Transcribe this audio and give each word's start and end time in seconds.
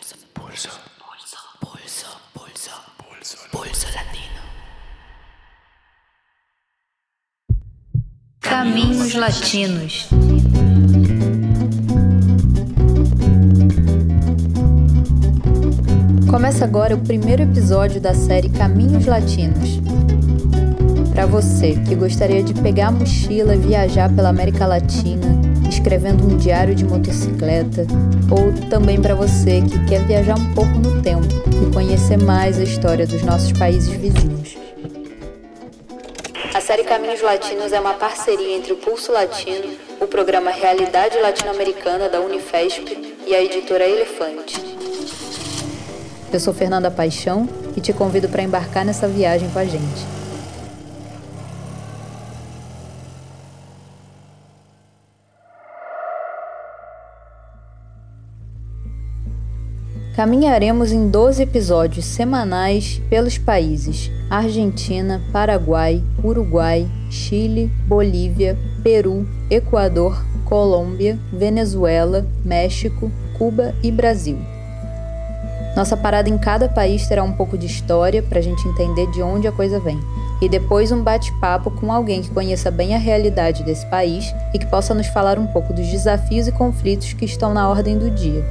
Pulso. 0.00 0.16
Pulso. 0.32 0.70
Pulso. 1.60 2.08
Pulso. 2.32 2.70
Pulso. 2.96 3.36
Pulso 3.52 3.86
latino. 3.94 4.40
Caminhos 8.40 9.14
Latinos. 9.14 10.08
Começa 16.30 16.64
agora 16.64 16.94
o 16.94 17.00
primeiro 17.00 17.42
episódio 17.42 18.00
da 18.00 18.14
série 18.14 18.48
Caminhos 18.48 19.04
Latinos. 19.04 19.80
Para 21.12 21.26
você 21.26 21.74
que 21.86 21.94
gostaria 21.94 22.42
de 22.42 22.54
pegar 22.54 22.88
a 22.88 22.92
mochila 22.92 23.54
e 23.54 23.58
viajar 23.58 24.10
pela 24.14 24.30
América 24.30 24.66
Latina, 24.66 25.39
escrevendo 25.70 26.24
um 26.24 26.36
diário 26.36 26.74
de 26.74 26.84
motocicleta, 26.84 27.86
ou 28.30 28.68
também 28.68 29.00
para 29.00 29.14
você 29.14 29.62
que 29.62 29.86
quer 29.86 30.04
viajar 30.06 30.36
um 30.36 30.52
pouco 30.52 30.72
no 30.72 31.00
tempo 31.00 31.28
e 31.66 31.72
conhecer 31.72 32.18
mais 32.18 32.58
a 32.58 32.64
história 32.64 33.06
dos 33.06 33.22
nossos 33.22 33.52
países 33.52 33.88
vizinhos. 33.88 34.58
A 36.52 36.60
série 36.60 36.84
Caminhos 36.84 37.22
Latinos 37.22 37.72
é 37.72 37.80
uma 37.80 37.94
parceria 37.94 38.56
entre 38.56 38.72
o 38.72 38.76
Pulso 38.76 39.12
Latino, 39.12 39.72
o 40.00 40.06
programa 40.06 40.50
Realidade 40.50 41.16
Latino-Americana 41.18 42.08
da 42.08 42.20
Unifesp 42.20 43.16
e 43.26 43.34
a 43.34 43.42
editora 43.42 43.88
Elefante. 43.88 44.60
Eu 46.32 46.40
sou 46.40 46.52
Fernanda 46.52 46.90
Paixão 46.90 47.48
e 47.76 47.80
te 47.80 47.92
convido 47.92 48.28
para 48.28 48.42
embarcar 48.42 48.84
nessa 48.84 49.06
viagem 49.06 49.48
com 49.50 49.58
a 49.58 49.64
gente. 49.64 50.19
Caminharemos 60.20 60.92
em 60.92 61.08
12 61.08 61.44
episódios 61.44 62.04
semanais 62.04 63.00
pelos 63.08 63.38
países 63.38 64.10
Argentina, 64.28 65.18
Paraguai, 65.32 66.04
Uruguai, 66.22 66.86
Chile, 67.08 67.72
Bolívia, 67.86 68.54
Peru, 68.82 69.26
Equador, 69.48 70.22
Colômbia, 70.44 71.18
Venezuela, 71.32 72.26
México, 72.44 73.10
Cuba 73.38 73.74
e 73.82 73.90
Brasil. 73.90 74.36
Nossa 75.74 75.96
parada 75.96 76.28
em 76.28 76.36
cada 76.36 76.68
país 76.68 77.08
terá 77.08 77.22
um 77.22 77.32
pouco 77.32 77.56
de 77.56 77.64
história 77.64 78.22
para 78.22 78.40
a 78.40 78.42
gente 78.42 78.68
entender 78.68 79.10
de 79.12 79.22
onde 79.22 79.48
a 79.48 79.52
coisa 79.52 79.80
vem. 79.80 79.98
E 80.42 80.50
depois 80.50 80.92
um 80.92 81.02
bate-papo 81.02 81.70
com 81.70 81.90
alguém 81.90 82.20
que 82.20 82.28
conheça 82.28 82.70
bem 82.70 82.94
a 82.94 82.98
realidade 82.98 83.64
desse 83.64 83.86
país 83.86 84.34
e 84.52 84.58
que 84.58 84.66
possa 84.66 84.92
nos 84.92 85.06
falar 85.06 85.38
um 85.38 85.46
pouco 85.46 85.72
dos 85.72 85.86
desafios 85.86 86.46
e 86.46 86.52
conflitos 86.52 87.14
que 87.14 87.24
estão 87.24 87.54
na 87.54 87.66
ordem 87.70 87.96
do 87.96 88.10
dia. 88.10 88.44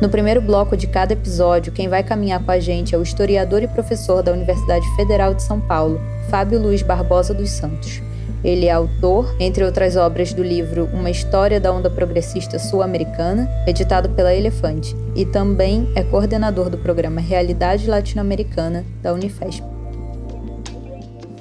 No 0.00 0.10
primeiro 0.10 0.42
bloco 0.42 0.76
de 0.76 0.86
cada 0.86 1.14
episódio, 1.14 1.72
quem 1.72 1.88
vai 1.88 2.02
caminhar 2.02 2.44
com 2.44 2.50
a 2.50 2.60
gente 2.60 2.94
é 2.94 2.98
o 2.98 3.02
historiador 3.02 3.62
e 3.62 3.68
professor 3.68 4.22
da 4.22 4.30
Universidade 4.30 4.86
Federal 4.94 5.32
de 5.32 5.42
São 5.42 5.58
Paulo, 5.58 5.98
Fábio 6.28 6.60
Luiz 6.60 6.82
Barbosa 6.82 7.32
dos 7.32 7.48
Santos. 7.48 8.02
Ele 8.44 8.66
é 8.66 8.70
autor, 8.70 9.34
entre 9.40 9.64
outras 9.64 9.96
obras, 9.96 10.34
do 10.34 10.42
livro 10.42 10.86
Uma 10.92 11.08
História 11.08 11.58
da 11.58 11.72
Onda 11.72 11.88
Progressista 11.88 12.58
Sul-Americana, 12.58 13.48
editado 13.66 14.10
pela 14.10 14.34
Elefante, 14.34 14.94
e 15.14 15.24
também 15.24 15.90
é 15.96 16.02
coordenador 16.02 16.68
do 16.68 16.76
programa 16.76 17.18
Realidade 17.18 17.88
Latino-Americana 17.88 18.84
da 19.02 19.14
Unifesp. 19.14 19.64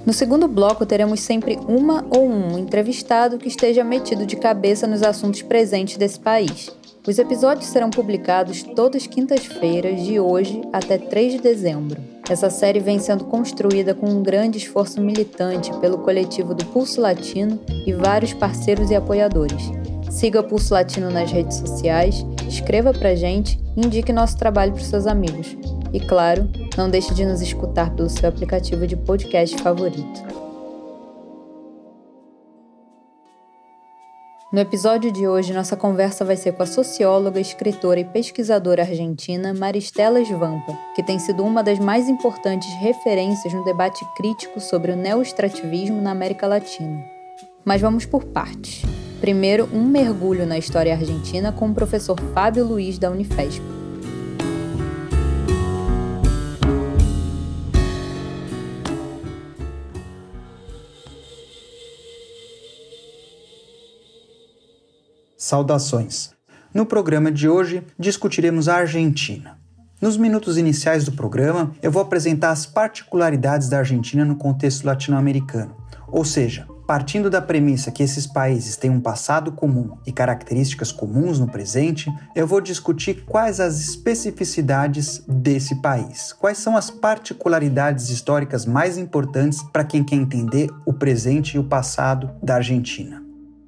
No 0.06 0.14
segundo 0.14 0.48
bloco, 0.48 0.86
teremos 0.86 1.20
sempre 1.20 1.60
uma 1.68 2.06
ou 2.10 2.26
um 2.26 2.58
entrevistado 2.58 3.38
que 3.38 3.50
esteja 3.50 3.84
metido 3.84 4.26
de 4.26 4.38
cabeça 4.38 4.88
nos 4.88 5.04
assuntos 5.04 5.42
presentes 5.42 5.98
desse 5.98 6.20
país. 6.20 6.72
Os 7.08 7.20
episódios 7.20 7.68
serão 7.68 7.92
publicados 7.92 8.64
todas 8.64 9.06
quintas-feiras, 9.06 10.02
de 10.02 10.20
hoje 10.20 10.62
até 10.74 10.98
3 10.98 11.34
de 11.34 11.40
dezembro. 11.40 12.02
Essa 12.28 12.50
série 12.50 12.80
vem 12.80 12.98
sendo 12.98 13.26
construída 13.26 13.94
com 13.94 14.10
um 14.10 14.24
grande 14.24 14.58
esforço 14.58 15.00
militante 15.00 15.72
pelo 15.78 16.00
coletivo 16.00 16.56
do 16.56 16.66
Pulso 16.66 17.00
Latino 17.00 17.60
e 17.86 17.94
vários 17.94 18.34
parceiros 18.34 18.90
e 18.90 18.96
apoiadores. 18.96 19.72
Siga 20.10 20.40
o 20.40 20.44
Pulso 20.44 20.74
Latino 20.74 21.12
nas 21.12 21.32
redes 21.32 21.58
sociais, 21.58 22.26
escreva 22.48 22.92
pra 22.92 23.14
gente 23.14 23.60
e 23.78 23.86
indique 23.86 24.12
nosso 24.12 24.36
trabalho 24.38 24.74
para 24.74 24.84
seus 24.84 25.06
amigos. 25.06 25.56
E 25.94 26.00
claro, 26.00 26.50
não 26.76 26.90
deixe 26.90 27.14
de 27.14 27.24
nos 27.24 27.40
escutar 27.40 27.94
pelo 27.94 28.10
seu 28.10 28.28
aplicativo 28.28 28.88
de 28.88 28.96
podcast 28.96 29.56
favorito. 29.62 30.45
No 34.56 34.62
episódio 34.62 35.12
de 35.12 35.28
hoje, 35.28 35.52
nossa 35.52 35.76
conversa 35.76 36.24
vai 36.24 36.38
ser 36.38 36.54
com 36.54 36.64
a 36.64 36.66
socióloga, 36.66 37.42
escritora 37.42 38.00
e 38.00 38.06
pesquisadora 38.06 38.84
argentina 38.84 39.54
Maristela 39.54 40.22
Svampa, 40.22 40.74
que 40.96 41.04
tem 41.04 41.20
sido 41.20 41.44
uma 41.44 41.62
das 41.62 41.78
mais 41.78 42.08
importantes 42.08 42.74
referências 42.76 43.54
no 43.54 43.66
debate 43.66 44.06
crítico 44.16 44.62
sobre 44.62 44.94
o 44.94 44.96
neoestrativismo 44.96 46.02
na 46.02 46.12
América 46.12 46.48
Latina. 46.48 47.04
Mas 47.66 47.82
vamos 47.82 48.06
por 48.06 48.24
partes. 48.24 48.84
Primeiro, 49.20 49.68
um 49.74 49.84
mergulho 49.84 50.46
na 50.46 50.58
história 50.58 50.94
argentina 50.94 51.52
com 51.52 51.68
o 51.68 51.76
professor 51.76 52.18
Fábio 52.34 52.66
Luiz 52.66 52.98
da 52.98 53.12
Unifesp. 53.12 53.62
Saudações! 65.46 66.32
No 66.74 66.88
programa 66.88 67.32
de 67.32 67.48
hoje 67.48 67.84
discutiremos 68.00 68.68
a 68.68 68.78
Argentina. 68.78 69.60
Nos 70.02 70.18
minutos 70.18 70.58
iniciais 70.58 71.06
do 71.06 71.12
programa, 71.12 71.72
eu 71.84 71.92
vou 71.92 72.02
apresentar 72.02 72.50
as 72.50 72.66
particularidades 72.66 73.70
da 73.70 73.78
Argentina 73.78 74.26
no 74.26 74.38
contexto 74.38 74.86
latino-americano, 74.86 75.76
ou 76.08 76.26
seja, 76.26 76.66
partindo 76.88 77.30
da 77.30 77.44
premissa 77.44 77.92
que 77.92 78.02
esses 78.02 78.26
países 78.26 78.76
têm 78.76 78.90
um 78.90 79.00
passado 79.00 79.52
comum 79.52 79.96
e 80.04 80.12
características 80.12 80.92
comuns 80.92 81.38
no 81.38 81.48
presente, 81.48 82.12
eu 82.36 82.48
vou 82.48 82.60
discutir 82.60 83.24
quais 83.24 83.60
as 83.60 83.80
especificidades 83.80 85.24
desse 85.28 85.80
país, 85.80 86.34
quais 86.34 86.58
são 86.58 86.76
as 86.76 86.90
particularidades 86.90 88.10
históricas 88.10 88.66
mais 88.66 88.98
importantes 88.98 89.62
para 89.62 89.84
quem 89.84 90.04
quer 90.04 90.16
entender 90.16 90.72
o 90.88 90.92
presente 90.92 91.56
e 91.56 91.60
o 91.60 91.64
passado 91.64 92.32
da 92.42 92.56
Argentina. 92.56 93.25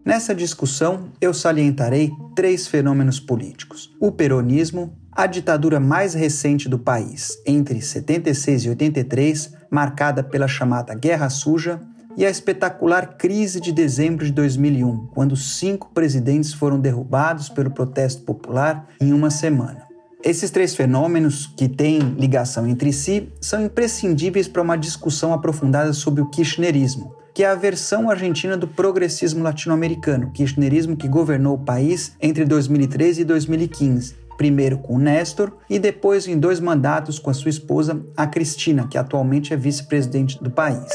Nessa 0.08 0.34
discussão, 0.34 1.10
eu 1.20 1.34
salientarei 1.34 2.14
três 2.34 2.66
fenômenos 2.66 3.20
políticos: 3.20 3.94
o 4.00 4.10
peronismo, 4.10 4.98
a 5.12 5.28
ditadura 5.28 5.82
mais 5.82 6.14
recente 6.14 6.70
do 6.70 6.80
país, 6.80 7.38
entre 7.46 7.82
76 7.82 8.64
e 8.64 8.70
83, 8.70 9.54
marcada 9.70 10.24
pela 10.24 10.48
chamada 10.48 10.96
Guerra 10.96 11.30
Suja, 11.30 11.82
e 12.16 12.26
a 12.26 12.30
espetacular 12.30 13.18
crise 13.18 13.60
de 13.60 13.74
dezembro 13.74 14.26
de 14.26 14.32
2001, 14.32 15.08
quando 15.08 15.36
cinco 15.36 15.92
presidentes 15.94 16.54
foram 16.54 16.80
derrubados 16.80 17.50
pelo 17.50 17.72
protesto 17.72 18.22
popular 18.22 18.88
em 19.02 19.12
uma 19.12 19.30
semana. 19.30 19.86
Esses 20.24 20.50
três 20.50 20.74
fenômenos, 20.74 21.48
que 21.48 21.68
têm 21.68 22.00
ligação 22.18 22.66
entre 22.66 22.94
si, 22.94 23.28
são 23.42 23.62
imprescindíveis 23.62 24.48
para 24.48 24.62
uma 24.62 24.78
discussão 24.78 25.34
aprofundada 25.34 25.92
sobre 25.92 26.22
o 26.22 26.30
kirchnerismo, 26.30 27.14
que 27.38 27.44
é 27.44 27.48
a 27.48 27.54
versão 27.54 28.10
argentina 28.10 28.58
do 28.58 28.68
progressismo 28.68 29.44
latino-americano, 29.44 30.32
kirchnerismo 30.32 30.98
que 30.98 31.08
governou 31.08 31.54
o 31.54 31.64
país 31.64 32.16
entre 32.20 32.44
2013 32.44 33.22
e 33.22 33.26
2015, 33.26 34.16
primeiro 34.36 34.80
com 34.80 34.98
Néstor 34.98 35.56
e 35.70 35.78
depois 35.78 36.28
em 36.28 36.36
dois 36.36 36.60
mandatos 36.60 37.20
com 37.20 37.30
a 37.30 37.36
sua 37.36 37.50
esposa, 37.50 38.04
a 38.18 38.26
Cristina, 38.26 38.88
que 38.88 38.98
atualmente 38.98 39.54
é 39.54 39.56
vice-presidente 39.56 40.44
do 40.44 40.50
país. 40.50 40.92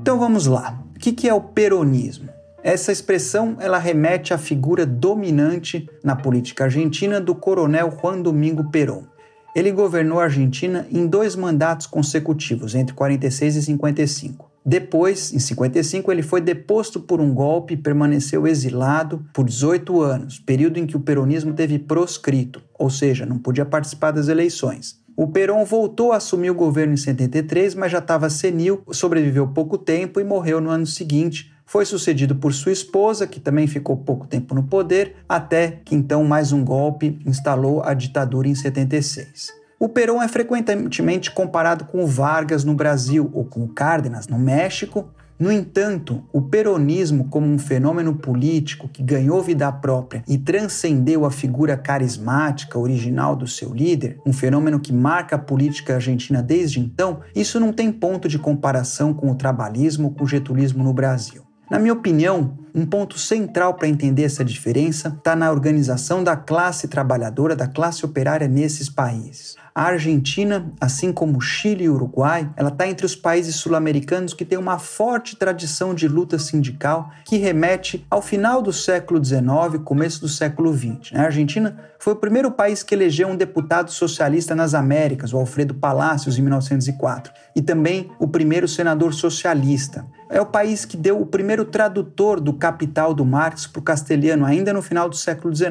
Então 0.00 0.16
vamos 0.16 0.46
lá. 0.46 0.80
O 0.94 1.00
que 1.00 1.28
é 1.28 1.34
o 1.34 1.40
peronismo? 1.40 2.28
Essa 2.62 2.92
expressão 2.92 3.56
ela 3.58 3.78
remete 3.78 4.32
à 4.32 4.38
figura 4.38 4.86
dominante 4.86 5.90
na 6.04 6.14
política 6.14 6.62
argentina 6.62 7.20
do 7.20 7.34
coronel 7.34 7.92
Juan 8.00 8.22
Domingo 8.22 8.70
Perón. 8.70 9.12
Ele 9.54 9.70
governou 9.70 10.18
a 10.18 10.24
Argentina 10.24 10.86
em 10.90 11.06
dois 11.06 11.36
mandatos 11.36 11.86
consecutivos, 11.86 12.74
entre 12.74 12.94
46 12.94 13.56
e 13.56 13.62
55. 13.62 14.50
Depois, 14.66 15.32
em 15.32 15.38
55, 15.38 16.10
ele 16.10 16.22
foi 16.22 16.40
deposto 16.40 16.98
por 16.98 17.20
um 17.20 17.32
golpe 17.32 17.74
e 17.74 17.76
permaneceu 17.76 18.46
exilado 18.46 19.24
por 19.32 19.44
18 19.44 20.00
anos, 20.00 20.38
período 20.38 20.78
em 20.78 20.86
que 20.86 20.96
o 20.96 21.00
peronismo 21.00 21.52
teve 21.52 21.78
proscrito, 21.78 22.62
ou 22.78 22.88
seja, 22.88 23.26
não 23.26 23.38
podia 23.38 23.66
participar 23.66 24.10
das 24.10 24.28
eleições. 24.28 24.98
O 25.16 25.28
Perón 25.28 25.64
voltou 25.64 26.10
a 26.10 26.16
assumir 26.16 26.50
o 26.50 26.54
governo 26.54 26.94
em 26.94 26.96
73, 26.96 27.76
mas 27.76 27.92
já 27.92 27.98
estava 27.98 28.28
senil, 28.28 28.82
sobreviveu 28.90 29.46
pouco 29.46 29.78
tempo 29.78 30.18
e 30.18 30.24
morreu 30.24 30.60
no 30.60 30.70
ano 30.70 30.86
seguinte, 30.86 31.53
foi 31.66 31.84
sucedido 31.84 32.36
por 32.36 32.52
sua 32.52 32.72
esposa, 32.72 33.26
que 33.26 33.40
também 33.40 33.66
ficou 33.66 33.96
pouco 33.96 34.26
tempo 34.26 34.54
no 34.54 34.62
poder, 34.62 35.16
até 35.28 35.80
que 35.84 35.94
então 35.94 36.24
mais 36.24 36.52
um 36.52 36.64
golpe 36.64 37.18
instalou 37.26 37.82
a 37.82 37.94
ditadura 37.94 38.48
em 38.48 38.54
76. 38.54 39.52
O 39.78 39.88
Perón 39.88 40.22
é 40.22 40.28
frequentemente 40.28 41.30
comparado 41.30 41.84
com 41.86 42.04
o 42.04 42.06
Vargas 42.06 42.64
no 42.64 42.74
Brasil 42.74 43.30
ou 43.32 43.44
com 43.44 43.64
o 43.64 43.68
Cárdenas 43.68 44.28
no 44.28 44.38
México, 44.38 45.08
No 45.38 45.50
entanto, 45.50 46.22
o 46.32 46.40
peronismo, 46.42 47.28
como 47.28 47.46
um 47.46 47.58
fenômeno 47.58 48.14
político 48.14 48.88
que 48.88 49.02
ganhou 49.02 49.42
vida 49.42 49.70
própria 49.72 50.22
e 50.28 50.38
transcendeu 50.38 51.24
a 51.24 51.30
figura 51.30 51.76
carismática 51.76 52.78
original 52.78 53.34
do 53.34 53.46
seu 53.46 53.74
líder, 53.74 54.20
um 54.24 54.32
fenômeno 54.32 54.78
que 54.78 54.92
marca 54.92 55.34
a 55.34 55.38
política 55.38 55.94
argentina 55.94 56.40
desde 56.40 56.78
então, 56.78 57.20
isso 57.34 57.58
não 57.58 57.72
tem 57.72 57.90
ponto 57.90 58.28
de 58.28 58.38
comparação 58.38 59.12
com 59.12 59.28
o 59.28 59.34
trabalhismo 59.34 60.08
ou 60.08 60.14
com 60.14 60.22
o 60.22 60.28
getulismo 60.28 60.84
no 60.84 60.92
Brasil. 60.92 61.43
Na 61.70 61.78
minha 61.78 61.92
opinião, 61.92 62.58
um 62.74 62.84
ponto 62.84 63.16
central 63.16 63.74
para 63.74 63.86
entender 63.86 64.24
essa 64.24 64.44
diferença 64.44 65.08
está 65.08 65.36
na 65.36 65.52
organização 65.52 66.24
da 66.24 66.34
classe 66.34 66.88
trabalhadora, 66.88 67.54
da 67.54 67.68
classe 67.68 68.04
operária 68.04 68.48
nesses 68.48 68.88
países. 68.88 69.54
A 69.76 69.86
Argentina, 69.86 70.72
assim 70.80 71.12
como 71.12 71.40
Chile 71.40 71.84
e 71.84 71.88
Uruguai, 71.88 72.48
ela 72.56 72.68
está 72.68 72.86
entre 72.86 73.04
os 73.04 73.16
países 73.16 73.56
sul-americanos 73.56 74.32
que 74.32 74.44
têm 74.44 74.56
uma 74.56 74.78
forte 74.78 75.34
tradição 75.34 75.92
de 75.92 76.06
luta 76.06 76.38
sindical 76.38 77.10
que 77.24 77.38
remete 77.38 78.06
ao 78.08 78.22
final 78.22 78.62
do 78.62 78.72
século 78.72 79.24
XIX, 79.24 79.82
começo 79.84 80.20
do 80.20 80.28
século 80.28 80.72
XX. 80.72 81.12
A 81.14 81.22
Argentina 81.22 81.76
foi 81.98 82.12
o 82.12 82.16
primeiro 82.16 82.52
país 82.52 82.84
que 82.84 82.94
elegeu 82.94 83.26
um 83.26 83.34
deputado 83.34 83.90
socialista 83.90 84.54
nas 84.54 84.74
Américas, 84.74 85.32
o 85.32 85.38
Alfredo 85.38 85.74
Palacios, 85.74 86.38
em 86.38 86.42
1904, 86.42 87.32
e 87.56 87.60
também 87.60 88.12
o 88.20 88.28
primeiro 88.28 88.68
senador 88.68 89.12
socialista. 89.12 90.06
É 90.30 90.40
o 90.40 90.46
país 90.46 90.84
que 90.84 90.96
deu 90.96 91.20
o 91.20 91.26
primeiro 91.26 91.64
tradutor 91.64 92.40
do 92.40 92.52
Capital 92.64 93.12
do 93.12 93.26
Marx 93.26 93.66
para 93.66 93.78
o 93.78 93.82
castelhano, 93.82 94.46
ainda 94.46 94.72
no 94.72 94.80
final 94.80 95.06
do 95.06 95.14
século 95.14 95.54
XIX. 95.54 95.70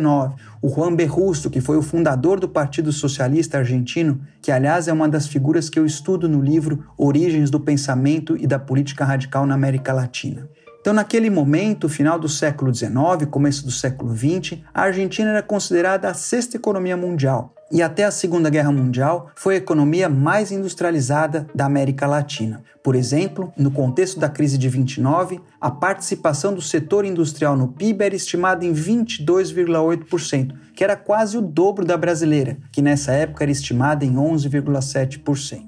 O 0.61 0.69
Juan 0.69 0.93
Berrusto, 0.93 1.49
que 1.49 1.59
foi 1.59 1.75
o 1.75 1.81
fundador 1.81 2.39
do 2.39 2.47
Partido 2.47 2.91
Socialista 2.91 3.57
Argentino, 3.57 4.21
que 4.39 4.51
aliás 4.51 4.87
é 4.87 4.93
uma 4.93 5.09
das 5.09 5.25
figuras 5.25 5.71
que 5.71 5.79
eu 5.79 5.87
estudo 5.87 6.29
no 6.29 6.39
livro 6.39 6.85
Origens 6.95 7.49
do 7.49 7.59
Pensamento 7.59 8.37
e 8.37 8.45
da 8.45 8.59
Política 8.59 9.03
Radical 9.05 9.47
na 9.47 9.55
América 9.55 9.91
Latina. 9.91 10.47
Então, 10.81 10.93
naquele 10.93 11.31
momento, 11.31 11.89
final 11.89 12.19
do 12.19 12.29
século 12.29 12.71
XIX, 12.71 13.25
começo 13.31 13.65
do 13.65 13.71
século 13.71 14.15
XX, 14.15 14.59
a 14.71 14.83
Argentina 14.83 15.31
era 15.31 15.41
considerada 15.41 16.09
a 16.09 16.13
sexta 16.13 16.57
economia 16.57 16.95
mundial 16.95 17.55
e 17.73 17.81
até 17.81 18.03
a 18.03 18.11
Segunda 18.11 18.51
Guerra 18.51 18.71
Mundial 18.71 19.31
foi 19.33 19.55
a 19.55 19.57
economia 19.57 20.07
mais 20.07 20.51
industrializada 20.51 21.47
da 21.55 21.65
América 21.65 22.05
Latina. 22.05 22.63
Por 22.83 22.95
exemplo, 22.95 23.51
no 23.57 23.71
contexto 23.71 24.19
da 24.19 24.29
crise 24.29 24.59
de 24.59 24.69
29, 24.69 25.41
a 25.63 25.71
participação 25.71 26.53
do 26.53 26.61
setor 26.61 27.05
industrial 27.05 27.55
no 27.55 27.69
PIB 27.69 28.03
era 28.03 28.15
estimada 28.17 28.65
em 28.65 28.73
22,8%, 28.73 30.53
que 30.75 30.83
era 30.83 30.97
quase 30.97 31.37
o 31.37 31.41
dobro 31.41 31.85
da 31.85 31.95
brasileira, 31.95 32.57
que 32.69 32.81
nessa 32.81 33.13
época 33.13 33.45
era 33.45 33.51
estimada 33.51 34.03
em 34.03 34.15
11,7%. 34.15 35.63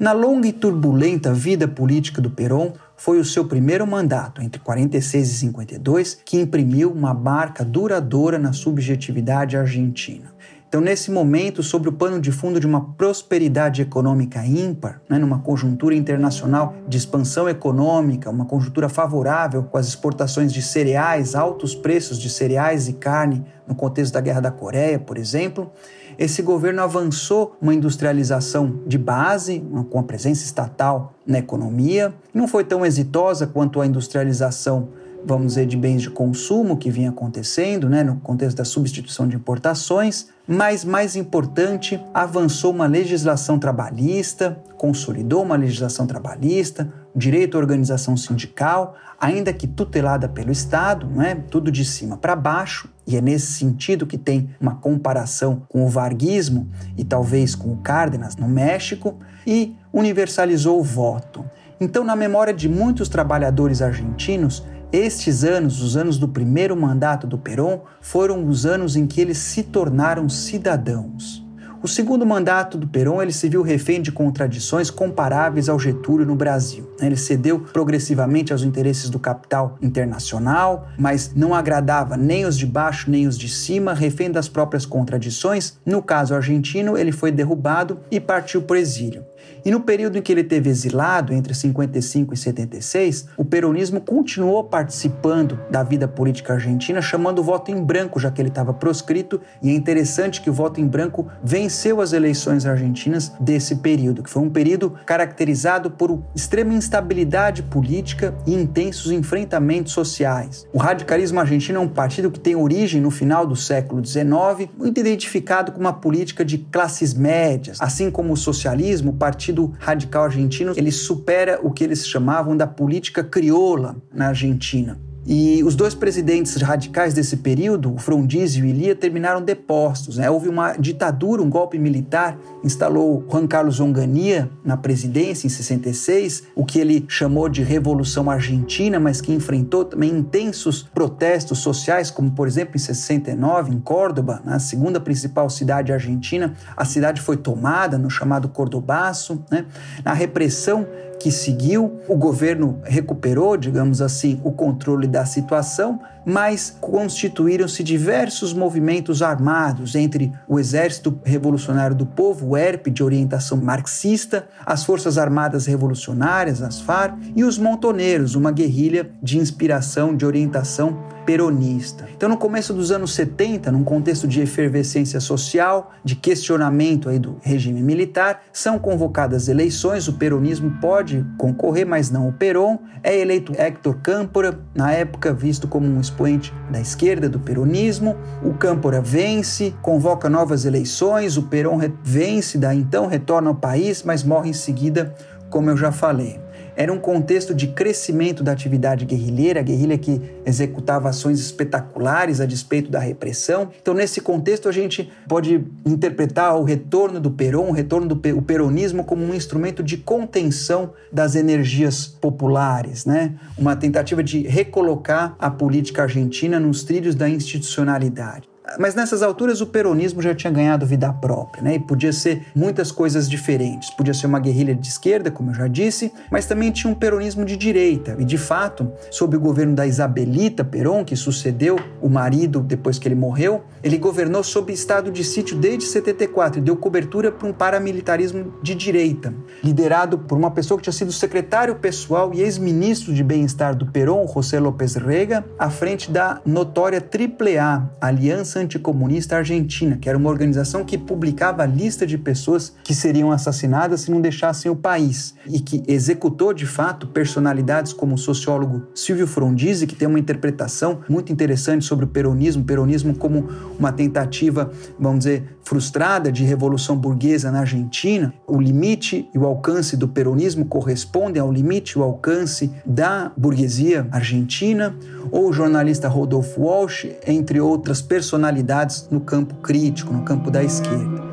Na 0.00 0.12
longa 0.12 0.48
e 0.48 0.52
turbulenta 0.54 1.34
vida 1.34 1.68
política 1.68 2.22
do 2.22 2.30
Perón, 2.30 2.72
foi 2.96 3.20
o 3.20 3.24
seu 3.26 3.44
primeiro 3.44 3.86
mandato, 3.86 4.40
entre 4.40 4.62
46 4.62 5.30
e 5.30 5.34
52, 5.34 6.22
que 6.24 6.40
imprimiu 6.40 6.90
uma 6.90 7.12
marca 7.12 7.62
duradoura 7.62 8.38
na 8.38 8.54
subjetividade 8.54 9.58
argentina. 9.58 10.32
Então, 10.68 10.82
nesse 10.82 11.10
momento, 11.10 11.62
sobre 11.62 11.88
o 11.88 11.92
pano 11.92 12.20
de 12.20 12.30
fundo 12.30 12.60
de 12.60 12.66
uma 12.66 12.92
prosperidade 12.92 13.80
econômica 13.80 14.44
ímpar, 14.44 15.00
né, 15.08 15.16
numa 15.16 15.38
conjuntura 15.38 15.94
internacional 15.94 16.74
de 16.86 16.98
expansão 16.98 17.48
econômica, 17.48 18.28
uma 18.28 18.44
conjuntura 18.44 18.86
favorável 18.86 19.62
com 19.62 19.78
as 19.78 19.88
exportações 19.88 20.52
de 20.52 20.60
cereais, 20.60 21.34
altos 21.34 21.74
preços 21.74 22.18
de 22.18 22.28
cereais 22.28 22.86
e 22.86 22.92
carne 22.92 23.42
no 23.66 23.74
contexto 23.74 24.12
da 24.12 24.20
Guerra 24.20 24.40
da 24.40 24.50
Coreia, 24.50 24.98
por 24.98 25.16
exemplo, 25.16 25.72
esse 26.18 26.42
governo 26.42 26.82
avançou 26.82 27.56
uma 27.62 27.72
industrialização 27.72 28.80
de 28.84 28.98
base, 28.98 29.64
com 29.88 30.00
a 30.00 30.02
presença 30.02 30.44
estatal 30.44 31.14
na 31.24 31.38
economia. 31.38 32.12
Não 32.34 32.48
foi 32.48 32.64
tão 32.64 32.84
exitosa 32.84 33.46
quanto 33.46 33.80
a 33.80 33.86
industrialização, 33.86 34.88
vamos 35.24 35.48
dizer, 35.48 35.66
de 35.66 35.76
bens 35.76 36.02
de 36.02 36.10
consumo 36.10 36.76
que 36.76 36.90
vinha 36.90 37.10
acontecendo, 37.10 37.88
né, 37.88 38.02
no 38.02 38.16
contexto 38.16 38.56
da 38.56 38.64
substituição 38.64 39.28
de 39.28 39.36
importações, 39.36 40.28
mas 40.46 40.84
mais 40.84 41.16
importante, 41.16 42.00
avançou 42.14 42.72
uma 42.72 42.86
legislação 42.86 43.58
trabalhista, 43.58 44.58
consolidou 44.76 45.42
uma 45.42 45.56
legislação 45.56 46.06
trabalhista, 46.06 46.92
direito 47.14 47.56
à 47.56 47.60
organização 47.60 48.16
sindical, 48.16 48.94
ainda 49.20 49.52
que 49.52 49.66
tutelada 49.66 50.28
pelo 50.28 50.52
Estado, 50.52 51.06
não 51.06 51.22
é? 51.22 51.34
tudo 51.34 51.70
de 51.70 51.84
cima 51.84 52.16
para 52.16 52.36
baixo, 52.36 52.88
e 53.06 53.16
é 53.16 53.20
nesse 53.20 53.52
sentido 53.52 54.06
que 54.06 54.16
tem 54.16 54.50
uma 54.60 54.76
comparação 54.76 55.62
com 55.68 55.84
o 55.84 55.88
varguismo 55.88 56.68
e 56.96 57.04
talvez 57.04 57.54
com 57.54 57.72
o 57.72 57.78
Cárdenas 57.78 58.36
no 58.36 58.48
México, 58.48 59.18
e 59.46 59.74
universalizou 59.92 60.78
o 60.78 60.84
voto. 60.84 61.44
Então, 61.80 62.02
na 62.04 62.16
memória 62.16 62.52
de 62.52 62.68
muitos 62.68 63.08
trabalhadores 63.08 63.80
argentinos, 63.80 64.64
estes 64.92 65.44
anos, 65.44 65.82
os 65.82 65.96
anos 65.96 66.18
do 66.18 66.28
primeiro 66.28 66.76
mandato 66.76 67.26
do 67.26 67.38
Perón, 67.38 67.80
foram 68.00 68.48
os 68.48 68.64
anos 68.64 68.96
em 68.96 69.06
que 69.06 69.20
eles 69.20 69.38
se 69.38 69.62
tornaram 69.62 70.28
cidadãos. 70.28 71.46
O 71.80 71.86
segundo 71.86 72.26
mandato 72.26 72.76
do 72.76 72.88
Perón 72.88 73.22
ele 73.22 73.32
se 73.32 73.48
viu 73.48 73.62
refém 73.62 74.02
de 74.02 74.10
contradições 74.10 74.90
comparáveis 74.90 75.68
ao 75.68 75.78
Getúlio 75.78 76.26
no 76.26 76.34
Brasil. 76.34 76.90
Ele 77.00 77.16
cedeu 77.16 77.60
progressivamente 77.60 78.52
aos 78.52 78.64
interesses 78.64 79.08
do 79.08 79.18
capital 79.20 79.78
internacional, 79.80 80.88
mas 80.98 81.32
não 81.36 81.54
agradava 81.54 82.16
nem 82.16 82.44
os 82.44 82.58
de 82.58 82.66
baixo 82.66 83.08
nem 83.08 83.28
os 83.28 83.38
de 83.38 83.48
cima, 83.48 83.94
refém 83.94 84.28
das 84.28 84.48
próprias 84.48 84.84
contradições. 84.84 85.78
No 85.86 86.02
caso 86.02 86.34
argentino, 86.34 86.98
ele 86.98 87.12
foi 87.12 87.30
derrubado 87.30 88.00
e 88.10 88.18
partiu 88.18 88.62
para 88.62 88.74
o 88.74 88.78
exílio. 88.78 89.27
E 89.64 89.70
no 89.70 89.80
período 89.80 90.18
em 90.18 90.22
que 90.22 90.32
ele 90.32 90.44
teve 90.44 90.70
exilado, 90.70 91.32
entre 91.32 91.54
55 91.54 92.34
e 92.34 92.36
76, 92.36 93.26
o 93.36 93.44
peronismo 93.44 94.00
continuou 94.00 94.64
participando 94.64 95.58
da 95.70 95.82
vida 95.82 96.06
política 96.06 96.54
argentina, 96.54 97.00
chamando 97.00 97.40
o 97.40 97.42
voto 97.42 97.70
em 97.70 97.82
branco, 97.82 98.20
já 98.20 98.30
que 98.30 98.40
ele 98.40 98.48
estava 98.48 98.72
proscrito, 98.72 99.40
e 99.62 99.70
é 99.70 99.72
interessante 99.72 100.40
que 100.40 100.50
o 100.50 100.52
voto 100.52 100.80
em 100.80 100.86
branco 100.86 101.26
venceu 101.42 102.00
as 102.00 102.12
eleições 102.12 102.66
argentinas 102.66 103.32
desse 103.40 103.76
período, 103.76 104.22
que 104.22 104.30
foi 104.30 104.42
um 104.42 104.50
período 104.50 104.94
caracterizado 105.04 105.90
por 105.90 106.22
extrema 106.34 106.74
instabilidade 106.74 107.62
política 107.62 108.34
e 108.46 108.54
intensos 108.54 109.10
enfrentamentos 109.10 109.92
sociais. 109.92 110.66
O 110.72 110.78
radicalismo 110.78 111.40
argentino 111.40 111.78
é 111.78 111.80
um 111.80 111.88
partido 111.88 112.30
que 112.30 112.40
tem 112.40 112.54
origem 112.56 113.00
no 113.00 113.10
final 113.10 113.46
do 113.46 113.56
século 113.56 114.04
XIX, 114.04 114.70
muito 114.76 115.00
identificado 115.00 115.72
com 115.72 115.80
uma 115.80 115.92
política 115.92 116.44
de 116.44 116.58
classes 116.58 117.14
médias, 117.14 117.78
assim 117.80 118.10
como 118.10 118.32
o 118.32 118.36
socialismo, 118.36 119.10
o 119.10 119.14
partido 119.14 119.47
Partido 119.48 119.74
Radical 119.78 120.24
Argentino, 120.24 120.74
ele 120.76 120.92
supera 120.92 121.58
o 121.62 121.70
que 121.70 121.82
eles 121.82 122.06
chamavam 122.06 122.54
da 122.56 122.66
política 122.66 123.24
crioula 123.24 123.96
na 124.12 124.28
Argentina. 124.28 125.00
E 125.30 125.62
os 125.62 125.76
dois 125.76 125.94
presidentes 125.94 126.56
radicais 126.56 127.12
desse 127.12 127.36
período, 127.36 127.92
o 127.92 127.98
Frondizi 127.98 128.60
e 128.60 128.62
o 128.62 128.64
Ilia, 128.64 128.96
terminaram 128.96 129.42
depostos. 129.42 130.16
Né? 130.16 130.30
Houve 130.30 130.48
uma 130.48 130.72
ditadura, 130.72 131.42
um 131.42 131.50
golpe 131.50 131.78
militar, 131.78 132.38
instalou 132.64 133.22
Juan 133.30 133.46
Carlos 133.46 133.78
Onganía 133.78 134.48
na 134.64 134.74
presidência 134.74 135.46
em 135.46 135.50
66, 135.50 136.44
o 136.54 136.64
que 136.64 136.78
ele 136.78 137.04
chamou 137.06 137.46
de 137.46 137.62
Revolução 137.62 138.30
Argentina, 138.30 138.98
mas 138.98 139.20
que 139.20 139.30
enfrentou 139.30 139.84
também 139.84 140.08
intensos 140.08 140.88
protestos 140.94 141.58
sociais, 141.58 142.10
como 142.10 142.30
por 142.30 142.48
exemplo 142.48 142.76
em 142.76 142.78
69, 142.78 143.74
em 143.74 143.80
Córdoba, 143.80 144.40
na 144.46 144.58
segunda 144.58 144.98
principal 144.98 145.50
cidade 145.50 145.92
argentina, 145.92 146.54
a 146.74 146.86
cidade 146.86 147.20
foi 147.20 147.36
tomada 147.36 147.98
no 147.98 148.08
chamado 148.08 148.48
Cordobaço. 148.48 149.44
Né? 149.50 149.66
Na 150.02 150.14
repressão 150.14 150.86
que 151.18 151.30
seguiu, 151.30 152.00
o 152.08 152.16
governo 152.16 152.78
recuperou, 152.84 153.56
digamos 153.56 154.00
assim, 154.00 154.40
o 154.44 154.52
controle 154.52 155.06
da 155.06 155.24
situação, 155.24 156.00
mas 156.28 156.76
constituíram-se 156.78 157.82
diversos 157.82 158.52
movimentos 158.52 159.22
armados 159.22 159.94
entre 159.94 160.30
o 160.46 160.58
Exército 160.60 161.18
Revolucionário 161.24 161.96
do 161.96 162.04
Povo, 162.04 162.48
o 162.48 162.56
ERP, 162.56 162.90
de 162.90 163.02
orientação 163.02 163.56
marxista, 163.56 164.46
as 164.66 164.84
Forças 164.84 165.16
Armadas 165.16 165.64
Revolucionárias, 165.64 166.60
as 166.60 166.80
FARC, 166.80 167.16
e 167.34 167.42
os 167.42 167.56
Montoneiros, 167.56 168.34
uma 168.34 168.52
guerrilha 168.52 169.10
de 169.22 169.38
inspiração, 169.38 170.14
de 170.14 170.26
orientação 170.26 170.98
peronista. 171.28 172.08
Então, 172.16 172.26
no 172.26 172.38
começo 172.38 172.72
dos 172.72 172.90
anos 172.90 173.12
70, 173.12 173.70
num 173.70 173.84
contexto 173.84 174.26
de 174.26 174.40
efervescência 174.40 175.20
social, 175.20 175.92
de 176.02 176.16
questionamento 176.16 177.06
aí 177.10 177.18
do 177.18 177.36
regime 177.42 177.82
militar, 177.82 178.44
são 178.50 178.78
convocadas 178.78 179.46
eleições, 179.46 180.08
o 180.08 180.14
peronismo 180.14 180.78
pode 180.80 181.22
concorrer, 181.36 181.86
mas 181.86 182.10
não 182.10 182.28
o 182.28 182.32
Perón. 182.32 182.78
É 183.02 183.16
eleito 183.16 183.52
Héctor 183.56 183.98
Câmpora, 184.02 184.58
na 184.74 184.90
época 184.90 185.34
visto 185.34 185.68
como 185.68 185.86
um 185.86 186.00
expoente 186.18 186.52
da 186.68 186.80
esquerda 186.80 187.28
do 187.28 187.38
peronismo. 187.38 188.16
O 188.42 188.52
Câmpora 188.54 189.00
vence, 189.00 189.74
convoca 189.80 190.28
novas 190.28 190.64
eleições, 190.64 191.36
o 191.36 191.44
Perón 191.44 191.78
vence, 192.02 192.58
daí 192.58 192.80
então 192.80 193.06
retorna 193.06 193.50
ao 193.50 193.54
país, 193.54 194.02
mas 194.02 194.24
morre 194.24 194.50
em 194.50 194.54
seguida 194.54 195.14
como 195.48 195.70
eu 195.70 195.76
já 195.76 195.92
falei. 195.92 196.40
Era 196.78 196.92
um 196.92 196.98
contexto 197.00 197.52
de 197.52 197.66
crescimento 197.66 198.40
da 198.40 198.52
atividade 198.52 199.04
guerrilheira, 199.04 199.58
a 199.58 199.62
guerrilha 199.64 199.98
que 199.98 200.22
executava 200.46 201.08
ações 201.08 201.40
espetaculares 201.40 202.40
a 202.40 202.46
despeito 202.46 202.88
da 202.88 203.00
repressão. 203.00 203.70
Então, 203.82 203.92
nesse 203.92 204.20
contexto, 204.20 204.68
a 204.68 204.72
gente 204.72 205.10
pode 205.26 205.64
interpretar 205.84 206.56
o 206.56 206.62
retorno 206.62 207.18
do 207.18 207.32
Perón, 207.32 207.70
o 207.70 207.72
retorno 207.72 208.06
do 208.06 208.28
o 208.38 208.42
peronismo 208.42 209.02
como 209.02 209.24
um 209.24 209.34
instrumento 209.34 209.82
de 209.82 209.96
contenção 209.96 210.92
das 211.12 211.34
energias 211.34 212.06
populares, 212.06 213.04
né? 213.04 213.34
Uma 213.58 213.74
tentativa 213.74 214.22
de 214.22 214.46
recolocar 214.46 215.34
a 215.36 215.50
política 215.50 216.02
argentina 216.02 216.60
nos 216.60 216.84
trilhos 216.84 217.16
da 217.16 217.28
institucionalidade. 217.28 218.48
Mas 218.78 218.94
nessas 218.94 219.22
alturas 219.22 219.60
o 219.60 219.66
peronismo 219.66 220.20
já 220.20 220.34
tinha 220.34 220.52
ganhado 220.52 220.84
vida 220.84 221.12
própria, 221.12 221.62
né? 221.62 221.74
E 221.76 221.78
podia 221.78 222.12
ser 222.12 222.46
muitas 222.54 222.90
coisas 222.90 223.28
diferentes. 223.28 223.90
Podia 223.90 224.12
ser 224.12 224.26
uma 224.26 224.40
guerrilha 224.40 224.74
de 224.74 224.88
esquerda, 224.88 225.30
como 225.30 225.50
eu 225.50 225.54
já 225.54 225.68
disse, 225.68 226.12
mas 226.30 226.46
também 226.46 226.70
tinha 226.70 226.90
um 226.90 226.94
peronismo 226.94 227.44
de 227.44 227.56
direita. 227.56 228.16
E 228.18 228.24
de 228.24 228.36
fato, 228.36 228.90
sob 229.10 229.36
o 229.36 229.40
governo 229.40 229.74
da 229.74 229.86
Isabelita 229.86 230.64
Perón, 230.64 231.04
que 231.04 231.16
sucedeu 231.16 231.78
o 232.00 232.08
marido 232.08 232.60
depois 232.60 232.98
que 232.98 233.08
ele 233.08 233.14
morreu, 233.14 233.62
ele 233.82 233.96
governou 233.96 234.42
sob 234.42 234.72
estado 234.72 235.10
de 235.10 235.22
sítio 235.22 235.56
desde 235.56 235.84
74 235.84 236.58
e 236.58 236.62
deu 236.62 236.76
cobertura 236.76 237.30
para 237.30 237.46
um 237.46 237.52
paramilitarismo 237.52 238.54
de 238.62 238.74
direita, 238.74 239.32
liderado 239.62 240.18
por 240.18 240.36
uma 240.36 240.50
pessoa 240.50 240.78
que 240.78 240.84
tinha 240.84 240.92
sido 240.92 241.12
secretário 241.12 241.76
pessoal 241.76 242.32
e 242.34 242.40
ex-ministro 242.40 243.12
de 243.12 243.22
bem-estar 243.22 243.74
do 243.74 243.86
Perón, 243.86 244.26
José 244.26 244.58
López 244.58 244.94
Rega, 244.94 245.44
à 245.58 245.70
frente 245.70 246.10
da 246.10 246.40
notória 246.44 246.98
AAA, 247.00 247.90
Aliança 248.00 248.57
Anticomunista 248.58 249.36
Argentina, 249.36 249.96
que 249.96 250.08
era 250.08 250.18
uma 250.18 250.30
organização 250.30 250.84
que 250.84 250.98
publicava 250.98 251.62
a 251.62 251.66
lista 251.66 252.06
de 252.06 252.18
pessoas 252.18 252.74
que 252.82 252.94
seriam 252.94 253.30
assassinadas 253.30 254.02
se 254.02 254.10
não 254.10 254.20
deixassem 254.20 254.70
o 254.70 254.76
país 254.76 255.34
e 255.46 255.60
que 255.60 255.82
executou 255.86 256.52
de 256.52 256.66
fato 256.66 257.06
personalidades 257.06 257.92
como 257.92 258.14
o 258.14 258.18
sociólogo 258.18 258.86
Silvio 258.94 259.26
Frondizi, 259.26 259.86
que 259.86 259.94
tem 259.94 260.08
uma 260.08 260.18
interpretação 260.18 261.00
muito 261.08 261.32
interessante 261.32 261.84
sobre 261.84 262.04
o 262.04 262.08
peronismo, 262.08 262.64
peronismo 262.64 263.14
como 263.14 263.48
uma 263.78 263.92
tentativa, 263.92 264.70
vamos 264.98 265.20
dizer, 265.20 265.57
frustrada 265.68 266.32
de 266.32 266.44
revolução 266.44 266.96
burguesa 266.96 267.52
na 267.52 267.60
Argentina. 267.60 268.32
O 268.46 268.58
limite 268.58 269.28
e 269.34 269.38
o 269.38 269.44
alcance 269.44 269.98
do 269.98 270.08
peronismo 270.08 270.64
correspondem 270.64 271.42
ao 271.42 271.52
limite 271.52 271.92
e 271.92 271.98
o 271.98 272.02
alcance 272.02 272.72
da 272.86 273.30
burguesia 273.36 274.08
argentina, 274.10 274.96
ou 275.30 275.50
o 275.50 275.52
jornalista 275.52 276.08
Rodolfo 276.08 276.62
Walsh, 276.62 277.06
entre 277.26 277.60
outras 277.60 278.00
personalidades 278.00 279.08
no 279.10 279.20
campo 279.20 279.56
crítico, 279.56 280.10
no 280.10 280.22
campo 280.22 280.50
da 280.50 280.64
esquerda. 280.64 281.27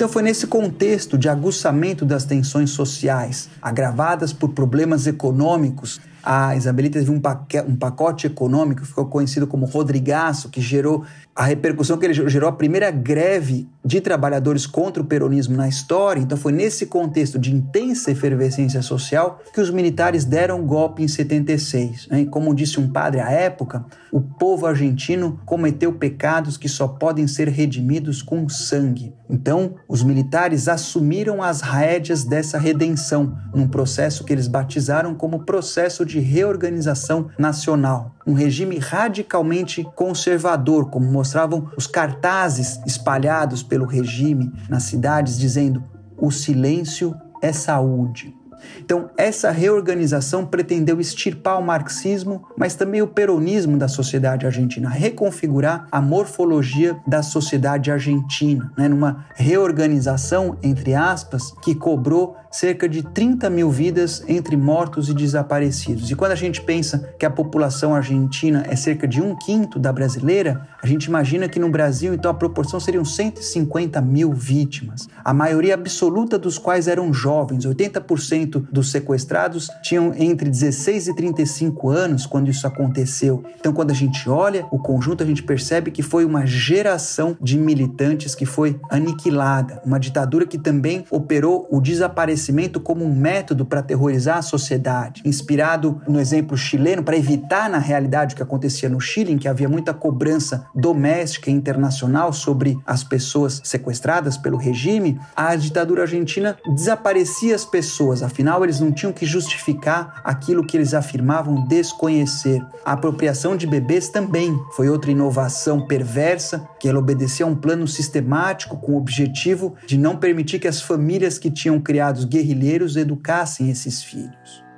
Então 0.00 0.08
foi 0.08 0.22
nesse 0.22 0.46
contexto 0.46 1.18
de 1.18 1.28
aguçamento 1.28 2.06
das 2.06 2.24
tensões 2.24 2.70
sociais, 2.70 3.50
agravadas 3.60 4.32
por 4.32 4.54
problemas 4.54 5.06
econômicos, 5.06 6.00
a 6.22 6.56
Isabelita 6.56 6.98
teve 6.98 7.10
um, 7.10 7.20
um 7.66 7.76
pacote 7.76 8.26
econômico 8.26 8.84
ficou 8.84 9.06
conhecido 9.06 9.46
como 9.46 9.66
Rodrigaço, 9.66 10.48
que 10.48 10.60
gerou 10.60 11.04
a 11.34 11.44
repercussão 11.44 11.96
que 11.96 12.04
ele 12.04 12.28
gerou 12.28 12.48
a 12.48 12.52
primeira 12.52 12.90
greve 12.90 13.68
de 13.82 14.00
trabalhadores 14.00 14.66
contra 14.66 15.02
o 15.02 15.06
peronismo 15.06 15.56
na 15.56 15.68
história. 15.68 16.20
Então 16.20 16.36
foi 16.36 16.52
nesse 16.52 16.86
contexto 16.86 17.38
de 17.38 17.54
intensa 17.54 18.10
efervescência 18.10 18.82
social 18.82 19.40
que 19.54 19.60
os 19.60 19.70
militares 19.70 20.24
deram 20.24 20.62
golpe 20.66 21.02
em 21.02 21.08
76. 21.08 22.08
Né? 22.08 22.26
Como 22.26 22.54
disse 22.54 22.78
um 22.78 22.90
padre 22.90 23.20
à 23.20 23.30
época, 23.30 23.86
o 24.12 24.20
povo 24.20 24.66
argentino 24.66 25.40
cometeu 25.46 25.92
pecados 25.92 26.56
que 26.56 26.68
só 26.68 26.86
podem 26.86 27.26
ser 27.26 27.48
redimidos 27.48 28.22
com 28.22 28.48
sangue. 28.48 29.14
Então 29.28 29.76
os 29.88 30.02
militares 30.02 30.68
assumiram 30.68 31.42
as 31.42 31.60
rédeas 31.60 32.24
dessa 32.24 32.58
redenção 32.58 33.38
num 33.54 33.68
processo 33.68 34.24
que 34.24 34.32
eles 34.32 34.48
batizaram 34.48 35.14
como 35.14 35.44
processo 35.44 36.04
de 36.04 36.09
reorganização 36.18 37.30
nacional. 37.38 38.16
Um 38.26 38.32
regime 38.32 38.78
radicalmente 38.78 39.84
conservador, 39.94 40.90
como 40.90 41.10
mostravam 41.10 41.70
os 41.76 41.86
cartazes 41.86 42.80
espalhados 42.86 43.62
pelo 43.62 43.86
regime 43.86 44.52
nas 44.68 44.84
cidades 44.84 45.38
dizendo: 45.38 45.84
o 46.18 46.30
silêncio 46.30 47.14
é 47.42 47.52
saúde. 47.52 48.39
Então, 48.78 49.10
essa 49.16 49.50
reorganização 49.50 50.46
pretendeu 50.46 51.00
extirpar 51.00 51.58
o 51.58 51.62
marxismo, 51.62 52.46
mas 52.56 52.74
também 52.74 53.02
o 53.02 53.06
peronismo 53.08 53.76
da 53.76 53.88
sociedade 53.88 54.46
argentina, 54.46 54.88
reconfigurar 54.88 55.86
a 55.90 56.00
morfologia 56.00 56.96
da 57.06 57.22
sociedade 57.22 57.90
argentina, 57.90 58.72
né, 58.76 58.88
numa 58.88 59.26
reorganização, 59.34 60.56
entre 60.62 60.94
aspas, 60.94 61.52
que 61.62 61.74
cobrou 61.74 62.36
cerca 62.50 62.88
de 62.88 63.02
30 63.02 63.48
mil 63.48 63.70
vidas 63.70 64.24
entre 64.26 64.56
mortos 64.56 65.08
e 65.08 65.14
desaparecidos. 65.14 66.10
E 66.10 66.16
quando 66.16 66.32
a 66.32 66.36
gente 66.36 66.60
pensa 66.60 67.14
que 67.18 67.24
a 67.24 67.30
população 67.30 67.94
argentina 67.94 68.64
é 68.68 68.74
cerca 68.74 69.06
de 69.06 69.22
um 69.22 69.36
quinto 69.36 69.78
da 69.78 69.92
brasileira, 69.92 70.66
a 70.82 70.86
gente 70.86 71.04
imagina 71.04 71.48
que 71.48 71.60
no 71.60 71.70
Brasil, 71.70 72.12
então, 72.12 72.30
a 72.30 72.34
proporção 72.34 72.80
seriam 72.80 73.04
150 73.04 74.00
mil 74.00 74.32
vítimas, 74.32 75.08
a 75.24 75.32
maioria 75.32 75.74
absoluta 75.74 76.38
dos 76.38 76.58
quais 76.58 76.88
eram 76.88 77.12
jovens, 77.12 77.64
80% 77.64 78.49
dos 78.58 78.90
sequestrados 78.90 79.70
tinham 79.82 80.12
entre 80.16 80.50
16 80.50 81.08
e 81.08 81.14
35 81.14 81.88
anos 81.88 82.26
quando 82.26 82.50
isso 82.50 82.66
aconteceu. 82.66 83.44
Então, 83.58 83.72
quando 83.72 83.90
a 83.90 83.94
gente 83.94 84.28
olha 84.28 84.66
o 84.70 84.78
conjunto, 84.78 85.22
a 85.22 85.26
gente 85.26 85.42
percebe 85.42 85.90
que 85.90 86.02
foi 86.02 86.24
uma 86.24 86.46
geração 86.46 87.36
de 87.40 87.56
militantes 87.56 88.34
que 88.34 88.46
foi 88.46 88.80
aniquilada, 88.90 89.80
uma 89.84 90.00
ditadura 90.00 90.46
que 90.46 90.58
também 90.58 91.04
operou 91.10 91.68
o 91.70 91.80
desaparecimento 91.80 92.80
como 92.80 93.04
um 93.04 93.14
método 93.14 93.64
para 93.64 93.80
aterrorizar 93.80 94.38
a 94.38 94.42
sociedade, 94.42 95.22
inspirado 95.24 96.00
no 96.08 96.18
exemplo 96.18 96.56
chileno 96.56 97.02
para 97.02 97.16
evitar 97.16 97.68
na 97.68 97.78
realidade 97.78 98.34
o 98.34 98.36
que 98.36 98.42
acontecia 98.42 98.88
no 98.88 99.00
Chile, 99.00 99.32
em 99.32 99.38
que 99.38 99.48
havia 99.48 99.68
muita 99.68 99.92
cobrança 99.92 100.66
doméstica 100.74 101.50
e 101.50 101.52
internacional 101.52 102.32
sobre 102.32 102.78
as 102.86 103.04
pessoas 103.04 103.60
sequestradas 103.64 104.36
pelo 104.36 104.56
regime, 104.56 105.20
a 105.36 105.54
ditadura 105.56 106.02
argentina 106.02 106.56
desaparecia 106.74 107.54
as 107.54 107.64
pessoas, 107.64 108.22
afinal 108.40 108.64
eles 108.64 108.80
não 108.80 108.90
tinham 108.90 109.12
que 109.12 109.26
justificar 109.26 110.22
aquilo 110.24 110.64
que 110.64 110.74
eles 110.74 110.94
afirmavam 110.94 111.66
desconhecer. 111.68 112.64
A 112.82 112.92
apropriação 112.92 113.54
de 113.54 113.66
bebês 113.66 114.08
também 114.08 114.58
foi 114.72 114.88
outra 114.88 115.10
inovação 115.10 115.86
perversa, 115.86 116.66
que 116.80 116.88
ela 116.88 116.98
obedecia 116.98 117.44
a 117.44 117.48
um 117.48 117.54
plano 117.54 117.86
sistemático 117.86 118.78
com 118.78 118.92
o 118.92 118.96
objetivo 118.96 119.74
de 119.86 119.98
não 119.98 120.16
permitir 120.16 120.58
que 120.58 120.66
as 120.68 120.80
famílias 120.80 121.38
que 121.38 121.50
tinham 121.50 121.78
criado 121.78 122.26
guerrilheiros 122.26 122.96
educassem 122.96 123.68
esses 123.68 124.02
filhos. 124.02 124.69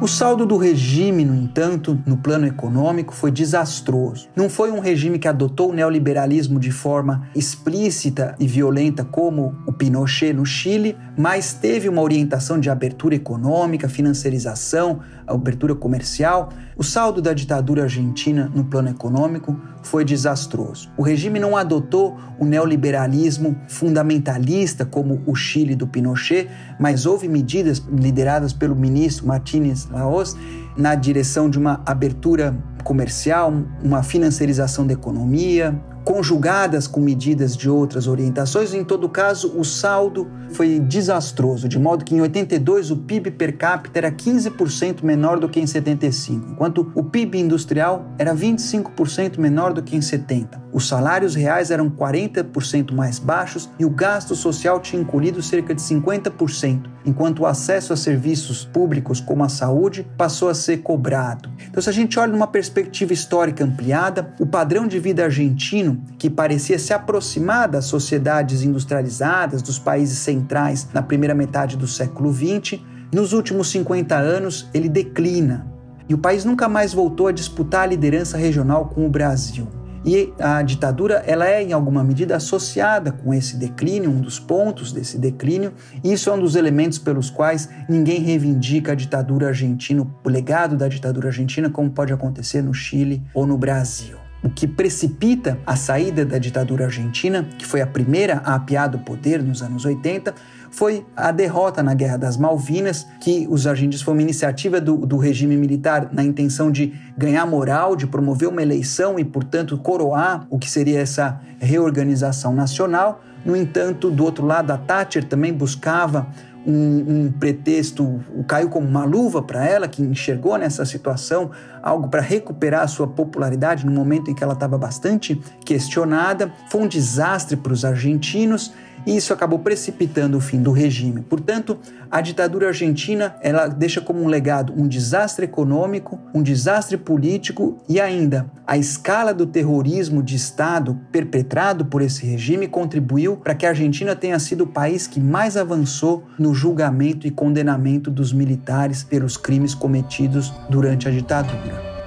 O 0.00 0.06
saldo 0.06 0.46
do 0.46 0.56
regime, 0.56 1.24
no 1.24 1.34
entanto, 1.34 1.98
no 2.06 2.16
plano 2.16 2.46
econômico, 2.46 3.12
foi 3.12 3.32
desastroso. 3.32 4.28
Não 4.36 4.48
foi 4.48 4.70
um 4.70 4.78
regime 4.78 5.18
que 5.18 5.26
adotou 5.26 5.70
o 5.70 5.74
neoliberalismo 5.74 6.60
de 6.60 6.70
forma 6.70 7.28
explícita 7.34 8.36
e 8.38 8.46
violenta 8.46 9.04
como 9.04 9.56
o 9.66 9.72
Pinochet 9.72 10.32
no 10.32 10.46
Chile, 10.46 10.96
mas 11.16 11.52
teve 11.52 11.88
uma 11.88 12.00
orientação 12.00 12.60
de 12.60 12.70
abertura 12.70 13.16
econômica, 13.16 13.88
financiarização, 13.88 15.00
abertura 15.26 15.74
comercial. 15.74 16.50
O 16.76 16.84
saldo 16.84 17.20
da 17.20 17.32
ditadura 17.32 17.82
argentina 17.82 18.48
no 18.54 18.66
plano 18.66 18.90
econômico 18.90 19.60
foi 19.88 20.04
desastroso. 20.04 20.90
O 20.98 21.02
regime 21.02 21.40
não 21.40 21.56
adotou 21.56 22.18
o 22.38 22.44
neoliberalismo 22.44 23.56
fundamentalista 23.68 24.84
como 24.84 25.22
o 25.26 25.34
Chile 25.34 25.74
do 25.74 25.86
Pinochet, 25.86 26.48
mas 26.78 27.06
houve 27.06 27.26
medidas 27.26 27.78
lideradas 27.90 28.52
pelo 28.52 28.76
ministro 28.76 29.26
Martínez 29.26 29.88
Laos 29.90 30.36
na 30.76 30.94
direção 30.94 31.48
de 31.48 31.58
uma 31.58 31.80
abertura 31.86 32.54
comercial, 32.84 33.52
uma 33.82 34.02
financiarização 34.02 34.86
da 34.86 34.92
economia, 34.92 35.74
conjugadas 36.08 36.86
com 36.86 37.02
medidas 37.02 37.54
de 37.54 37.68
outras 37.68 38.06
orientações, 38.06 38.72
em 38.72 38.82
todo 38.82 39.10
caso, 39.10 39.52
o 39.58 39.62
saldo 39.62 40.26
foi 40.52 40.80
desastroso, 40.80 41.68
de 41.68 41.78
modo 41.78 42.02
que 42.02 42.14
em 42.14 42.20
82 42.22 42.90
o 42.90 42.96
PIB 42.96 43.32
per 43.32 43.58
capita 43.58 43.98
era 43.98 44.10
15% 44.10 45.02
menor 45.02 45.38
do 45.38 45.50
que 45.50 45.60
em 45.60 45.66
75, 45.66 46.52
enquanto 46.52 46.90
o 46.94 47.04
PIB 47.04 47.38
industrial 47.38 48.06
era 48.18 48.34
25% 48.34 49.36
menor 49.38 49.74
do 49.74 49.82
que 49.82 49.94
em 49.94 50.00
70. 50.00 50.68
Os 50.72 50.88
salários 50.88 51.34
reais 51.34 51.70
eram 51.70 51.90
40% 51.90 52.92
mais 52.92 53.18
baixos 53.18 53.68
e 53.78 53.84
o 53.84 53.90
gasto 53.90 54.34
social 54.34 54.80
tinha 54.80 55.00
encolhido 55.00 55.42
cerca 55.42 55.74
de 55.74 55.82
50%, 55.82 56.84
enquanto 57.04 57.40
o 57.40 57.46
acesso 57.46 57.92
a 57.92 57.96
serviços 57.96 58.64
públicos 58.64 59.20
como 59.20 59.44
a 59.44 59.48
saúde 59.48 60.06
passou 60.16 60.48
a 60.48 60.54
ser 60.54 60.78
cobrado. 60.78 61.50
Então, 61.68 61.82
se 61.82 61.88
a 61.88 61.92
gente 61.92 62.18
olha 62.18 62.32
numa 62.32 62.46
perspectiva 62.46 63.12
histórica 63.12 63.64
ampliada, 63.64 64.34
o 64.38 64.46
padrão 64.46 64.86
de 64.86 64.98
vida 64.98 65.24
argentino 65.24 65.97
que 66.18 66.28
parecia 66.28 66.78
se 66.78 66.92
aproximar 66.92 67.68
das 67.68 67.84
sociedades 67.84 68.62
industrializadas 68.62 69.62
dos 69.62 69.78
países 69.78 70.18
centrais 70.18 70.88
na 70.92 71.02
primeira 71.02 71.34
metade 71.34 71.76
do 71.76 71.86
século 71.86 72.32
XX, 72.32 72.80
nos 73.12 73.32
últimos 73.32 73.70
50 73.70 74.16
anos 74.16 74.68
ele 74.74 74.88
declina 74.88 75.66
e 76.08 76.14
o 76.14 76.18
país 76.18 76.44
nunca 76.44 76.68
mais 76.68 76.94
voltou 76.94 77.26
a 77.26 77.32
disputar 77.32 77.82
a 77.82 77.86
liderança 77.86 78.38
regional 78.38 78.86
com 78.86 79.04
o 79.04 79.10
Brasil. 79.10 79.68
E 80.04 80.32
a 80.38 80.62
ditadura 80.62 81.22
ela 81.26 81.46
é 81.46 81.62
em 81.62 81.72
alguma 81.72 82.02
medida 82.02 82.36
associada 82.36 83.12
com 83.12 83.34
esse 83.34 83.56
declínio, 83.56 84.10
um 84.10 84.20
dos 84.20 84.38
pontos 84.38 84.92
desse 84.92 85.18
declínio, 85.18 85.74
e 86.02 86.12
isso 86.12 86.30
é 86.30 86.32
um 86.32 86.40
dos 86.40 86.56
elementos 86.56 86.98
pelos 86.98 87.28
quais 87.28 87.68
ninguém 87.88 88.22
reivindica 88.22 88.92
a 88.92 88.94
ditadura 88.94 89.48
argentina, 89.48 90.06
o 90.24 90.28
legado 90.28 90.76
da 90.76 90.88
ditadura 90.88 91.28
argentina, 91.28 91.68
como 91.68 91.90
pode 91.90 92.12
acontecer 92.12 92.62
no 92.62 92.72
Chile 92.72 93.22
ou 93.34 93.46
no 93.46 93.58
Brasil. 93.58 94.27
O 94.42 94.48
que 94.48 94.68
precipita 94.68 95.58
a 95.66 95.74
saída 95.74 96.24
da 96.24 96.38
ditadura 96.38 96.84
argentina, 96.84 97.48
que 97.58 97.66
foi 97.66 97.80
a 97.80 97.86
primeira 97.86 98.40
a 98.44 98.54
apiar 98.54 98.88
do 98.88 98.98
poder 98.98 99.42
nos 99.42 99.62
anos 99.62 99.84
80, 99.84 100.32
foi 100.70 101.04
a 101.16 101.32
derrota 101.32 101.82
na 101.82 101.92
Guerra 101.92 102.16
das 102.16 102.36
Malvinas, 102.36 103.04
que 103.20 103.48
os 103.50 103.66
argentinos 103.66 104.02
foi 104.02 104.14
uma 104.14 104.22
iniciativa 104.22 104.80
do, 104.80 104.98
do 104.98 105.16
regime 105.16 105.56
militar 105.56 106.10
na 106.12 106.22
intenção 106.22 106.70
de 106.70 106.92
ganhar 107.16 107.46
moral, 107.46 107.96
de 107.96 108.06
promover 108.06 108.48
uma 108.48 108.62
eleição 108.62 109.18
e, 109.18 109.24
portanto, 109.24 109.76
coroar 109.78 110.46
o 110.48 110.58
que 110.58 110.70
seria 110.70 111.00
essa 111.00 111.40
reorganização 111.58 112.54
nacional. 112.54 113.20
No 113.44 113.56
entanto, 113.56 114.10
do 114.10 114.24
outro 114.24 114.46
lado, 114.46 114.70
a 114.70 114.78
Thatcher 114.78 115.24
também 115.24 115.52
buscava 115.52 116.28
um, 116.68 117.24
um, 117.26 117.32
pretexto, 117.32 118.20
caiu 118.46 118.68
como 118.68 118.86
uma 118.86 119.04
luva 119.04 119.42
para 119.42 119.66
ela, 119.66 119.88
que 119.88 120.02
enxergou 120.02 120.58
nessa 120.58 120.84
situação 120.84 121.50
algo 121.82 122.08
para 122.08 122.20
recuperar 122.20 122.82
a 122.82 122.86
sua 122.86 123.06
popularidade 123.06 123.86
no 123.86 123.92
momento 123.92 124.30
em 124.30 124.34
que 124.34 124.44
ela 124.44 124.52
estava 124.52 124.76
bastante 124.76 125.40
questionada. 125.64 126.52
Foi 126.70 126.82
um 126.82 126.86
desastre 126.86 127.56
para 127.56 127.72
os 127.72 127.84
argentinos 127.84 128.72
e 129.08 129.16
isso 129.16 129.32
acabou 129.32 129.58
precipitando 129.58 130.36
o 130.36 130.40
fim 130.40 130.60
do 130.60 130.70
regime. 130.70 131.22
Portanto, 131.22 131.78
a 132.10 132.20
ditadura 132.20 132.68
argentina 132.68 133.36
ela 133.40 133.66
deixa 133.66 134.02
como 134.02 134.22
um 134.22 134.26
legado 134.26 134.74
um 134.76 134.86
desastre 134.86 135.46
econômico, 135.46 136.20
um 136.34 136.42
desastre 136.42 136.98
político 136.98 137.78
e 137.88 137.98
ainda 137.98 138.50
a 138.66 138.76
escala 138.76 139.32
do 139.32 139.46
terrorismo 139.46 140.22
de 140.22 140.36
Estado 140.36 141.00
perpetrado 141.10 141.86
por 141.86 142.02
esse 142.02 142.26
regime 142.26 142.68
contribuiu 142.68 143.38
para 143.38 143.54
que 143.54 143.64
a 143.64 143.70
Argentina 143.70 144.14
tenha 144.14 144.38
sido 144.38 144.64
o 144.64 144.66
país 144.66 145.06
que 145.06 145.20
mais 145.20 145.56
avançou 145.56 146.26
no 146.38 146.52
julgamento 146.52 147.26
e 147.26 147.30
condenamento 147.30 148.10
dos 148.10 148.30
militares 148.30 149.02
pelos 149.02 149.38
crimes 149.38 149.74
cometidos 149.74 150.52
durante 150.68 151.08
a 151.08 151.10
ditadura. 151.10 151.97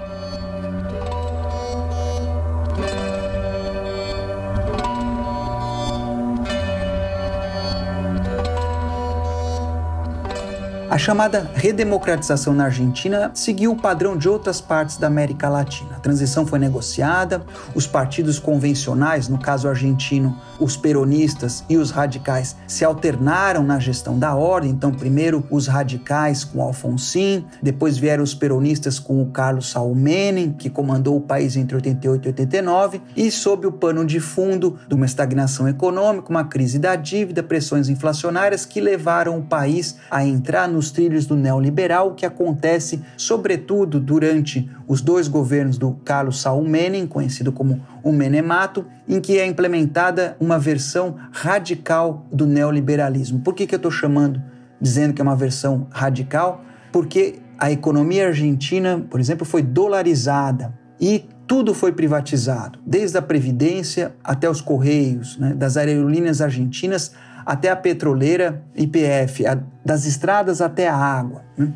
A 10.91 10.97
chamada 10.97 11.49
redemocratização 11.55 12.53
na 12.53 12.65
Argentina 12.65 13.31
seguiu 13.33 13.71
o 13.71 13.77
padrão 13.77 14.17
de 14.17 14.27
outras 14.27 14.59
partes 14.59 14.97
da 14.97 15.07
América 15.07 15.47
Latina. 15.47 15.95
A 15.95 15.99
transição 16.01 16.45
foi 16.45 16.59
negociada, 16.59 17.45
os 17.73 17.87
partidos 17.87 18.37
convencionais, 18.37 19.29
no 19.29 19.39
caso 19.39 19.69
argentino, 19.69 20.37
os 20.61 20.75
peronistas 20.75 21.63
e 21.69 21.77
os 21.77 21.91
radicais, 21.91 22.55
se 22.67 22.83
alternaram 22.83 23.63
na 23.63 23.79
gestão 23.79 24.19
da 24.19 24.35
ordem. 24.35 24.69
Então, 24.69 24.91
primeiro 24.91 25.43
os 25.49 25.67
radicais 25.67 26.43
com 26.43 26.61
Alfonsín, 26.61 27.45
depois 27.63 27.97
vieram 27.97 28.23
os 28.23 28.33
peronistas 28.33 28.99
com 28.99 29.21
o 29.21 29.27
Carlos 29.27 29.71
Saul 29.71 29.95
Menem, 29.95 30.51
que 30.51 30.69
comandou 30.69 31.15
o 31.15 31.21
país 31.21 31.55
entre 31.55 31.75
88 31.75 32.25
e 32.25 32.29
89, 32.29 33.01
e 33.15 33.31
sob 33.31 33.65
o 33.65 33.71
pano 33.71 34.05
de 34.05 34.19
fundo 34.19 34.77
de 34.87 34.93
uma 34.93 35.05
estagnação 35.05 35.67
econômica, 35.67 36.29
uma 36.29 36.43
crise 36.43 36.77
da 36.77 36.95
dívida, 36.95 37.41
pressões 37.41 37.87
inflacionárias 37.87 38.65
que 38.65 38.81
levaram 38.81 39.39
o 39.39 39.43
país 39.43 39.95
a 40.09 40.25
entrar 40.25 40.67
no 40.67 40.81
nos 40.81 40.89
trilhos 40.89 41.27
do 41.27 41.35
neoliberal, 41.35 42.15
que 42.15 42.25
acontece 42.25 42.99
sobretudo 43.15 43.99
durante 43.99 44.67
os 44.87 44.99
dois 44.99 45.27
governos 45.27 45.77
do 45.77 45.91
Carlos 46.03 46.41
Saul 46.41 46.67
Menem, 46.67 47.05
conhecido 47.05 47.51
como 47.51 47.79
o 48.03 48.11
Menemato, 48.11 48.85
em 49.07 49.19
que 49.19 49.39
é 49.39 49.45
implementada 49.45 50.35
uma 50.39 50.57
versão 50.57 51.15
radical 51.31 52.25
do 52.31 52.45
neoliberalismo. 52.45 53.39
Por 53.39 53.53
que, 53.53 53.67
que 53.67 53.75
eu 53.75 53.77
estou 53.77 53.91
chamando, 53.91 54.41
dizendo 54.79 55.13
que 55.13 55.21
é 55.21 55.23
uma 55.23 55.35
versão 55.35 55.87
radical? 55.91 56.63
Porque 56.91 57.39
a 57.57 57.71
economia 57.71 58.27
argentina, 58.27 59.05
por 59.09 59.19
exemplo, 59.19 59.45
foi 59.45 59.61
dolarizada 59.61 60.73
e 60.99 61.25
tudo 61.47 61.73
foi 61.73 61.91
privatizado, 61.91 62.79
desde 62.85 63.17
a 63.17 63.21
Previdência 63.21 64.15
até 64.23 64.49
os 64.49 64.61
Correios, 64.61 65.37
né, 65.37 65.53
das 65.53 65.75
aerolíneas 65.75 66.41
argentinas 66.41 67.11
até 67.45 67.69
a 67.69 67.75
petroleira 67.75 68.63
IPF, 68.75 69.43
das 69.83 70.05
estradas 70.05 70.61
até 70.61 70.87
a 70.87 70.95
água. 70.95 71.43
Né? 71.57 71.73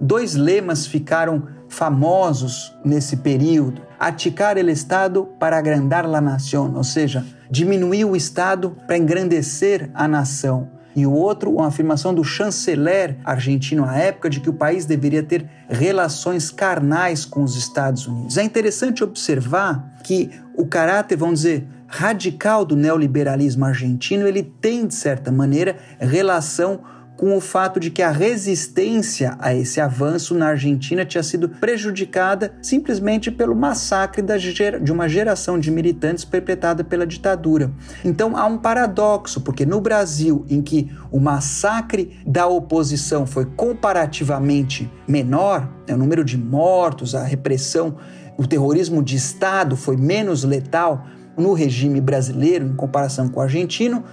Dois 0.00 0.34
lemas 0.34 0.86
ficaram 0.86 1.44
famosos 1.68 2.76
nesse 2.84 3.16
período: 3.18 3.82
aticar 3.98 4.56
el 4.58 4.68
Estado 4.68 5.26
para 5.38 5.58
agrandar 5.58 6.08
la 6.08 6.20
nación, 6.20 6.74
ou 6.76 6.84
seja, 6.84 7.24
diminuir 7.50 8.04
o 8.04 8.16
Estado 8.16 8.76
para 8.86 8.98
engrandecer 8.98 9.90
a 9.94 10.06
nação. 10.08 10.68
E 10.96 11.04
o 11.06 11.12
outro, 11.12 11.50
uma 11.50 11.66
afirmação 11.66 12.14
do 12.14 12.22
chanceler 12.22 13.18
argentino 13.24 13.84
à 13.84 13.96
época 13.96 14.30
de 14.30 14.38
que 14.38 14.48
o 14.48 14.52
país 14.52 14.86
deveria 14.86 15.24
ter 15.24 15.44
relações 15.68 16.52
carnais 16.52 17.24
com 17.24 17.42
os 17.42 17.56
Estados 17.56 18.06
Unidos. 18.06 18.36
É 18.36 18.44
interessante 18.44 19.02
observar 19.02 19.98
que 20.04 20.30
o 20.56 20.66
caráter, 20.66 21.16
vamos 21.16 21.40
dizer, 21.40 21.66
radical 21.88 22.64
do 22.64 22.76
neoliberalismo 22.76 23.64
argentino, 23.64 24.26
ele 24.26 24.42
tem, 24.42 24.86
de 24.86 24.94
certa 24.94 25.32
maneira, 25.32 25.76
relação 25.98 26.80
com 27.16 27.36
o 27.36 27.40
fato 27.40 27.78
de 27.78 27.90
que 27.90 28.02
a 28.02 28.10
resistência 28.10 29.36
a 29.38 29.54
esse 29.54 29.80
avanço 29.80 30.34
na 30.34 30.48
Argentina 30.48 31.04
tinha 31.04 31.22
sido 31.22 31.48
prejudicada 31.48 32.52
simplesmente 32.60 33.30
pelo 33.30 33.54
massacre 33.54 34.24
de 34.82 34.92
uma 34.92 35.08
geração 35.08 35.58
de 35.58 35.70
militantes 35.70 36.24
perpetrada 36.24 36.82
pela 36.82 37.06
ditadura. 37.06 37.70
Então 38.04 38.36
há 38.36 38.46
um 38.46 38.58
paradoxo, 38.58 39.40
porque 39.40 39.64
no 39.64 39.80
Brasil, 39.80 40.44
em 40.48 40.60
que 40.60 40.90
o 41.10 41.20
massacre 41.20 42.18
da 42.26 42.46
oposição 42.46 43.26
foi 43.26 43.44
comparativamente 43.44 44.90
menor, 45.06 45.68
né, 45.88 45.94
o 45.94 45.98
número 45.98 46.24
de 46.24 46.36
mortos, 46.36 47.14
a 47.14 47.22
repressão, 47.22 47.96
o 48.36 48.46
terrorismo 48.46 49.02
de 49.02 49.16
Estado 49.16 49.76
foi 49.76 49.96
menos 49.96 50.42
letal 50.44 51.06
no 51.36 51.52
regime 51.52 52.00
brasileiro 52.00 52.66
em 52.66 52.74
comparação 52.74 53.28
com 53.28 53.40
o 53.40 53.42
argentino, 53.42 54.04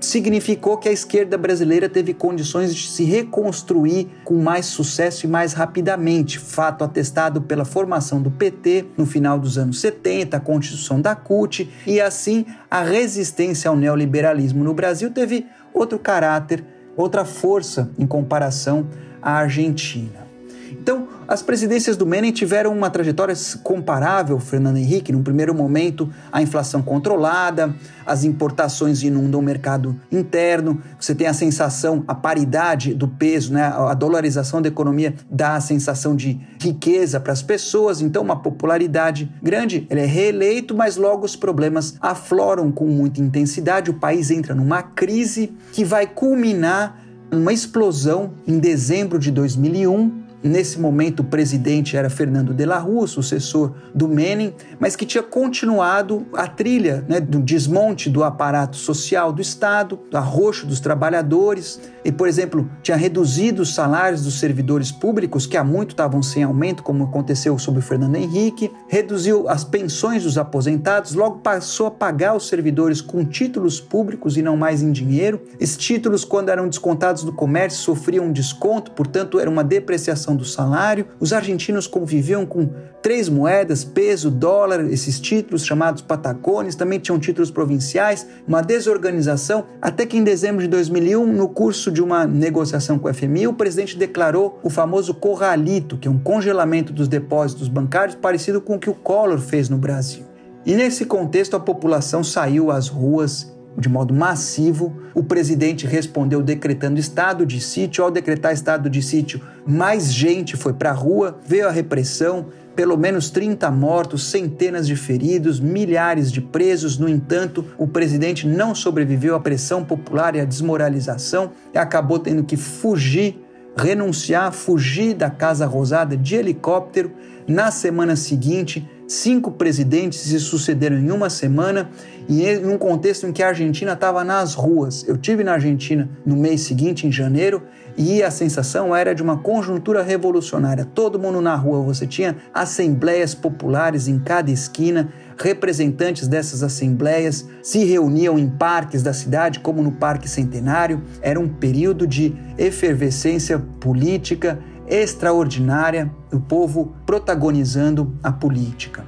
significou 0.00 0.78
que 0.78 0.88
a 0.88 0.92
esquerda 0.92 1.36
brasileira 1.36 1.88
teve 1.88 2.14
condições 2.14 2.74
de 2.74 2.88
se 2.88 3.04
reconstruir 3.04 4.08
com 4.24 4.42
mais 4.42 4.66
sucesso 4.66 5.26
e 5.26 5.28
mais 5.28 5.52
rapidamente, 5.52 6.38
fato 6.38 6.84
atestado 6.84 7.42
pela 7.42 7.64
formação 7.64 8.20
do 8.20 8.30
PT 8.30 8.86
no 8.96 9.06
final 9.06 9.38
dos 9.38 9.58
anos 9.58 9.80
70, 9.80 10.36
a 10.36 10.40
constituição 10.40 11.00
da 11.00 11.14
CUT, 11.14 11.68
e 11.86 12.00
assim 12.00 12.46
a 12.70 12.82
resistência 12.82 13.68
ao 13.68 13.76
neoliberalismo 13.76 14.64
no 14.64 14.74
Brasil 14.74 15.10
teve 15.10 15.46
outro 15.72 15.98
caráter, 15.98 16.64
outra 16.96 17.24
força 17.24 17.90
em 17.98 18.06
comparação 18.06 18.86
à 19.22 19.32
Argentina. 19.32 20.26
Então, 20.72 21.08
as 21.30 21.42
presidências 21.42 21.96
do 21.96 22.04
Menem 22.04 22.32
tiveram 22.32 22.72
uma 22.72 22.90
trajetória 22.90 23.36
comparável, 23.62 24.36
Fernando 24.40 24.78
Henrique. 24.78 25.12
Num 25.12 25.22
primeiro 25.22 25.54
momento, 25.54 26.12
a 26.32 26.42
inflação 26.42 26.82
controlada, 26.82 27.72
as 28.04 28.24
importações 28.24 29.04
inundam 29.04 29.38
o 29.38 29.42
mercado 29.42 29.94
interno, 30.10 30.82
você 30.98 31.14
tem 31.14 31.28
a 31.28 31.32
sensação, 31.32 32.02
a 32.08 32.16
paridade 32.16 32.92
do 32.94 33.06
peso, 33.06 33.52
né? 33.52 33.62
a 33.62 33.94
dolarização 33.94 34.60
da 34.60 34.66
economia 34.66 35.14
dá 35.30 35.54
a 35.54 35.60
sensação 35.60 36.16
de 36.16 36.40
riqueza 36.60 37.20
para 37.20 37.32
as 37.32 37.42
pessoas, 37.42 38.00
então 38.00 38.24
uma 38.24 38.42
popularidade 38.42 39.32
grande. 39.40 39.86
Ele 39.88 40.00
é 40.00 40.06
reeleito, 40.06 40.74
mas 40.74 40.96
logo 40.96 41.24
os 41.24 41.36
problemas 41.36 41.94
afloram 42.00 42.72
com 42.72 42.86
muita 42.86 43.20
intensidade. 43.20 43.88
O 43.88 43.94
país 43.94 44.32
entra 44.32 44.52
numa 44.52 44.82
crise 44.82 45.54
que 45.72 45.84
vai 45.84 46.08
culminar 46.08 47.00
numa 47.30 47.52
explosão 47.52 48.32
em 48.48 48.58
dezembro 48.58 49.16
de 49.16 49.30
2001 49.30 50.28
Nesse 50.42 50.80
momento, 50.80 51.20
o 51.20 51.24
presidente 51.24 51.98
era 51.98 52.08
Fernando 52.08 52.54
de 52.54 52.64
la 52.64 52.78
Rua, 52.78 53.06
sucessor 53.06 53.74
do 53.94 54.08
Menem, 54.08 54.54
mas 54.78 54.96
que 54.96 55.04
tinha 55.04 55.22
continuado 55.22 56.26
a 56.32 56.46
trilha 56.46 57.04
né, 57.06 57.20
do 57.20 57.40
desmonte 57.40 58.08
do 58.08 58.24
aparato 58.24 58.76
social 58.76 59.34
do 59.34 59.42
Estado, 59.42 60.00
do 60.10 60.16
arroxo 60.16 60.66
dos 60.66 60.80
trabalhadores, 60.80 61.78
e, 62.02 62.10
por 62.10 62.26
exemplo, 62.26 62.70
tinha 62.82 62.96
reduzido 62.96 63.60
os 63.60 63.74
salários 63.74 64.24
dos 64.24 64.38
servidores 64.38 64.90
públicos, 64.90 65.46
que 65.46 65.58
há 65.58 65.64
muito 65.64 65.90
estavam 65.90 66.22
sem 66.22 66.42
aumento, 66.42 66.82
como 66.82 67.04
aconteceu 67.04 67.58
sob 67.58 67.78
o 67.78 67.82
Fernando 67.82 68.16
Henrique, 68.16 68.70
reduziu 68.88 69.46
as 69.46 69.62
pensões 69.62 70.22
dos 70.22 70.38
aposentados, 70.38 71.14
logo 71.14 71.40
passou 71.40 71.86
a 71.86 71.90
pagar 71.90 72.34
os 72.34 72.48
servidores 72.48 73.02
com 73.02 73.24
títulos 73.26 73.78
públicos 73.78 74.38
e 74.38 74.42
não 74.42 74.56
mais 74.56 74.82
em 74.82 74.90
dinheiro. 74.90 75.42
Esses 75.58 75.76
títulos, 75.76 76.24
quando 76.24 76.48
eram 76.48 76.66
descontados 76.66 77.24
do 77.24 77.32
comércio, 77.32 77.82
sofriam 77.82 78.26
um 78.26 78.32
desconto, 78.32 78.92
portanto, 78.92 79.38
era 79.38 79.50
uma 79.50 79.62
depreciação 79.62 80.29
do 80.36 80.44
salário, 80.44 81.06
os 81.18 81.32
argentinos 81.32 81.86
conviviam 81.86 82.44
com 82.46 82.68
três 83.02 83.28
moedas, 83.28 83.84
peso, 83.84 84.30
dólar, 84.30 84.84
esses 84.90 85.18
títulos 85.18 85.64
chamados 85.64 86.02
patacones, 86.02 86.74
também 86.74 86.98
tinham 86.98 87.18
títulos 87.18 87.50
provinciais, 87.50 88.26
uma 88.46 88.62
desorganização, 88.62 89.64
até 89.80 90.04
que 90.04 90.16
em 90.16 90.24
dezembro 90.24 90.62
de 90.62 90.68
2001, 90.68 91.26
no 91.26 91.48
curso 91.48 91.90
de 91.90 92.02
uma 92.02 92.26
negociação 92.26 92.98
com 92.98 93.08
o 93.08 93.14
FMI, 93.14 93.46
o 93.46 93.54
presidente 93.54 93.96
declarou 93.96 94.58
o 94.62 94.70
famoso 94.70 95.14
corralito, 95.14 95.96
que 95.96 96.08
é 96.08 96.10
um 96.10 96.18
congelamento 96.18 96.92
dos 96.92 97.08
depósitos 97.08 97.68
bancários 97.68 98.16
parecido 98.16 98.60
com 98.60 98.76
o 98.76 98.78
que 98.78 98.90
o 98.90 98.94
Collor 98.94 99.38
fez 99.38 99.68
no 99.68 99.78
Brasil. 99.78 100.24
E 100.64 100.74
nesse 100.74 101.06
contexto, 101.06 101.56
a 101.56 101.60
população 101.60 102.22
saiu 102.22 102.70
às 102.70 102.88
ruas 102.88 103.50
de 103.80 103.88
modo 103.88 104.14
massivo. 104.14 104.94
O 105.14 105.22
presidente 105.22 105.86
respondeu 105.86 106.42
decretando 106.42 107.00
estado 107.00 107.44
de 107.44 107.60
sítio. 107.60 108.04
Ao 108.04 108.10
decretar 108.10 108.52
estado 108.52 108.88
de 108.88 109.02
sítio, 109.02 109.40
mais 109.66 110.12
gente 110.12 110.56
foi 110.56 110.72
para 110.72 110.90
a 110.90 110.94
rua, 110.94 111.38
veio 111.46 111.66
a 111.66 111.70
repressão, 111.70 112.46
pelo 112.76 112.96
menos 112.96 113.30
30 113.30 113.70
mortos, 113.70 114.30
centenas 114.30 114.86
de 114.86 114.94
feridos, 114.94 115.58
milhares 115.58 116.30
de 116.30 116.40
presos. 116.40 116.98
No 116.98 117.08
entanto, 117.08 117.64
o 117.76 117.86
presidente 117.86 118.46
não 118.46 118.74
sobreviveu 118.74 119.34
à 119.34 119.40
pressão 119.40 119.84
popular 119.84 120.36
e 120.36 120.40
à 120.40 120.44
desmoralização 120.44 121.52
e 121.74 121.78
acabou 121.78 122.18
tendo 122.18 122.44
que 122.44 122.56
fugir, 122.56 123.44
renunciar, 123.76 124.52
fugir 124.52 125.14
da 125.14 125.30
Casa 125.30 125.66
Rosada 125.66 126.16
de 126.16 126.36
helicóptero. 126.36 127.12
Na 127.46 127.70
semana 127.70 128.14
seguinte, 128.14 128.88
cinco 129.10 129.50
presidentes 129.50 130.20
se 130.20 130.38
sucederam 130.38 130.96
em 130.96 131.10
uma 131.10 131.28
semana 131.28 131.90
e 132.28 132.44
em 132.46 132.64
um 132.64 132.78
contexto 132.78 133.26
em 133.26 133.32
que 133.32 133.42
a 133.42 133.48
Argentina 133.48 133.92
estava 133.92 134.22
nas 134.22 134.54
ruas. 134.54 135.04
Eu 135.08 135.16
tive 135.16 135.42
na 135.42 135.54
Argentina 135.54 136.08
no 136.24 136.36
mês 136.36 136.60
seguinte, 136.60 137.08
em 137.08 137.12
janeiro, 137.12 137.60
e 137.96 138.22
a 138.22 138.30
sensação 138.30 138.94
era 138.94 139.12
de 139.12 139.20
uma 139.20 139.38
conjuntura 139.38 140.00
revolucionária. 140.00 140.84
Todo 140.84 141.18
mundo 141.18 141.40
na 141.40 141.56
rua, 141.56 141.82
você 141.82 142.06
tinha 142.06 142.36
assembleias 142.54 143.34
populares 143.34 144.06
em 144.06 144.20
cada 144.20 144.50
esquina, 144.52 145.12
representantes 145.36 146.28
dessas 146.28 146.62
assembleias 146.62 147.44
se 147.62 147.84
reuniam 147.84 148.38
em 148.38 148.48
parques 148.48 149.02
da 149.02 149.12
cidade, 149.12 149.58
como 149.58 149.82
no 149.82 149.90
Parque 149.90 150.28
Centenário. 150.28 151.02
Era 151.20 151.40
um 151.40 151.48
período 151.48 152.06
de 152.06 152.32
efervescência 152.56 153.58
política 153.80 154.56
extraordinária, 154.90 156.10
o 156.32 156.40
povo 156.40 156.92
protagonizando 157.06 158.12
a 158.22 158.32
política. 158.32 159.06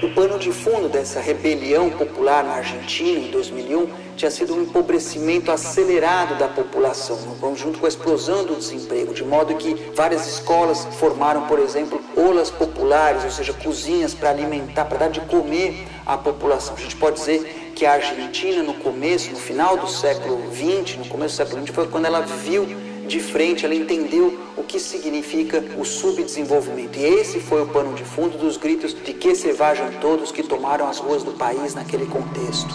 O 0.00 0.08
pano 0.10 0.38
de 0.38 0.52
fundo 0.52 0.88
dessa 0.88 1.20
rebelião 1.20 1.90
popular 1.90 2.44
na 2.44 2.52
Argentina 2.52 3.18
em 3.18 3.30
2001 3.32 3.88
tinha 4.16 4.30
sido 4.30 4.54
um 4.54 4.62
empobrecimento 4.62 5.50
acelerado 5.50 6.38
da 6.38 6.46
população, 6.46 7.18
junto 7.56 7.80
com 7.80 7.86
a 7.86 7.88
explosão 7.88 8.44
do 8.44 8.54
desemprego, 8.54 9.12
de 9.12 9.24
modo 9.24 9.56
que 9.56 9.74
várias 9.96 10.26
escolas 10.26 10.84
formaram, 11.00 11.42
por 11.46 11.58
exemplo, 11.58 12.00
olas 12.16 12.50
populares, 12.50 13.24
ou 13.24 13.30
seja, 13.30 13.52
cozinhas 13.52 14.14
para 14.14 14.30
alimentar, 14.30 14.84
para 14.84 14.98
dar 14.98 15.10
de 15.10 15.20
comer 15.22 15.86
à 16.06 16.16
população. 16.16 16.76
A 16.76 16.80
gente 16.80 16.96
pode 16.96 17.16
dizer 17.16 17.72
que 17.74 17.84
a 17.84 17.94
Argentina, 17.94 18.62
no 18.62 18.74
começo, 18.74 19.30
no 19.30 19.36
final 19.36 19.76
do 19.76 19.88
século 19.88 20.40
XX, 20.52 20.96
no 20.98 21.06
começo 21.06 21.34
do 21.34 21.36
século 21.38 21.62
XX, 21.62 21.74
foi 21.74 21.88
quando 21.88 22.06
ela 22.06 22.20
viu 22.20 22.66
de 23.08 23.20
frente, 23.20 23.64
ela 23.64 23.74
entendeu 23.74 24.38
o 24.58 24.64
que 24.64 24.80
significa 24.80 25.62
o 25.78 25.84
subdesenvolvimento. 25.84 26.98
E 26.98 27.04
esse 27.04 27.38
foi 27.38 27.62
o 27.62 27.68
pano 27.68 27.94
de 27.94 28.04
fundo 28.04 28.36
dos 28.36 28.56
gritos 28.56 28.92
de 28.92 29.12
que 29.12 29.34
se 29.34 29.52
vajam 29.52 29.88
todos 30.00 30.32
que 30.32 30.42
tomaram 30.42 30.88
as 30.88 30.98
ruas 30.98 31.22
do 31.22 31.32
país 31.32 31.74
naquele 31.74 32.06
contexto. 32.06 32.74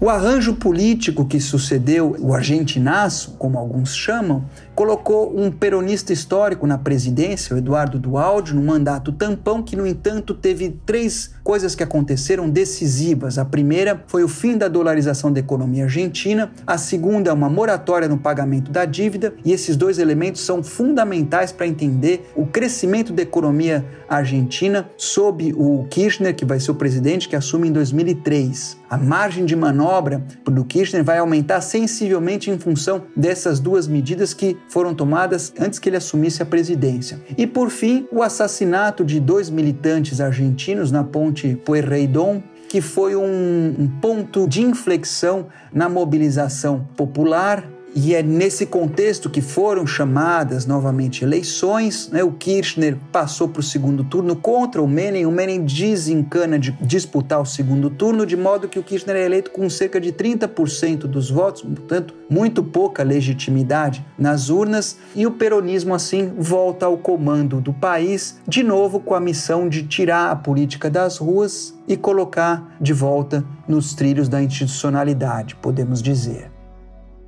O 0.00 0.10
arranjo 0.10 0.56
político 0.56 1.24
que 1.24 1.40
sucedeu 1.40 2.14
o 2.20 2.34
argentinaço, 2.34 3.36
como 3.38 3.58
alguns 3.58 3.96
chamam, 3.96 4.44
colocou 4.74 5.32
um 5.38 5.50
peronista 5.50 6.12
histórico 6.12 6.66
na 6.66 6.76
presidência, 6.76 7.54
o 7.54 7.58
Eduardo 7.58 7.98
Dualdi, 7.98 8.54
num 8.54 8.64
mandato 8.64 9.12
tampão 9.12 9.62
que, 9.62 9.76
no 9.76 9.86
entanto, 9.86 10.34
teve 10.34 10.76
três 10.84 11.32
coisas 11.44 11.74
que 11.74 11.82
aconteceram 11.82 12.48
decisivas. 12.48 13.38
A 13.38 13.44
primeira 13.44 14.02
foi 14.06 14.24
o 14.24 14.28
fim 14.28 14.56
da 14.56 14.66
dolarização 14.66 15.32
da 15.32 15.40
economia 15.40 15.84
argentina, 15.84 16.50
a 16.66 16.76
segunda, 16.76 17.32
uma 17.32 17.48
moratória 17.48 18.08
no 18.08 18.18
pagamento 18.18 18.72
da 18.72 18.84
dívida, 18.84 19.34
e 19.44 19.52
esses 19.52 19.76
dois 19.76 19.98
elementos 19.98 20.40
são 20.40 20.62
fundamentais 20.62 21.52
para 21.52 21.66
entender 21.66 22.30
o 22.34 22.46
crescimento 22.46 23.12
da 23.12 23.22
economia 23.22 23.84
argentina 24.08 24.88
sob 24.96 25.52
o 25.56 25.86
Kirchner, 25.90 26.34
que 26.34 26.44
vai 26.44 26.58
ser 26.58 26.70
o 26.70 26.74
presidente 26.74 27.28
que 27.28 27.36
assume 27.36 27.68
em 27.68 27.72
2003. 27.72 28.78
A 28.88 28.96
margem 28.96 29.44
de 29.44 29.56
manobra 29.56 30.24
do 30.44 30.64
Kirchner 30.64 31.02
vai 31.02 31.18
aumentar 31.18 31.60
sensivelmente 31.60 32.50
em 32.50 32.58
função 32.58 33.02
dessas 33.16 33.58
duas 33.58 33.88
medidas 33.88 34.32
que 34.32 34.56
foram 34.68 34.94
tomadas 34.94 35.52
antes 35.58 35.78
que 35.78 35.88
ele 35.88 35.96
assumisse 35.96 36.42
a 36.42 36.46
presidência. 36.46 37.20
E 37.36 37.46
por 37.46 37.70
fim, 37.70 38.06
o 38.10 38.22
assassinato 38.22 39.04
de 39.04 39.20
dois 39.20 39.50
militantes 39.50 40.20
argentinos 40.20 40.90
na 40.90 41.04
ponte 41.04 41.56
Pueyrredón, 41.64 42.42
que 42.68 42.80
foi 42.80 43.14
um, 43.14 43.74
um 43.78 43.88
ponto 44.00 44.48
de 44.48 44.62
inflexão 44.62 45.46
na 45.72 45.88
mobilização 45.88 46.86
popular 46.96 47.64
e 47.94 48.14
é 48.14 48.22
nesse 48.22 48.66
contexto 48.66 49.30
que 49.30 49.40
foram 49.40 49.86
chamadas 49.86 50.66
novamente 50.66 51.22
eleições. 51.22 52.08
Né? 52.10 52.24
O 52.24 52.32
Kirchner 52.32 52.96
passou 53.12 53.48
para 53.48 53.60
o 53.60 53.62
segundo 53.62 54.02
turno 54.02 54.34
contra 54.34 54.82
o 54.82 54.88
Menem. 54.88 55.26
O 55.26 55.30
Menem 55.30 55.64
desencana 55.64 56.58
de 56.58 56.72
disputar 56.80 57.40
o 57.40 57.46
segundo 57.46 57.88
turno, 57.88 58.26
de 58.26 58.36
modo 58.36 58.68
que 58.68 58.78
o 58.78 58.82
Kirchner 58.82 59.16
é 59.16 59.24
eleito 59.24 59.50
com 59.52 59.70
cerca 59.70 60.00
de 60.00 60.12
30% 60.12 61.00
dos 61.00 61.30
votos, 61.30 61.62
portanto, 61.62 62.14
muito 62.28 62.64
pouca 62.64 63.04
legitimidade 63.04 64.04
nas 64.18 64.50
urnas. 64.50 64.96
E 65.14 65.26
o 65.26 65.30
peronismo, 65.30 65.94
assim, 65.94 66.32
volta 66.36 66.86
ao 66.86 66.98
comando 66.98 67.60
do 67.60 67.72
país, 67.72 68.38
de 68.48 68.64
novo 68.64 68.98
com 68.98 69.14
a 69.14 69.20
missão 69.20 69.68
de 69.68 69.84
tirar 69.84 70.30
a 70.30 70.36
política 70.36 70.90
das 70.90 71.18
ruas 71.18 71.74
e 71.86 71.96
colocar 71.96 72.76
de 72.80 72.92
volta 72.92 73.44
nos 73.68 73.94
trilhos 73.94 74.28
da 74.28 74.42
institucionalidade, 74.42 75.54
podemos 75.56 76.02
dizer. 76.02 76.53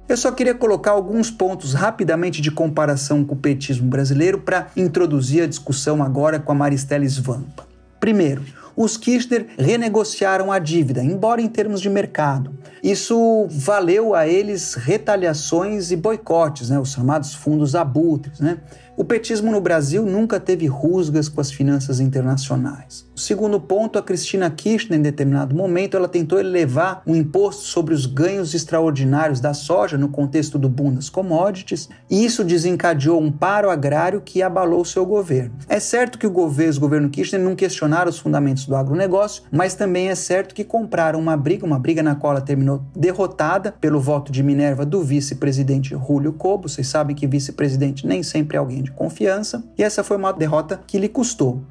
Eu 0.08 0.16
só 0.16 0.30
queria 0.30 0.54
colocar 0.54 0.92
alguns 0.92 1.32
pontos 1.32 1.74
rapidamente 1.74 2.40
de 2.40 2.52
comparação 2.52 3.24
com 3.24 3.34
o 3.34 3.38
petismo 3.38 3.88
brasileiro 3.88 4.38
para 4.38 4.68
introduzir 4.76 5.42
a 5.42 5.48
discussão 5.48 6.00
agora 6.00 6.38
com 6.38 6.52
a 6.52 6.54
Maristela 6.54 7.04
Svampa. 7.04 7.66
Primeiro, 7.98 8.44
os 8.76 8.96
Kirchner 8.96 9.46
renegociaram 9.58 10.52
a 10.52 10.60
dívida, 10.60 11.02
embora 11.02 11.42
em 11.42 11.48
termos 11.48 11.80
de 11.80 11.90
mercado. 11.90 12.54
Isso 12.84 13.48
valeu 13.50 14.14
a 14.14 14.28
eles 14.28 14.74
retaliações 14.74 15.90
e 15.90 15.96
boicotes, 15.96 16.70
né, 16.70 16.78
os 16.78 16.92
chamados 16.92 17.34
fundos 17.34 17.74
abutres. 17.74 18.38
Né? 18.38 18.58
O 18.98 19.04
petismo 19.04 19.52
no 19.52 19.60
Brasil 19.60 20.06
nunca 20.06 20.40
teve 20.40 20.66
rusgas 20.66 21.28
com 21.28 21.38
as 21.38 21.52
finanças 21.52 22.00
internacionais. 22.00 23.04
O 23.14 23.20
segundo 23.20 23.60
ponto, 23.60 23.98
a 23.98 24.02
Cristina 24.02 24.48
Kirchner, 24.48 24.98
em 24.98 25.02
determinado 25.02 25.54
momento, 25.54 25.98
ela 25.98 26.08
tentou 26.08 26.38
elevar 26.38 27.02
um 27.06 27.14
imposto 27.14 27.64
sobre 27.64 27.92
os 27.92 28.06
ganhos 28.06 28.54
extraordinários 28.54 29.38
da 29.38 29.52
soja 29.52 29.98
no 29.98 30.08
contexto 30.08 30.58
do 30.58 30.70
boom 30.70 30.94
das 30.94 31.10
commodities, 31.10 31.90
e 32.08 32.24
isso 32.24 32.42
desencadeou 32.42 33.20
um 33.20 33.30
paro 33.30 33.68
agrário 33.68 34.22
que 34.22 34.42
abalou 34.42 34.82
seu 34.82 35.04
governo. 35.04 35.52
É 35.68 35.78
certo 35.78 36.18
que 36.18 36.26
o 36.26 36.30
governo, 36.30 36.80
governo 36.80 37.10
Kirchner 37.10 37.42
não 37.42 37.54
questionaram 37.54 38.08
os 38.08 38.18
fundamentos 38.18 38.64
do 38.64 38.74
agronegócio, 38.74 39.42
mas 39.52 39.74
também 39.74 40.08
é 40.08 40.14
certo 40.14 40.54
que 40.54 40.64
compraram 40.64 41.20
uma 41.20 41.36
briga, 41.36 41.66
uma 41.66 41.78
briga 41.78 42.02
na 42.02 42.14
qual 42.14 42.32
ela 42.32 42.40
terminou 42.40 42.82
derrotada 42.96 43.72
pelo 43.72 44.00
voto 44.00 44.32
de 44.32 44.42
Minerva 44.42 44.86
do 44.86 45.02
vice-presidente 45.02 45.90
Julio 45.90 46.32
Cobo. 46.32 46.66
Vocês 46.66 46.86
sabem 46.86 47.14
que 47.14 47.26
vice-presidente 47.26 48.06
nem 48.06 48.22
sempre 48.22 48.56
é 48.56 48.58
alguém 48.58 48.85
de 48.86 48.92
confiança, 48.92 49.62
e 49.76 49.82
essa 49.82 50.02
foi 50.02 50.16
uma 50.16 50.32
derrota 50.32 50.80
que 50.86 50.98
lhe 50.98 51.08
custou. 51.08 51.62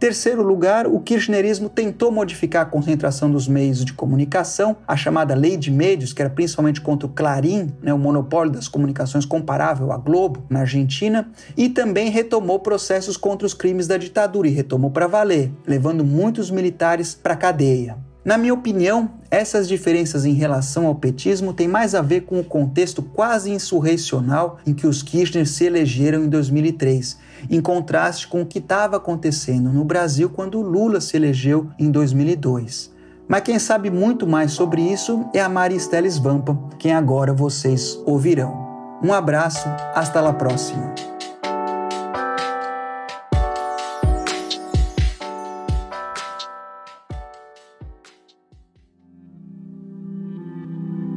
Terceiro 0.00 0.42
lugar, 0.42 0.86
o 0.86 0.98
kirchnerismo 0.98 1.68
tentou 1.68 2.10
modificar 2.10 2.62
a 2.62 2.64
concentração 2.64 3.30
dos 3.30 3.46
meios 3.46 3.84
de 3.84 3.92
comunicação, 3.92 4.78
a 4.88 4.96
chamada 4.96 5.34
Lei 5.34 5.58
de 5.58 5.70
Médios, 5.70 6.14
que 6.14 6.22
era 6.22 6.30
principalmente 6.30 6.80
contra 6.80 7.06
o 7.06 7.12
Clarim, 7.12 7.70
né, 7.82 7.92
o 7.92 7.98
monopólio 7.98 8.50
das 8.50 8.66
comunicações 8.66 9.26
comparável 9.26 9.92
à 9.92 9.98
Globo, 9.98 10.42
na 10.48 10.60
Argentina, 10.60 11.30
e 11.54 11.68
também 11.68 12.08
retomou 12.08 12.60
processos 12.60 13.18
contra 13.18 13.46
os 13.46 13.52
crimes 13.52 13.86
da 13.86 13.98
ditadura, 13.98 14.48
e 14.48 14.52
retomou 14.52 14.90
para 14.90 15.06
valer, 15.06 15.52
levando 15.66 16.02
muitos 16.02 16.50
militares 16.50 17.14
para 17.14 17.34
a 17.34 17.36
cadeia. 17.36 18.09
Na 18.22 18.36
minha 18.36 18.52
opinião, 18.52 19.12
essas 19.30 19.66
diferenças 19.66 20.26
em 20.26 20.34
relação 20.34 20.86
ao 20.86 20.94
petismo 20.94 21.54
têm 21.54 21.66
mais 21.66 21.94
a 21.94 22.02
ver 22.02 22.22
com 22.22 22.38
o 22.38 22.44
contexto 22.44 23.02
quase 23.02 23.50
insurrecional 23.50 24.58
em 24.66 24.74
que 24.74 24.86
os 24.86 25.02
Kirchner 25.02 25.48
se 25.48 25.64
elegeram 25.64 26.24
em 26.24 26.28
2003, 26.28 27.16
em 27.48 27.60
contraste 27.62 28.28
com 28.28 28.42
o 28.42 28.46
que 28.46 28.58
estava 28.58 28.98
acontecendo 28.98 29.70
no 29.70 29.84
Brasil 29.84 30.28
quando 30.28 30.60
Lula 30.60 31.00
se 31.00 31.16
elegeu 31.16 31.70
em 31.78 31.90
2002. 31.90 32.92
Mas 33.26 33.42
quem 33.42 33.58
sabe 33.58 33.90
muito 33.90 34.26
mais 34.26 34.52
sobre 34.52 34.82
isso 34.82 35.24
é 35.32 35.40
a 35.40 35.48
Maristela 35.48 36.06
Svampa, 36.06 36.58
quem 36.78 36.92
agora 36.92 37.32
vocês 37.32 37.98
ouvirão. 38.04 38.68
Um 39.02 39.14
abraço, 39.14 39.66
hasta 39.94 40.20
la 40.20 40.34
próxima. 40.34 41.09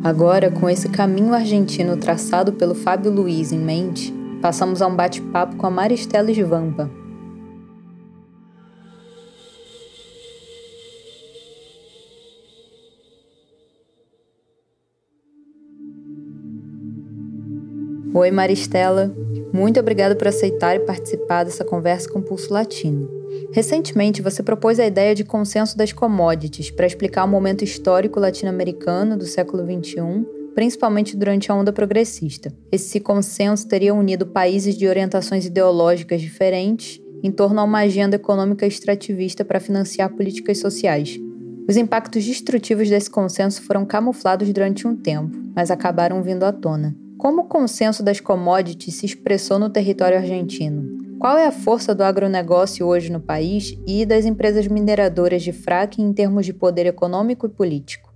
Agora, 0.04 0.52
com 0.52 0.70
esse 0.70 0.90
caminho 0.90 1.34
argentino 1.34 1.96
traçado 1.96 2.52
pelo 2.52 2.76
Fábio 2.76 3.10
Luiz 3.10 3.54
em 3.54 3.60
mente, 3.60 4.14
passamos 4.42 4.82
a 4.82 4.88
um 4.88 4.94
bate-papo 4.94 5.56
com 5.56 5.66
a 5.66 5.72
Maristela 5.72 6.30
Svampa, 6.30 6.90
Oi, 18.16 18.30
Maristela. 18.30 19.12
Muito 19.52 19.80
obrigada 19.80 20.16
por 20.16 20.28
aceitar 20.28 20.76
e 20.76 20.80
participar 20.82 21.46
dessa 21.46 21.66
conversa 21.66 22.08
com 22.08 22.22
Pulso 22.22 22.54
Latino. 22.54 23.23
Recentemente, 23.52 24.22
você 24.22 24.42
propôs 24.42 24.80
a 24.80 24.86
ideia 24.86 25.14
de 25.14 25.24
consenso 25.24 25.78
das 25.78 25.94
commodities 25.94 26.72
para 26.72 26.88
explicar 26.88 27.24
o 27.24 27.28
momento 27.28 27.64
histórico 27.64 28.20
latino-americano 28.20 29.16
do 29.18 29.26
século 29.26 29.64
XXI, 29.64 30.26
principalmente 30.56 31.16
durante 31.16 31.52
a 31.52 31.56
onda 31.56 31.72
progressista. 31.72 32.54
Esse 32.72 33.00
consenso 33.00 33.68
teria 33.68 33.94
unido 33.94 34.26
países 34.26 34.76
de 34.78 34.88
orientações 34.88 35.46
ideológicas 35.46 36.22
diferentes 36.22 37.00
em 37.24 37.32
torno 37.32 37.62
a 37.62 37.64
uma 37.64 37.80
agenda 37.80 38.18
econômica 38.18 38.68
extrativista 38.68 39.46
para 39.46 39.60
financiar 39.60 40.10
políticas 40.10 40.60
sociais. 40.60 41.20
Os 41.68 41.78
impactos 41.78 42.26
destrutivos 42.26 42.90
desse 42.90 43.10
consenso 43.10 43.62
foram 43.62 43.86
camuflados 43.86 44.52
durante 44.52 44.86
um 44.86 44.96
tempo, 44.96 45.38
mas 45.56 45.72
acabaram 45.72 46.22
vindo 46.22 46.44
à 46.44 46.52
tona. 46.52 46.94
Como 47.18 47.44
o 47.44 47.46
consenso 47.46 48.04
das 48.04 48.20
commodities 48.20 48.96
se 48.96 49.06
expressou 49.06 49.58
no 49.58 49.70
território 49.70 50.18
argentino? 50.18 51.03
Qual 51.24 51.38
é 51.38 51.48
a 51.48 51.54
força 51.54 51.96
do 51.96 52.04
agronegócio 52.04 52.86
hoje 52.86 53.10
no 53.10 53.22
país 53.22 53.78
e 53.88 54.06
das 54.06 54.26
empresas 54.26 54.68
mineradoras 54.68 55.42
de 55.42 55.54
fracking 55.54 56.10
em 56.10 56.12
termos 56.12 56.46
de 56.46 56.52
poder 56.52 56.86
econômico 56.86 57.46
e 57.46 57.50
político? 57.50 58.14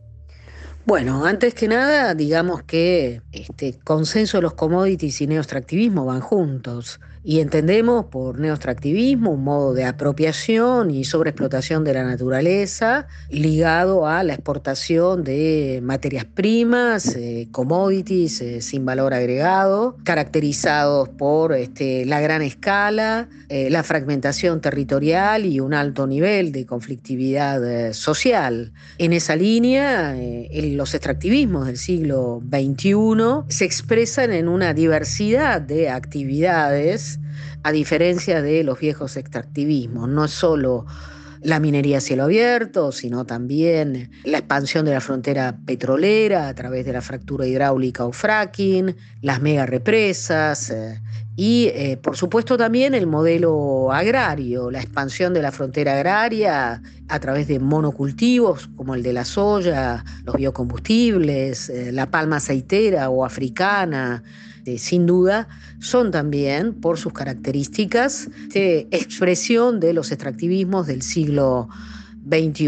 Bueno, 0.85 1.23
antes 1.23 1.53
que 1.53 1.69
nada, 1.69 2.13
digamos 2.13 2.63
que 2.63 3.21
este 3.31 3.79
consenso 3.85 4.39
de 4.39 4.41
los 4.41 4.55
commodities 4.55 5.21
y 5.21 5.27
neoextractivismo 5.27 6.03
van 6.03 6.19
juntos. 6.19 6.99
Y 7.29 7.41
entendemos 7.41 8.05
por 8.05 8.39
neoextractivismo 8.39 9.31
un 9.31 9.43
modo 9.43 9.73
de 9.73 9.83
apropiación 9.83 10.91
y 10.91 11.03
sobreexplotación 11.03 11.83
de 11.83 11.93
la 11.93 12.05
naturaleza 12.05 13.07
ligado 13.29 14.07
a 14.07 14.23
la 14.23 14.33
exportación 14.33 15.25
de 15.25 15.81
materias 15.83 16.23
primas, 16.23 17.17
eh, 17.17 17.49
commodities 17.51 18.39
eh, 18.39 18.61
sin 18.61 18.85
valor 18.85 19.13
agregado, 19.13 19.97
caracterizados 20.05 21.09
por 21.09 21.51
este, 21.51 22.05
la 22.05 22.21
gran 22.21 22.41
escala, 22.41 23.27
eh, 23.49 23.69
la 23.69 23.83
fragmentación 23.83 24.61
territorial 24.61 25.45
y 25.45 25.59
un 25.59 25.73
alto 25.73 26.07
nivel 26.07 26.53
de 26.53 26.65
conflictividad 26.65 27.91
social. 27.91 28.71
En 28.99 29.11
esa 29.11 29.35
línea, 29.35 30.15
los 30.53 30.93
extractivismos 30.93 31.67
del 31.67 31.77
siglo 31.77 32.41
XXI 32.49 33.43
se 33.49 33.65
expresan 33.65 34.31
en 34.31 34.47
una 34.47 34.73
diversidad 34.73 35.59
de 35.59 35.89
actividades 35.89 37.16
a 37.67 37.71
diferencia 37.73 38.41
de 38.41 38.63
los 38.63 38.79
viejos 38.79 39.17
extractivismos. 39.17 40.07
No 40.07 40.23
es 40.23 40.31
solo 40.31 40.85
la 41.41 41.59
minería 41.59 41.97
a 41.97 42.01
cielo 42.01 42.23
abierto, 42.23 42.93
sino 42.93 43.25
también 43.25 44.09
la 44.23 44.37
expansión 44.37 44.85
de 44.85 44.93
la 44.93 45.01
frontera 45.01 45.57
petrolera 45.65 46.47
a 46.47 46.53
través 46.55 46.85
de 46.85 46.93
la 46.93 47.01
fractura 47.01 47.45
hidráulica 47.45 48.05
o 48.05 48.13
fracking, 48.13 48.95
las 49.21 49.41
mega 49.41 49.65
represas 49.65 50.69
eh, 50.69 51.01
y, 51.35 51.65
eh, 51.75 51.97
por 52.01 52.15
supuesto, 52.15 52.57
también 52.57 52.95
el 52.95 53.05
modelo 53.05 53.91
agrario, 53.91 54.71
la 54.71 54.79
expansión 54.79 55.33
de 55.33 55.41
la 55.41 55.51
frontera 55.51 55.93
agraria 55.93 56.81
a 57.09 57.19
través 57.19 57.49
de 57.49 57.59
monocultivos 57.59 58.69
como 58.77 58.95
el 58.95 59.03
de 59.03 59.11
la 59.11 59.25
soya, 59.25 60.05
los 60.23 60.35
biocombustibles, 60.35 61.69
eh, 61.69 61.91
la 61.91 62.05
palma 62.05 62.37
aceitera 62.37 63.09
o 63.09 63.25
africana, 63.25 64.23
este, 64.67 64.77
sin 64.77 65.05
duda, 65.05 65.47
son 65.79 66.11
también, 66.11 66.73
por 66.73 66.97
sus 66.97 67.13
características, 67.13 68.29
expresión 68.53 69.79
de 69.79 69.93
los 69.93 70.11
extractivismos 70.11 70.87
del 70.87 71.01
siglo 71.01 71.69
XXI. 72.29 72.67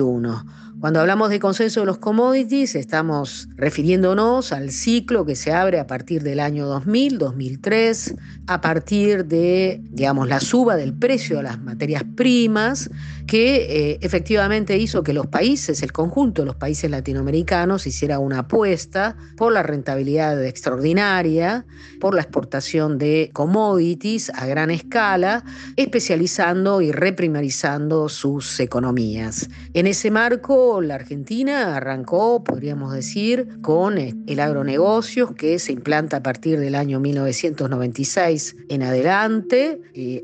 Cuando 0.79 1.01
hablamos 1.01 1.29
de 1.29 1.41
consenso 1.41 1.81
de 1.81 1.87
los 1.87 1.97
commodities, 1.97 2.75
estamos 2.75 3.49
refiriéndonos 3.57 4.53
al 4.53 4.71
ciclo 4.71 5.25
que 5.25 5.35
se 5.35 5.51
abre 5.51 5.77
a 5.77 5.87
partir 5.87 6.23
del 6.23 6.39
año 6.39 6.67
2000, 6.67 7.17
2003, 7.17 8.15
a 8.47 8.61
partir 8.61 9.25
de, 9.25 9.81
digamos, 9.91 10.29
la 10.29 10.39
suba 10.39 10.77
del 10.77 10.93
precio 10.93 11.35
de 11.37 11.43
las 11.43 11.59
materias 11.59 12.05
primas, 12.15 12.89
que 13.29 13.91
eh, 13.91 13.99
efectivamente 14.01 14.75
hizo 14.75 15.03
que 15.03 15.13
los 15.13 15.27
países, 15.27 15.83
el 15.83 15.91
conjunto 15.91 16.41
de 16.41 16.47
los 16.47 16.55
países 16.55 16.89
latinoamericanos, 16.89 17.85
hiciera 17.85 18.17
una 18.17 18.39
apuesta 18.39 19.15
por 19.37 19.53
la 19.53 19.61
rentabilidad 19.61 20.43
extraordinaria, 20.43 21.63
por 21.99 22.15
la 22.15 22.21
exportación 22.21 22.97
de 22.97 23.29
commodities 23.31 24.31
a 24.31 24.47
gran 24.47 24.71
escala, 24.71 25.43
especializando 25.75 26.81
y 26.81 26.91
reprimarizando 26.91 28.09
sus 28.09 28.59
economías. 28.59 29.47
En 29.75 29.85
ese 29.85 30.09
marco, 30.09 30.81
la 30.81 30.95
Argentina 30.95 31.75
arrancó, 31.75 32.43
podríamos 32.43 32.93
decir, 32.93 33.61
con 33.61 33.99
eh, 33.99 34.15
el 34.25 34.39
agronegocio 34.39 35.35
que 35.35 35.59
se 35.59 35.71
implanta 35.71 36.17
a 36.17 36.23
partir 36.23 36.59
del 36.59 36.73
año 36.73 36.99
1996 36.99 38.55
en 38.69 38.81
adelante. 38.81 39.79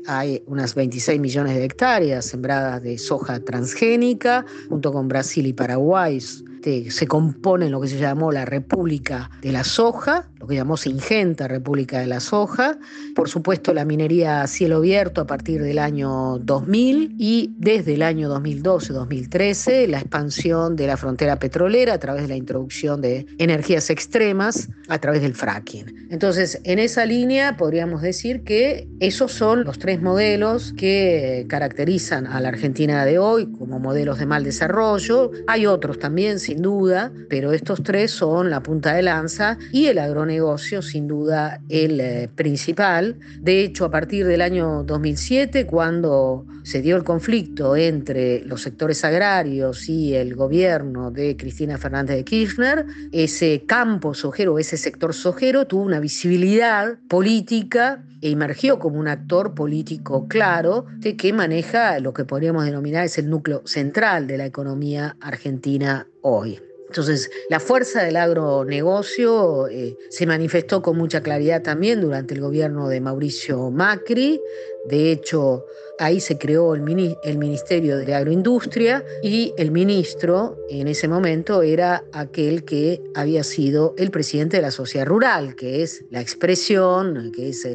hay 0.08 0.42
unas 0.48 0.74
26 0.74 1.20
millones 1.20 1.54
de 1.54 1.64
hectáreas 1.64 2.24
sembradas 2.24 2.82
de 2.82 2.95
soja 2.98 3.40
transgénica, 3.40 4.44
junto 4.68 4.92
con 4.92 5.08
Brasil 5.08 5.46
y 5.46 5.52
Paraguay. 5.52 6.20
Este, 6.66 6.90
se 6.90 7.06
compone 7.06 7.70
lo 7.70 7.80
que 7.80 7.86
se 7.86 7.98
llamó 7.98 8.32
la 8.32 8.44
República 8.44 9.30
de 9.40 9.52
la 9.52 9.62
Soja, 9.62 10.28
lo 10.46 10.50
que 10.50 10.54
llamó 10.54 10.76
Singenta 10.76 11.48
República 11.48 11.98
de 11.98 12.06
la 12.06 12.20
Soja, 12.20 12.78
por 13.16 13.28
supuesto 13.28 13.74
la 13.74 13.84
minería 13.84 14.42
a 14.42 14.46
cielo 14.46 14.76
abierto 14.76 15.20
a 15.20 15.26
partir 15.26 15.60
del 15.60 15.80
año 15.80 16.38
2000 16.38 17.16
y 17.18 17.52
desde 17.58 17.94
el 17.94 18.02
año 18.02 18.32
2012-2013 18.32 19.88
la 19.88 19.98
expansión 19.98 20.76
de 20.76 20.86
la 20.86 20.96
frontera 20.96 21.40
petrolera 21.40 21.94
a 21.94 21.98
través 21.98 22.22
de 22.22 22.28
la 22.28 22.36
introducción 22.36 23.00
de 23.00 23.26
energías 23.38 23.90
extremas 23.90 24.68
a 24.86 24.98
través 25.00 25.22
del 25.22 25.34
fracking. 25.34 26.06
Entonces, 26.10 26.60
en 26.62 26.78
esa 26.78 27.04
línea 27.04 27.56
podríamos 27.56 28.00
decir 28.00 28.44
que 28.44 28.86
esos 29.00 29.32
son 29.32 29.64
los 29.64 29.80
tres 29.80 30.00
modelos 30.00 30.72
que 30.76 31.44
caracterizan 31.48 32.28
a 32.28 32.40
la 32.40 32.50
Argentina 32.50 33.04
de 33.04 33.18
hoy 33.18 33.50
como 33.50 33.80
modelos 33.80 34.20
de 34.20 34.26
mal 34.26 34.44
desarrollo. 34.44 35.32
Hay 35.48 35.66
otros 35.66 35.98
también, 35.98 36.38
sin 36.38 36.62
duda, 36.62 37.10
pero 37.28 37.52
estos 37.52 37.82
tres 37.82 38.12
son 38.12 38.48
la 38.48 38.62
punta 38.62 38.94
de 38.94 39.02
lanza 39.02 39.58
y 39.72 39.86
el 39.86 39.98
agronegocio, 40.36 40.82
sin 40.82 41.08
duda, 41.08 41.60
el 41.68 42.00
eh, 42.00 42.28
principal. 42.34 43.16
De 43.40 43.62
hecho, 43.62 43.84
a 43.84 43.90
partir 43.90 44.26
del 44.26 44.40
año 44.40 44.84
2007, 44.84 45.66
cuando 45.66 46.46
se 46.62 46.82
dio 46.82 46.96
el 46.96 47.04
conflicto 47.04 47.76
entre 47.76 48.44
los 48.44 48.62
sectores 48.62 49.04
agrarios 49.04 49.88
y 49.88 50.14
el 50.14 50.34
gobierno 50.34 51.10
de 51.10 51.36
Cristina 51.36 51.78
Fernández 51.78 52.16
de 52.16 52.24
Kirchner, 52.24 52.86
ese 53.12 53.64
campo 53.66 54.14
sojero, 54.14 54.58
ese 54.58 54.76
sector 54.76 55.14
sojero 55.14 55.66
tuvo 55.66 55.82
una 55.82 56.00
visibilidad 56.00 56.98
política 57.08 58.04
e 58.20 58.30
emergió 58.30 58.78
como 58.78 58.98
un 58.98 59.08
actor 59.08 59.54
político 59.54 60.26
claro 60.28 60.86
de 60.98 61.16
que 61.16 61.32
maneja 61.32 61.98
lo 62.00 62.12
que 62.12 62.24
podríamos 62.24 62.64
denominar 62.64 63.04
es 63.04 63.18
el 63.18 63.28
núcleo 63.28 63.62
central 63.66 64.26
de 64.26 64.38
la 64.38 64.46
economía 64.46 65.16
argentina 65.20 66.06
hoy. 66.22 66.58
Entonces, 66.88 67.30
la 67.50 67.60
fuerza 67.60 68.02
del 68.02 68.16
agronegocio 68.16 69.68
eh, 69.68 69.96
se 70.08 70.26
manifestó 70.26 70.82
con 70.82 70.96
mucha 70.96 71.20
claridad 71.20 71.62
también 71.62 72.00
durante 72.00 72.34
el 72.34 72.40
gobierno 72.40 72.88
de 72.88 73.00
Mauricio 73.00 73.70
Macri. 73.70 74.40
De 74.86 75.10
hecho, 75.10 75.66
Ahí 75.98 76.20
se 76.20 76.36
creó 76.36 76.74
el, 76.74 76.82
Ministerio 76.82 77.96
de 77.96 78.14
Agroindustria 78.14 79.02
y 79.22 79.54
el 79.56 79.70
ministro 79.70 80.58
en 80.68 80.88
ese 80.88 81.08
momento 81.08 81.62
era 81.62 82.04
aquel 82.12 82.64
que 82.64 83.02
había 83.14 83.42
sido 83.42 83.94
el 83.96 84.10
presidente 84.10 84.58
de 84.58 84.62
la 84.62 84.70
sociedad 84.70 85.06
rural, 85.06 85.54
que 85.54 85.82
es 85.82 86.04
la 86.10 86.20
expresión, 86.20 87.32
que 87.34 87.48
es 87.48 87.66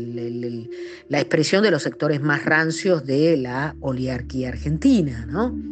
la 1.09 1.19
expresión 1.19 1.63
de 1.63 1.71
los 1.71 1.81
sectores 1.81 2.21
más 2.21 2.45
rancios 2.45 3.07
de 3.07 3.37
la 3.37 3.75
oligarquía 3.79 4.49
argentina. 4.49 5.27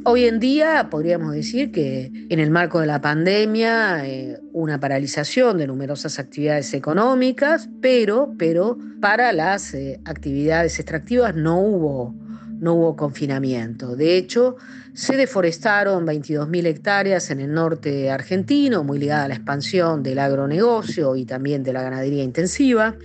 Hoy 0.06 0.26
en 0.26 0.40
día 0.40 0.88
podríamos 0.90 1.34
decir 1.34 1.72
que 1.72 2.12
en 2.30 2.40
el 2.40 2.50
marco 2.50 2.80
de 2.80 2.88
la 2.88 3.00
pandemia, 3.00 4.08
eh, 4.08 4.40
una 4.54 4.80
paralización 4.80 5.60
de 5.60 5.68
numerosas 5.68 6.18
actividades 6.18 6.74
económicas, 6.74 7.70
pero, 7.80 8.34
pero 8.40 8.78
para 9.00 9.34
las 9.34 9.76
eh, 9.76 10.00
actividades 10.06 10.80
extractivas 10.80 11.36
no 11.36 11.60
hubo 11.62 12.29
no 12.60 12.74
hubo 12.74 12.96
confinamiento. 12.96 13.96
De 13.96 14.18
hecho, 14.18 14.58
se 14.94 15.16
deforestaron 15.16 16.06
22.000 16.06 16.66
hectáreas 16.66 17.32
en 17.32 17.40
el 17.40 17.54
norte 17.54 18.12
argentino, 18.12 18.84
muy 18.84 19.00
ligada 19.00 19.26
a 19.26 19.28
la 19.30 19.36
expansión 19.36 20.04
del 20.04 20.20
agronegocio 20.20 21.16
y 21.16 21.26
también 21.26 21.64
de 21.64 21.74
la 21.74 21.82
ganadería 21.82 22.24
intensiva. 22.24 22.96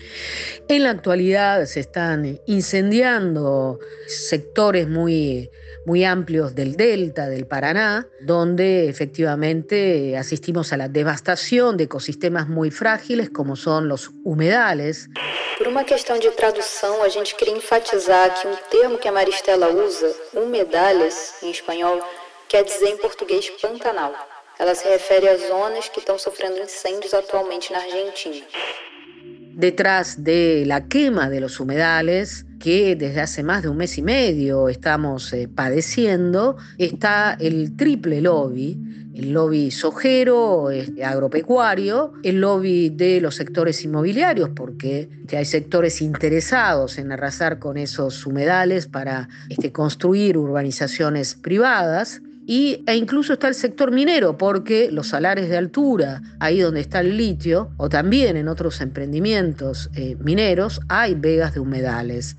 En 0.68 0.82
la 0.82 0.90
actualidad 0.90 1.64
se 1.66 1.80
están 1.80 2.40
incendiando 2.46 3.78
sectores 4.06 4.88
muy 4.88 5.50
muy 5.86 6.04
amplios 6.04 6.54
del 6.54 6.76
delta 6.76 7.28
del 7.28 7.46
Paraná, 7.46 8.06
donde 8.20 8.88
efectivamente 8.88 10.16
asistimos 10.16 10.72
a 10.72 10.76
la 10.76 10.88
devastación 10.88 11.76
de 11.76 11.84
ecosistemas 11.84 12.48
muy 12.48 12.70
frágiles 12.70 13.30
como 13.30 13.56
son 13.56 13.88
los 13.88 14.10
humedales. 14.24 15.08
Por 15.58 15.68
uma 15.68 15.84
questão 15.84 16.18
de 16.18 16.30
tradução, 16.30 17.02
a 17.02 17.08
gente 17.08 17.34
queria 17.34 17.54
enfatizar 17.54 18.34
que 18.40 18.48
um 18.48 18.56
termo 18.70 18.98
que 18.98 19.08
a 19.08 19.12
Maristela 19.12 19.68
usa, 19.68 20.12
humedales, 20.34 21.34
em 21.42 21.50
espanhol, 21.50 22.00
quer 22.48 22.64
dizer 22.64 22.88
em 22.88 22.96
português 22.96 23.50
Pantanal. 23.60 24.12
Ela 24.58 24.74
se 24.74 24.86
refere 24.88 25.28
a 25.28 25.36
zonas 25.36 25.88
que 25.88 25.98
estão 25.98 26.18
sofrendo 26.18 26.58
incêndios 26.60 27.12
atualmente 27.12 27.72
na 27.72 27.78
Argentina. 27.78 28.44
Detrás 29.56 30.24
de 30.24 30.64
la 30.66 30.88
quema 30.88 31.30
de 31.30 31.40
los 31.40 31.60
humedales, 31.60 32.44
que 32.58 32.96
desde 32.96 33.20
hace 33.20 33.42
más 33.42 33.62
de 33.62 33.68
un 33.68 33.76
mes 33.76 33.96
y 33.98 34.02
medio 34.02 34.68
estamos 34.68 35.32
eh, 35.32 35.48
padeciendo, 35.54 36.56
está 36.78 37.36
el 37.38 37.76
triple 37.76 38.20
lobby, 38.20 38.76
el 39.14 39.32
lobby 39.32 39.70
sojero, 39.70 40.70
este, 40.70 41.04
agropecuario, 41.04 42.14
el 42.24 42.40
lobby 42.40 42.90
de 42.90 43.20
los 43.20 43.36
sectores 43.36 43.84
inmobiliarios, 43.84 44.50
porque 44.56 45.08
hay 45.30 45.44
sectores 45.44 46.02
interesados 46.02 46.98
en 46.98 47.12
arrasar 47.12 47.60
con 47.60 47.76
esos 47.76 48.26
humedales 48.26 48.88
para 48.88 49.28
este, 49.48 49.70
construir 49.70 50.36
urbanizaciones 50.36 51.36
privadas, 51.36 52.20
y, 52.46 52.84
e 52.86 52.96
incluso 52.96 53.32
está 53.34 53.48
el 53.48 53.54
sector 53.54 53.90
minero, 53.90 54.36
porque 54.36 54.90
los 54.90 55.08
salares 55.08 55.48
de 55.48 55.56
altura, 55.56 56.22
ahí 56.40 56.60
donde 56.60 56.80
está 56.80 57.00
el 57.00 57.16
litio, 57.16 57.70
o 57.76 57.88
también 57.88 58.36
en 58.36 58.48
otros 58.48 58.80
emprendimientos 58.80 59.90
eh, 59.94 60.16
mineros, 60.20 60.80
hay 60.88 61.14
vegas 61.14 61.54
de 61.54 61.60
humedales. 61.60 62.36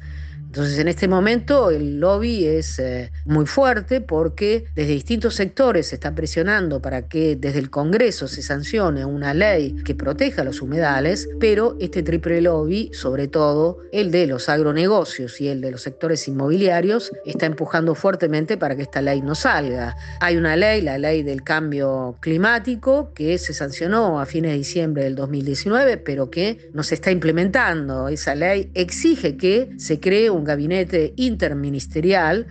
Entonces, 0.56 0.80
en 0.80 0.88
este 0.88 1.10
momento 1.10 1.70
el 1.70 2.00
lobby 2.00 2.46
es 2.46 2.80
eh, 2.80 3.12
muy 3.26 3.46
fuerte 3.46 4.00
porque 4.00 4.64
desde 4.74 4.94
distintos 4.94 5.36
sectores 5.36 5.88
se 5.88 5.96
está 5.96 6.16
presionando 6.16 6.82
para 6.82 7.10
que 7.10 7.36
desde 7.36 7.60
el 7.60 7.70
Congreso 7.70 8.30
se 8.30 8.42
sancione 8.42 9.04
una 9.04 9.34
ley 9.34 9.76
que 9.84 9.96
proteja 9.96 10.46
los 10.46 10.62
humedales, 10.62 11.28
pero 11.42 11.76
este 11.82 12.04
triple 12.04 12.40
lobby, 12.40 12.90
sobre 12.94 13.28
todo 13.28 13.80
el 13.92 14.12
de 14.12 14.28
los 14.28 14.48
agronegocios 14.48 15.42
y 15.42 15.50
el 15.50 15.60
de 15.60 15.72
los 15.72 15.82
sectores 15.82 16.26
inmobiliarios, 16.26 17.12
está 17.26 17.48
empujando 17.48 17.94
fuertemente 17.94 18.56
para 18.56 18.78
que 18.78 18.84
esta 18.84 19.02
ley 19.02 19.22
no 19.22 19.36
salga. 19.36 19.98
Hay 20.22 20.38
una 20.38 20.56
ley, 20.56 20.80
la 20.80 20.98
ley 20.98 21.22
del 21.22 21.44
cambio 21.44 22.16
climático, 22.22 23.12
que 23.14 23.38
se 23.40 23.54
sancionó 23.54 24.22
a 24.22 24.26
fines 24.26 24.52
de 24.52 24.58
diciembre 24.60 25.04
del 25.04 25.16
2019, 25.16 25.98
pero 25.98 26.32
que 26.32 26.70
no 26.72 26.82
se 26.82 26.96
está 26.96 27.12
implementando. 27.12 28.08
Esa 28.08 28.36
ley 28.36 28.72
exige 28.74 29.36
que 29.36 29.72
se 29.78 30.00
cree 30.00 30.30
un 30.30 30.45
gabinete 30.46 31.14
interministerial 31.18 32.48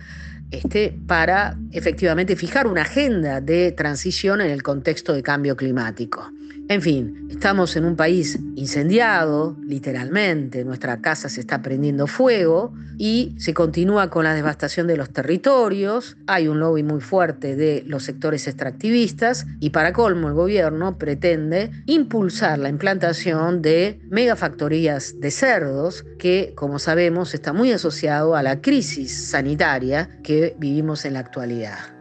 este, 0.51 0.95
para 1.07 1.57
efectivamente 1.71 2.35
fijar 2.35 2.67
una 2.67 2.83
agenda 2.83 3.41
de 3.41 3.71
transición 3.71 4.41
en 4.41 4.51
el 4.51 4.61
contexto 4.61 5.13
de 5.13 5.23
cambio 5.23 5.55
climático. 5.55 6.29
En 6.67 6.81
fin, 6.81 7.27
estamos 7.29 7.75
en 7.75 7.85
un 7.85 7.95
país 7.95 8.39
incendiado, 8.55 9.55
literalmente, 9.67 10.65
nuestra 10.65 10.99
casa 10.99 11.29
se 11.29 11.41
está 11.41 11.61
prendiendo 11.61 12.07
fuego 12.07 12.73
y 12.97 13.35
se 13.37 13.53
continúa 13.53 14.09
con 14.09 14.23
la 14.23 14.33
devastación 14.33 14.87
de 14.87 14.97
los 14.97 15.11
territorios, 15.11 16.17
hay 16.25 16.47
un 16.47 16.59
lobby 16.59 16.81
muy 16.81 17.01
fuerte 17.01 17.55
de 17.55 17.83
los 17.85 18.01
sectores 18.01 18.47
extractivistas 18.47 19.45
y 19.59 19.69
para 19.69 19.93
colmo 19.93 20.27
el 20.27 20.33
gobierno 20.33 20.97
pretende 20.97 21.69
impulsar 21.85 22.57
la 22.57 22.69
implantación 22.69 23.61
de 23.61 23.99
megafactorías 24.09 25.19
de 25.19 25.29
cerdos 25.29 26.03
que, 26.17 26.53
como 26.55 26.79
sabemos, 26.79 27.35
está 27.35 27.53
muy 27.53 27.71
asociado 27.73 28.35
a 28.35 28.41
la 28.41 28.61
crisis 28.61 29.29
sanitaria 29.29 30.09
que 30.23 30.55
vivimos 30.57 31.05
en 31.05 31.13
la 31.13 31.19
actualidad. 31.19 31.94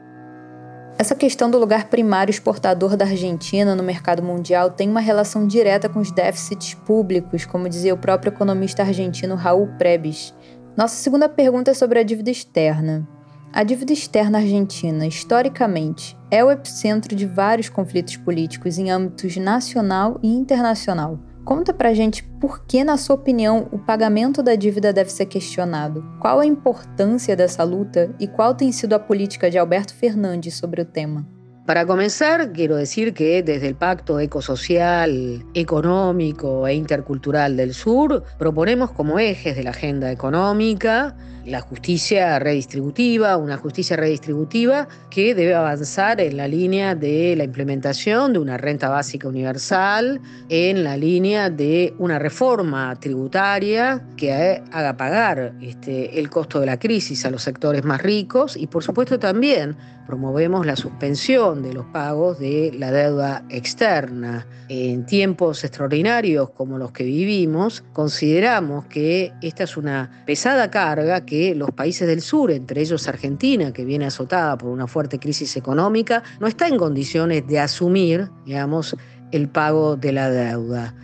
Essa 0.96 1.14
questão 1.16 1.50
do 1.50 1.58
lugar 1.58 1.88
primário 1.88 2.30
exportador 2.30 2.96
da 2.96 3.04
Argentina 3.04 3.74
no 3.74 3.82
mercado 3.82 4.22
mundial 4.22 4.70
tem 4.70 4.88
uma 4.88 5.00
relação 5.00 5.44
direta 5.44 5.88
com 5.88 5.98
os 5.98 6.12
déficits 6.12 6.74
públicos, 6.74 7.44
como 7.44 7.68
dizia 7.68 7.92
o 7.92 7.98
próprio 7.98 8.30
economista 8.30 8.82
argentino 8.82 9.34
Raul 9.34 9.68
Prebes. 9.76 10.32
Nossa 10.76 10.94
segunda 10.94 11.28
pergunta 11.28 11.72
é 11.72 11.74
sobre 11.74 11.98
a 11.98 12.04
dívida 12.04 12.30
externa. 12.30 13.06
A 13.52 13.64
dívida 13.64 13.92
externa 13.92 14.38
argentina, 14.38 15.04
historicamente, 15.04 16.16
é 16.30 16.44
o 16.44 16.50
epicentro 16.50 17.14
de 17.16 17.26
vários 17.26 17.68
conflitos 17.68 18.16
políticos 18.16 18.78
em 18.78 18.90
âmbitos 18.90 19.36
nacional 19.36 20.18
e 20.22 20.28
internacional. 20.28 21.18
Conta 21.44 21.74
pra 21.74 21.92
gente 21.92 22.24
por 22.40 22.64
que, 22.64 22.82
na 22.82 22.96
sua 22.96 23.16
opinião, 23.16 23.68
o 23.70 23.78
pagamento 23.78 24.42
da 24.42 24.54
dívida 24.54 24.94
deve 24.94 25.10
ser 25.10 25.26
questionado. 25.26 26.02
Qual 26.18 26.40
a 26.40 26.46
importância 26.46 27.36
dessa 27.36 27.62
luta 27.62 28.14
e 28.18 28.26
qual 28.26 28.54
tem 28.54 28.72
sido 28.72 28.94
a 28.94 28.98
política 28.98 29.50
de 29.50 29.58
Alberto 29.58 29.94
Fernandes 29.94 30.54
sobre 30.54 30.80
o 30.80 30.86
tema? 30.86 31.33
Para 31.66 31.86
comenzar, 31.86 32.52
quiero 32.52 32.76
decir 32.76 33.14
que 33.14 33.42
desde 33.42 33.68
el 33.68 33.74
Pacto 33.74 34.20
Ecosocial, 34.20 35.42
Económico 35.54 36.66
e 36.66 36.74
Intercultural 36.74 37.56
del 37.56 37.72
Sur 37.72 38.22
proponemos 38.38 38.90
como 38.90 39.18
ejes 39.18 39.56
de 39.56 39.62
la 39.62 39.70
agenda 39.70 40.12
económica 40.12 41.16
la 41.46 41.60
justicia 41.60 42.38
redistributiva, 42.38 43.36
una 43.36 43.56
justicia 43.56 43.96
redistributiva 43.96 44.88
que 45.10 45.34
debe 45.34 45.54
avanzar 45.54 46.20
en 46.20 46.36
la 46.36 46.48
línea 46.48 46.94
de 46.94 47.34
la 47.36 47.44
implementación 47.44 48.32
de 48.32 48.38
una 48.38 48.56
renta 48.56 48.88
básica 48.88 49.28
universal, 49.28 50.20
en 50.48 50.84
la 50.84 50.96
línea 50.96 51.50
de 51.50 51.94
una 51.98 52.18
reforma 52.18 52.94
tributaria 52.98 54.02
que 54.16 54.62
haga 54.72 54.96
pagar 54.96 55.54
este, 55.60 56.18
el 56.18 56.30
costo 56.30 56.60
de 56.60 56.66
la 56.66 56.78
crisis 56.78 57.24
a 57.24 57.30
los 57.30 57.42
sectores 57.42 57.84
más 57.84 58.02
ricos 58.02 58.56
y 58.56 58.66
por 58.66 58.82
supuesto 58.82 59.18
también 59.18 59.76
promovemos 60.06 60.66
la 60.66 60.76
suspensión 60.76 61.62
de 61.62 61.72
los 61.72 61.86
pagos 61.86 62.38
de 62.38 62.72
la 62.76 62.90
deuda 62.90 63.44
externa. 63.48 64.46
En 64.68 65.04
tiempos 65.06 65.64
extraordinarios 65.64 66.50
como 66.50 66.78
los 66.78 66.92
que 66.92 67.04
vivimos, 67.04 67.82
consideramos 67.92 68.86
que 68.86 69.32
esta 69.42 69.64
es 69.64 69.76
una 69.76 70.22
pesada 70.26 70.70
carga 70.70 71.24
que 71.24 71.54
los 71.54 71.70
países 71.70 72.06
del 72.08 72.20
sur, 72.20 72.50
entre 72.50 72.80
ellos 72.80 73.08
Argentina, 73.08 73.72
que 73.72 73.84
viene 73.84 74.06
azotada 74.06 74.56
por 74.56 74.70
una 74.70 74.86
fuerte 74.86 75.18
crisis 75.18 75.56
económica, 75.56 76.22
no 76.40 76.46
está 76.46 76.68
en 76.68 76.76
condiciones 76.76 77.46
de 77.46 77.60
asumir, 77.60 78.30
digamos, 78.44 78.96
el 79.32 79.48
pago 79.48 79.96
de 79.96 80.12
la 80.12 80.30
deuda. 80.30 80.94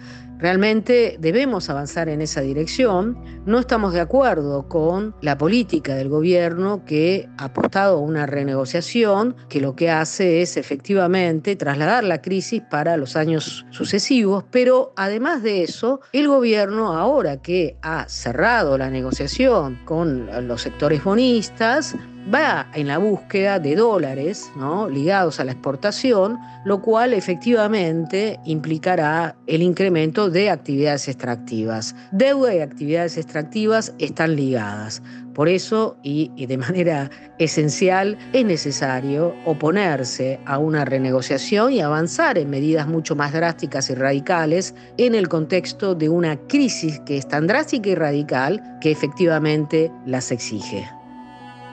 Realmente 0.40 1.16
debemos 1.18 1.68
avanzar 1.68 2.08
en 2.08 2.22
esa 2.22 2.40
dirección. 2.40 3.18
No 3.44 3.58
estamos 3.58 3.92
de 3.92 4.00
acuerdo 4.00 4.68
con 4.68 5.14
la 5.20 5.36
política 5.36 5.94
del 5.94 6.08
gobierno 6.08 6.82
que 6.86 7.28
ha 7.36 7.44
apostado 7.44 7.98
a 7.98 8.00
una 8.00 8.24
renegociación 8.26 9.36
que 9.48 9.60
lo 9.60 9.76
que 9.76 9.90
hace 9.90 10.40
es 10.40 10.56
efectivamente 10.56 11.56
trasladar 11.56 12.04
la 12.04 12.22
crisis 12.22 12.62
para 12.70 12.96
los 12.96 13.16
años 13.16 13.66
sucesivos, 13.70 14.44
pero 14.50 14.92
además 14.96 15.42
de 15.42 15.62
eso, 15.62 16.00
el 16.12 16.28
gobierno 16.28 16.92
ahora 16.96 17.42
que 17.42 17.76
ha 17.82 18.08
cerrado 18.08 18.78
la 18.78 18.90
negociación 18.90 19.78
con 19.84 20.30
los 20.48 20.62
sectores 20.62 21.04
bonistas, 21.04 21.96
va 22.32 22.66
en 22.74 22.88
la 22.88 22.98
búsqueda 22.98 23.58
de 23.58 23.76
dólares 23.76 24.50
¿no? 24.56 24.88
ligados 24.88 25.40
a 25.40 25.44
la 25.44 25.52
exportación, 25.52 26.38
lo 26.64 26.82
cual 26.82 27.12
efectivamente 27.12 28.38
implicará 28.44 29.36
el 29.46 29.62
incremento 29.62 30.30
de 30.30 30.50
actividades 30.50 31.08
extractivas. 31.08 31.94
Deuda 32.12 32.54
y 32.54 32.60
actividades 32.60 33.16
extractivas 33.16 33.94
están 33.98 34.36
ligadas. 34.36 35.02
Por 35.34 35.48
eso, 35.48 35.96
y, 36.02 36.32
y, 36.36 36.46
de 36.46 36.58
manera 36.58 37.08
esencial, 37.38 38.18
es 38.32 38.44
necesario 38.44 39.34
oponerse 39.46 40.40
a 40.44 40.58
una 40.58 40.84
renegociación 40.84 41.72
y 41.72 41.80
avanzar 41.80 42.36
en 42.36 42.50
medidas 42.50 42.88
mucho 42.88 43.14
más 43.14 43.32
drásticas 43.32 43.88
y 43.90 43.94
radicales 43.94 44.74
en 44.98 45.14
el 45.14 45.28
contexto 45.28 45.94
de 45.94 46.08
una 46.08 46.36
crisis 46.48 47.00
que 47.06 47.16
es 47.16 47.28
tan 47.28 47.46
drástica 47.46 47.90
y 47.90 47.94
radical 47.94 48.78
que 48.80 48.90
efectivamente 48.90 49.90
las 50.04 50.32
exige. 50.32 50.99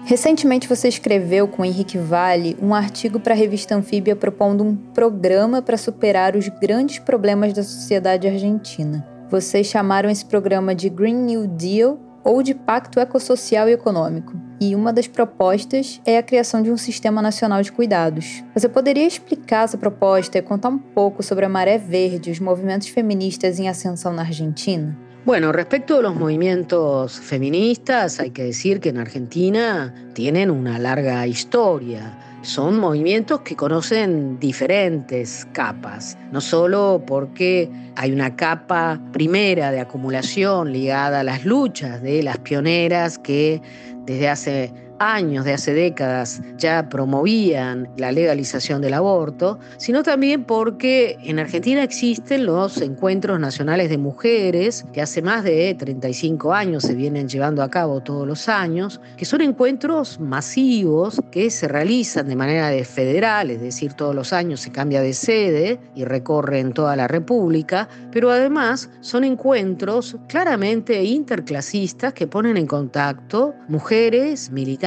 Recentemente 0.07 0.69
você 0.69 0.87
escreveu 0.87 1.49
com 1.49 1.65
Henrique 1.65 1.97
Vale 1.97 2.55
um 2.61 2.73
artigo 2.73 3.19
para 3.19 3.33
a 3.33 3.37
revista 3.37 3.75
Anfíbia 3.75 4.15
propondo 4.15 4.63
um 4.63 4.73
programa 4.73 5.61
para 5.61 5.75
superar 5.75 6.33
os 6.33 6.47
grandes 6.47 6.97
problemas 6.97 7.51
da 7.51 7.61
sociedade 7.61 8.25
argentina. 8.25 9.05
Vocês 9.29 9.67
chamaram 9.67 10.09
esse 10.09 10.23
programa 10.23 10.73
de 10.73 10.87
Green 10.87 11.13
New 11.13 11.45
Deal 11.45 11.99
ou 12.23 12.41
de 12.41 12.53
Pacto 12.53 13.01
Ecossocial 13.01 13.67
e 13.67 13.73
Econômico. 13.73 14.31
E 14.61 14.73
uma 14.75 14.93
das 14.93 15.07
propostas 15.07 15.99
é 16.05 16.17
a 16.17 16.23
criação 16.23 16.61
de 16.61 16.71
um 16.71 16.77
Sistema 16.77 17.21
Nacional 17.21 17.61
de 17.61 17.73
Cuidados. 17.73 18.45
Você 18.53 18.69
poderia 18.69 19.05
explicar 19.05 19.65
essa 19.65 19.77
proposta 19.77 20.37
e 20.37 20.41
contar 20.41 20.69
um 20.69 20.77
pouco 20.77 21.21
sobre 21.21 21.43
a 21.43 21.49
Maré 21.49 21.77
Verde 21.77 22.31
os 22.31 22.39
movimentos 22.39 22.87
feministas 22.87 23.59
em 23.59 23.67
ascensão 23.67 24.13
na 24.13 24.21
Argentina? 24.21 24.97
Bueno, 25.27 25.51
respecto 25.51 25.97
a 25.97 26.01
los 26.01 26.15
movimientos 26.15 27.19
feministas, 27.19 28.21
hay 28.21 28.29
que 28.29 28.45
decir 28.45 28.79
que 28.79 28.87
en 28.87 28.97
Argentina 28.97 29.93
tienen 30.13 30.49
una 30.49 30.79
larga 30.79 31.27
historia. 31.27 32.17
Son 32.43 32.79
movimientos 32.79 33.41
que 33.41 33.57
conocen 33.57 34.39
diferentes 34.39 35.45
capas, 35.51 36.17
no 36.31 36.39
solo 36.39 37.03
porque 37.05 37.69
hay 37.97 38.13
una 38.13 38.37
capa 38.37 39.01
primera 39.11 39.69
de 39.69 39.81
acumulación 39.81 40.71
ligada 40.71 41.19
a 41.19 41.23
las 41.25 41.43
luchas 41.43 42.01
de 42.01 42.23
las 42.23 42.37
pioneras 42.37 43.19
que 43.19 43.61
desde 44.05 44.29
hace 44.29 44.73
años, 44.99 45.45
de 45.45 45.53
hace 45.53 45.73
décadas, 45.73 46.41
ya 46.57 46.89
promovían 46.89 47.89
la 47.97 48.11
legalización 48.11 48.81
del 48.81 48.93
aborto, 48.93 49.59
sino 49.77 50.03
también 50.03 50.43
porque 50.43 51.17
en 51.23 51.39
Argentina 51.39 51.83
existen 51.83 52.45
los 52.45 52.81
encuentros 52.81 53.39
nacionales 53.39 53.89
de 53.89 53.97
mujeres, 53.97 54.85
que 54.93 55.01
hace 55.01 55.21
más 55.21 55.43
de 55.43 55.75
35 55.75 56.53
años 56.53 56.83
se 56.83 56.95
vienen 56.95 57.27
llevando 57.27 57.61
a 57.61 57.69
cabo 57.69 58.01
todos 58.01 58.25
los 58.25 58.49
años, 58.49 59.01
que 59.17 59.25
son 59.25 59.41
encuentros 59.41 60.19
masivos 60.19 61.21
que 61.31 61.49
se 61.49 61.67
realizan 61.67 62.27
de 62.27 62.35
manera 62.35 62.71
federal, 62.85 63.51
es 63.51 63.61
decir, 63.61 63.93
todos 63.93 64.15
los 64.15 64.33
años 64.33 64.61
se 64.61 64.71
cambia 64.71 65.01
de 65.01 65.13
sede 65.13 65.79
y 65.95 66.05
recorren 66.05 66.73
toda 66.73 66.95
la 66.95 67.07
República, 67.07 67.89
pero 68.11 68.31
además 68.31 68.89
son 69.01 69.23
encuentros 69.23 70.17
claramente 70.27 71.03
interclasistas 71.03 72.13
que 72.13 72.27
ponen 72.27 72.57
en 72.57 72.67
contacto 72.67 73.53
mujeres, 73.67 74.49
militantes 74.51 74.86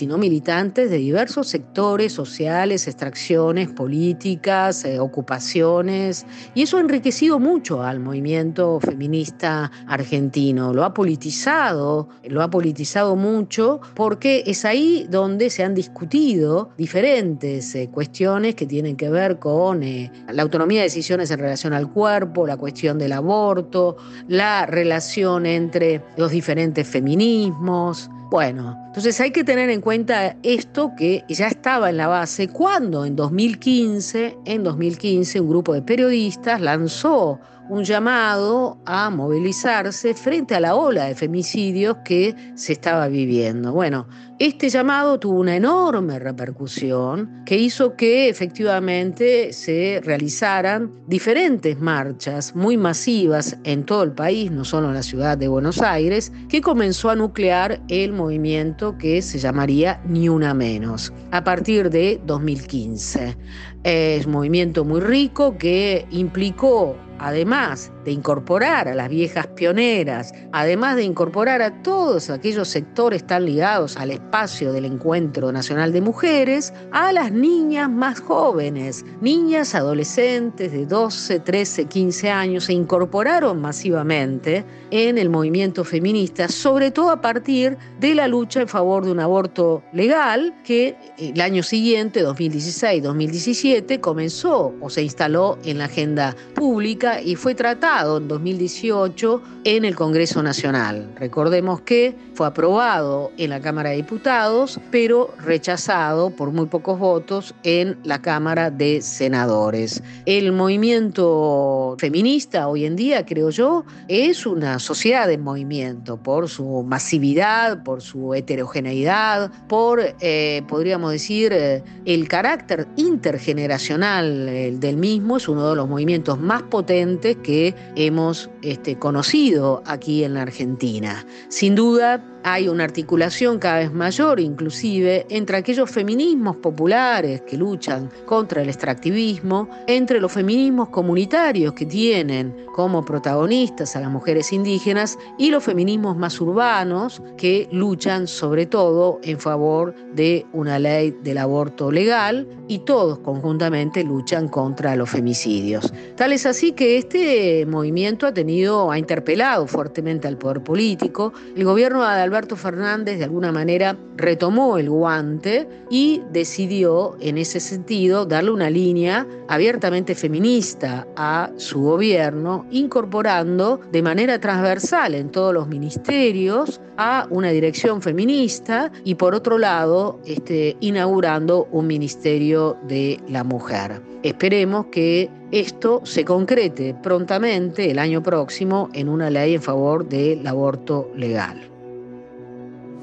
y 0.00 0.06
no 0.06 0.18
militantes 0.18 0.88
de 0.88 0.98
diversos 0.98 1.48
sectores 1.48 2.12
sociales, 2.12 2.86
extracciones 2.86 3.68
políticas, 3.70 4.84
eh, 4.84 5.00
ocupaciones, 5.00 6.24
y 6.54 6.62
eso 6.62 6.76
ha 6.76 6.80
enriquecido 6.80 7.40
mucho 7.40 7.82
al 7.82 7.98
movimiento 7.98 8.78
feminista 8.78 9.72
argentino, 9.88 10.72
lo 10.72 10.84
ha 10.84 10.94
politizado, 10.94 12.08
lo 12.28 12.40
ha 12.40 12.50
politizado 12.50 13.16
mucho 13.16 13.80
porque 13.94 14.44
es 14.46 14.64
ahí 14.64 15.08
donde 15.10 15.50
se 15.50 15.64
han 15.64 15.74
discutido 15.74 16.70
diferentes 16.78 17.74
eh, 17.74 17.88
cuestiones 17.90 18.54
que 18.54 18.66
tienen 18.66 18.94
que 18.94 19.10
ver 19.10 19.40
con 19.40 19.82
eh, 19.82 20.12
la 20.32 20.42
autonomía 20.42 20.82
de 20.82 20.84
decisiones 20.84 21.32
en 21.32 21.40
relación 21.40 21.72
al 21.72 21.90
cuerpo, 21.90 22.46
la 22.46 22.56
cuestión 22.56 22.96
del 22.96 23.12
aborto, 23.12 23.96
la 24.28 24.66
relación 24.66 25.46
entre 25.46 26.00
los 26.16 26.30
diferentes 26.30 26.86
feminismos. 26.86 28.08
Bueno, 28.32 28.82
entonces 28.86 29.20
hay 29.20 29.30
que 29.30 29.44
tener 29.44 29.68
en 29.68 29.82
cuenta 29.82 30.36
esto 30.42 30.94
que 30.96 31.22
ya 31.28 31.48
estaba 31.48 31.90
en 31.90 31.98
la 31.98 32.06
base 32.06 32.48
cuando 32.48 33.04
en 33.04 33.14
2015, 33.14 34.38
en 34.46 34.64
2015 34.64 35.38
un 35.38 35.50
grupo 35.50 35.74
de 35.74 35.82
periodistas 35.82 36.58
lanzó 36.62 37.38
un 37.68 37.84
llamado 37.84 38.78
a 38.84 39.10
movilizarse 39.10 40.14
frente 40.14 40.54
a 40.54 40.60
la 40.60 40.74
ola 40.74 41.04
de 41.04 41.14
femicidios 41.14 41.96
que 42.04 42.34
se 42.54 42.72
estaba 42.72 43.08
viviendo. 43.08 43.72
Bueno, 43.72 44.06
este 44.38 44.68
llamado 44.68 45.20
tuvo 45.20 45.40
una 45.40 45.54
enorme 45.54 46.18
repercusión 46.18 47.42
que 47.46 47.56
hizo 47.56 47.94
que 47.96 48.28
efectivamente 48.28 49.52
se 49.52 50.00
realizaran 50.02 50.90
diferentes 51.06 51.78
marchas 51.80 52.54
muy 52.56 52.76
masivas 52.76 53.56
en 53.64 53.84
todo 53.84 54.02
el 54.02 54.12
país, 54.12 54.50
no 54.50 54.64
solo 54.64 54.88
en 54.88 54.94
la 54.94 55.02
ciudad 55.02 55.38
de 55.38 55.48
Buenos 55.48 55.80
Aires, 55.80 56.32
que 56.48 56.60
comenzó 56.60 57.10
a 57.10 57.16
nuclear 57.16 57.80
el 57.88 58.12
movimiento 58.12 58.98
que 58.98 59.22
se 59.22 59.38
llamaría 59.38 60.00
Ni 60.06 60.28
Una 60.28 60.54
Menos 60.54 61.12
a 61.30 61.44
partir 61.44 61.90
de 61.90 62.20
2015. 62.26 63.36
Es 63.84 64.26
un 64.26 64.32
movimiento 64.32 64.84
muy 64.84 65.00
rico 65.00 65.56
que 65.56 66.06
implicó 66.10 66.96
además 67.22 67.92
de 68.04 68.10
incorporar 68.10 68.88
a 68.88 68.94
las 68.94 69.08
viejas 69.08 69.46
pioneras, 69.46 70.34
además 70.50 70.96
de 70.96 71.04
incorporar 71.04 71.62
a 71.62 71.82
todos 71.82 72.30
aquellos 72.30 72.68
sectores 72.68 73.24
tan 73.24 73.44
ligados 73.44 73.96
al 73.96 74.10
espacio 74.10 74.72
del 74.72 74.84
Encuentro 74.84 75.52
Nacional 75.52 75.92
de 75.92 76.00
Mujeres, 76.00 76.74
a 76.90 77.12
las 77.12 77.30
niñas 77.30 77.88
más 77.88 78.20
jóvenes, 78.20 79.04
niñas 79.20 79.74
adolescentes 79.76 80.72
de 80.72 80.84
12, 80.84 81.40
13, 81.40 81.84
15 81.84 82.30
años, 82.30 82.64
se 82.64 82.72
incorporaron 82.72 83.60
masivamente 83.60 84.64
en 84.90 85.16
el 85.16 85.30
movimiento 85.30 85.84
feminista, 85.84 86.48
sobre 86.48 86.90
todo 86.90 87.10
a 87.10 87.20
partir 87.20 87.78
de 88.00 88.16
la 88.16 88.26
lucha 88.26 88.62
en 88.62 88.68
favor 88.68 89.04
de 89.04 89.12
un 89.12 89.20
aborto 89.20 89.84
legal 89.92 90.54
que 90.64 90.96
el 91.18 91.40
año 91.40 91.62
siguiente, 91.62 92.26
2016-2017, 92.26 94.00
comenzó 94.00 94.74
o 94.80 94.90
se 94.90 95.02
instaló 95.02 95.58
en 95.64 95.78
la 95.78 95.84
agenda 95.84 96.34
pública 96.54 97.11
y 97.20 97.36
fue 97.36 97.54
tratado 97.54 98.18
en 98.18 98.28
2018 98.28 99.42
en 99.64 99.84
el 99.84 99.94
Congreso 99.94 100.42
Nacional. 100.42 101.12
Recordemos 101.16 101.80
que 101.80 102.14
fue 102.34 102.46
aprobado 102.46 103.30
en 103.36 103.50
la 103.50 103.60
Cámara 103.60 103.90
de 103.90 103.96
Diputados, 103.96 104.80
pero 104.90 105.34
rechazado 105.38 106.30
por 106.30 106.50
muy 106.50 106.66
pocos 106.66 106.98
votos 106.98 107.54
en 107.62 107.98
la 108.04 108.22
Cámara 108.22 108.70
de 108.70 109.02
Senadores. 109.02 110.02
El 110.26 110.52
movimiento 110.52 111.96
feminista 111.98 112.68
hoy 112.68 112.86
en 112.86 112.96
día, 112.96 113.26
creo 113.26 113.50
yo, 113.50 113.84
es 114.08 114.46
una 114.46 114.78
sociedad 114.78 115.30
en 115.30 115.42
movimiento 115.42 116.16
por 116.16 116.48
su 116.48 116.82
masividad, 116.82 117.82
por 117.82 118.00
su 118.00 118.34
heterogeneidad, 118.34 119.50
por, 119.68 120.00
eh, 120.20 120.62
podríamos 120.68 121.12
decir, 121.12 121.52
eh, 121.52 121.82
el 122.04 122.28
carácter 122.28 122.86
intergeneracional 122.96 124.80
del 124.80 124.96
mismo. 124.96 125.36
Es 125.36 125.48
uno 125.48 125.68
de 125.70 125.76
los 125.76 125.88
movimientos 125.88 126.38
más 126.38 126.62
potentes 126.62 127.01
que 127.42 127.74
hemos 127.96 128.50
este, 128.62 128.98
conocido 128.98 129.82
aquí 129.86 130.24
en 130.24 130.34
la 130.34 130.42
Argentina. 130.42 131.26
Sin 131.48 131.74
duda, 131.74 132.24
hay 132.44 132.68
una 132.68 132.84
articulación 132.84 133.58
cada 133.58 133.78
vez 133.78 133.92
mayor, 133.92 134.40
inclusive, 134.40 135.26
entre 135.28 135.56
aquellos 135.56 135.90
feminismos 135.90 136.56
populares 136.56 137.42
que 137.42 137.56
luchan 137.56 138.10
contra 138.26 138.62
el 138.62 138.68
extractivismo, 138.68 139.68
entre 139.86 140.20
los 140.20 140.32
feminismos 140.32 140.88
comunitarios 140.88 141.72
que 141.74 141.86
tienen 141.86 142.54
como 142.74 143.04
protagonistas 143.04 143.96
a 143.96 144.00
las 144.00 144.10
mujeres 144.10 144.52
indígenas 144.52 145.18
y 145.38 145.50
los 145.50 145.62
feminismos 145.62 146.16
más 146.16 146.40
urbanos 146.40 147.22
que 147.36 147.68
luchan 147.70 148.26
sobre 148.26 148.66
todo 148.66 149.20
en 149.22 149.38
favor 149.38 149.94
de 150.14 150.46
una 150.52 150.78
ley 150.78 151.16
del 151.22 151.38
aborto 151.38 151.90
legal 151.90 152.48
y 152.68 152.80
todos 152.80 153.18
conjuntamente 153.18 154.04
luchan 154.04 154.48
contra 154.48 154.96
los 154.96 155.10
femicidios. 155.10 155.92
Tal 156.16 156.32
es 156.32 156.46
así 156.46 156.72
que 156.72 156.96
este 156.96 157.66
movimiento 157.66 158.26
ha 158.26 158.32
tenido, 158.32 158.90
ha 158.90 158.98
interpelado 158.98 159.66
fuertemente 159.66 160.28
al 160.28 160.38
poder 160.38 160.62
político. 160.62 161.32
El 161.56 161.64
gobierno 161.64 162.00
de 162.00 162.06
Alberto 162.32 162.56
Fernández 162.56 163.18
de 163.18 163.24
alguna 163.24 163.52
manera 163.52 163.94
retomó 164.16 164.78
el 164.78 164.88
guante 164.88 165.68
y 165.90 166.22
decidió 166.32 167.14
en 167.20 167.36
ese 167.36 167.60
sentido 167.60 168.24
darle 168.24 168.52
una 168.52 168.70
línea 168.70 169.26
abiertamente 169.48 170.14
feminista 170.14 171.06
a 171.14 171.50
su 171.58 171.82
gobierno, 171.82 172.64
incorporando 172.70 173.80
de 173.92 174.00
manera 174.00 174.38
transversal 174.40 175.14
en 175.14 175.28
todos 175.28 175.52
los 175.52 175.68
ministerios 175.68 176.80
a 176.96 177.26
una 177.28 177.50
dirección 177.50 178.00
feminista 178.00 178.90
y 179.04 179.16
por 179.16 179.34
otro 179.34 179.58
lado 179.58 180.18
este, 180.24 180.74
inaugurando 180.80 181.68
un 181.70 181.86
ministerio 181.86 182.78
de 182.88 183.20
la 183.28 183.44
mujer. 183.44 184.00
Esperemos 184.22 184.86
que 184.86 185.28
esto 185.50 186.00
se 186.04 186.24
concrete 186.24 186.94
prontamente 187.02 187.90
el 187.90 187.98
año 187.98 188.22
próximo 188.22 188.88
en 188.94 189.10
una 189.10 189.28
lei 189.28 189.54
em 189.54 189.60
favor 189.60 190.08
do 190.08 190.48
aborto 190.48 191.10
legal. 191.14 191.71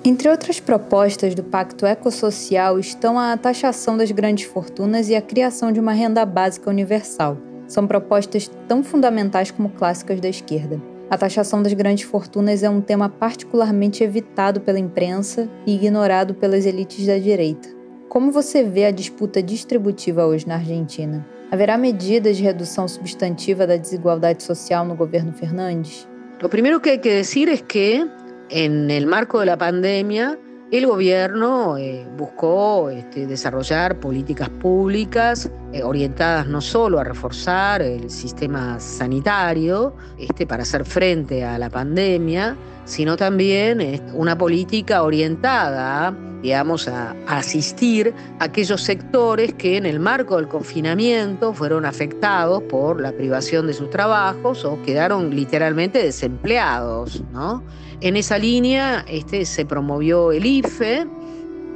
Entre 0.09 0.27
outras 0.27 0.59
propostas 0.59 1.35
do 1.35 1.43
Pacto 1.43 1.85
Ecossocial 1.85 2.79
estão 2.79 3.19
a 3.19 3.37
taxação 3.37 3.95
das 3.95 4.09
grandes 4.09 4.45
fortunas 4.45 5.07
e 5.07 5.15
a 5.15 5.21
criação 5.21 5.71
de 5.71 5.79
uma 5.79 5.91
renda 5.91 6.25
básica 6.25 6.67
universal. 6.67 7.37
São 7.67 7.85
propostas 7.85 8.49
tão 8.67 8.83
fundamentais 8.83 9.51
como 9.51 9.69
clássicas 9.69 10.19
da 10.19 10.27
esquerda. 10.27 10.81
A 11.11 11.15
taxação 11.15 11.61
das 11.61 11.73
grandes 11.73 12.05
fortunas 12.05 12.63
é 12.63 12.69
um 12.71 12.81
tema 12.81 13.07
particularmente 13.07 14.03
evitado 14.03 14.61
pela 14.61 14.79
imprensa 14.79 15.47
e 15.63 15.75
ignorado 15.75 16.33
pelas 16.33 16.65
elites 16.65 17.05
da 17.05 17.19
direita. 17.19 17.69
Como 18.09 18.31
você 18.31 18.63
vê 18.63 18.85
a 18.85 18.91
disputa 18.91 19.43
distributiva 19.43 20.25
hoje 20.25 20.47
na 20.47 20.55
Argentina? 20.55 21.23
Haverá 21.51 21.77
medidas 21.77 22.35
de 22.35 22.41
redução 22.41 22.87
substantiva 22.87 23.67
da 23.67 23.77
desigualdade 23.77 24.41
social 24.41 24.83
no 24.83 24.95
governo 24.95 25.33
Fernandes? 25.33 26.07
Lo 26.41 26.49
primero 26.49 26.79
que 26.79 26.91
hay 26.91 26.97
que 26.97 27.13
decir 27.13 27.49
es 27.49 27.61
que 27.61 28.07
en 28.49 28.89
el 28.91 29.05
marco 29.05 29.39
de 29.39 29.45
la 29.45 29.57
pandemia 29.57 30.37
el 30.71 30.85
gobierno 30.85 31.77
eh, 31.77 32.05
buscó 32.15 32.91
este, 32.91 33.25
desarrollar 33.25 33.99
políticas 33.99 34.49
públicas 34.49 35.49
eh, 35.73 35.81
orientadas 35.81 36.45
no 36.45 36.61
solo 36.61 36.99
a 36.99 37.03
reforzar 37.03 37.81
el 37.81 38.11
sistema 38.11 38.79
sanitario 38.79 39.95
este, 40.19 40.45
para 40.45 40.61
hacer 40.61 40.85
frente 40.85 41.43
a 41.43 41.57
la 41.57 41.71
pandemia, 41.71 42.55
sino 42.85 43.17
también 43.17 43.81
eh, 43.81 43.99
una 44.13 44.37
política 44.37 45.01
orientada 45.01 46.07
a 46.07 46.29
digamos, 46.41 46.87
a, 46.87 47.15
asistir 47.27 48.13
a 48.39 48.45
aquellos 48.45 48.81
sectores 48.81 49.53
que 49.55 49.77
en 49.77 49.85
el 49.85 49.99
marco 49.99 50.37
del 50.37 50.47
confinamiento 50.47 51.53
fueron 51.53 51.85
afectados 51.85 52.63
por 52.63 53.01
la 53.01 53.11
privación 53.11 53.67
de 53.67 53.73
sus 53.73 53.89
trabajos 53.89 54.63
o 54.65 54.81
quedaron 54.83 55.35
literalmente 55.35 56.01
desempleados. 56.01 57.23
¿no? 57.33 57.63
En 58.01 58.15
esa 58.15 58.37
línea 58.37 59.03
este, 59.07 59.45
se 59.45 59.65
promovió 59.65 60.31
el 60.31 60.45
IFE, 60.45 61.05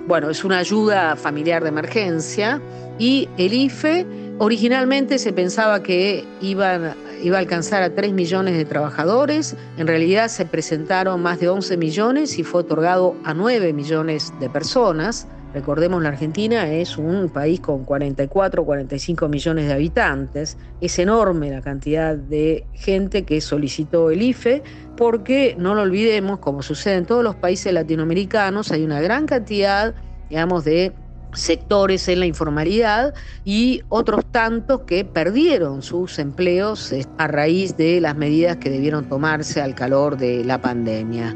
bueno, 0.07 0.29
es 0.29 0.43
una 0.43 0.59
ayuda 0.59 1.15
familiar 1.15 1.63
de 1.63 1.69
emergencia. 1.69 2.61
Y 2.97 3.27
el 3.37 3.53
IFE 3.53 4.05
originalmente 4.39 5.17
se 5.19 5.33
pensaba 5.33 5.83
que 5.83 6.25
iban, 6.41 6.95
iba 7.21 7.37
a 7.37 7.39
alcanzar 7.39 7.83
a 7.83 7.93
3 7.93 8.13
millones 8.13 8.55
de 8.55 8.65
trabajadores, 8.65 9.55
en 9.77 9.87
realidad 9.87 10.27
se 10.27 10.45
presentaron 10.45 11.21
más 11.21 11.39
de 11.39 11.49
11 11.49 11.77
millones 11.77 12.37
y 12.39 12.43
fue 12.43 12.61
otorgado 12.61 13.15
a 13.23 13.33
9 13.33 13.73
millones 13.73 14.33
de 14.39 14.49
personas. 14.49 15.27
Recordemos, 15.53 16.01
la 16.01 16.09
Argentina 16.09 16.67
es 16.71 16.97
un 16.97 17.29
país 17.29 17.59
con 17.59 17.85
44, 17.85 18.65
45 18.65 19.29
millones 19.29 19.67
de 19.67 19.73
habitantes. 19.73 20.57
Es 20.81 20.97
enorme 20.97 21.51
la 21.51 21.61
cantidad 21.61 22.15
de 22.15 22.65
gente 22.73 23.23
que 23.23 23.39
solicitó 23.39 24.09
el 24.09 24.23
IFE, 24.23 24.63
porque 24.97 25.55
no 25.59 25.75
lo 25.75 25.83
olvidemos, 25.83 26.39
como 26.39 26.63
sucede 26.63 26.95
en 26.95 27.05
todos 27.05 27.23
los 27.23 27.35
países 27.35 27.71
latinoamericanos, 27.71 28.71
hay 28.71 28.83
una 28.83 28.99
gran 28.99 29.27
cantidad, 29.27 29.93
digamos, 30.29 30.65
de 30.65 30.91
sectores 31.33 32.07
en 32.07 32.19
la 32.19 32.25
informalidad 32.25 33.13
y 33.43 33.81
otros 33.89 34.25
tantos 34.25 34.81
que 34.81 35.03
perdieron 35.03 35.81
sus 35.81 36.19
empleos 36.19 36.91
eh, 36.91 37.05
a 37.17 37.27
raíz 37.27 37.75
de 37.75 37.99
las 38.01 38.15
medidas 38.15 38.57
que 38.57 38.69
debieron 38.69 39.09
tomarse 39.09 39.61
al 39.61 39.75
calor 39.75 40.17
de 40.17 40.43
la 40.43 40.61
pandemia. 40.61 41.35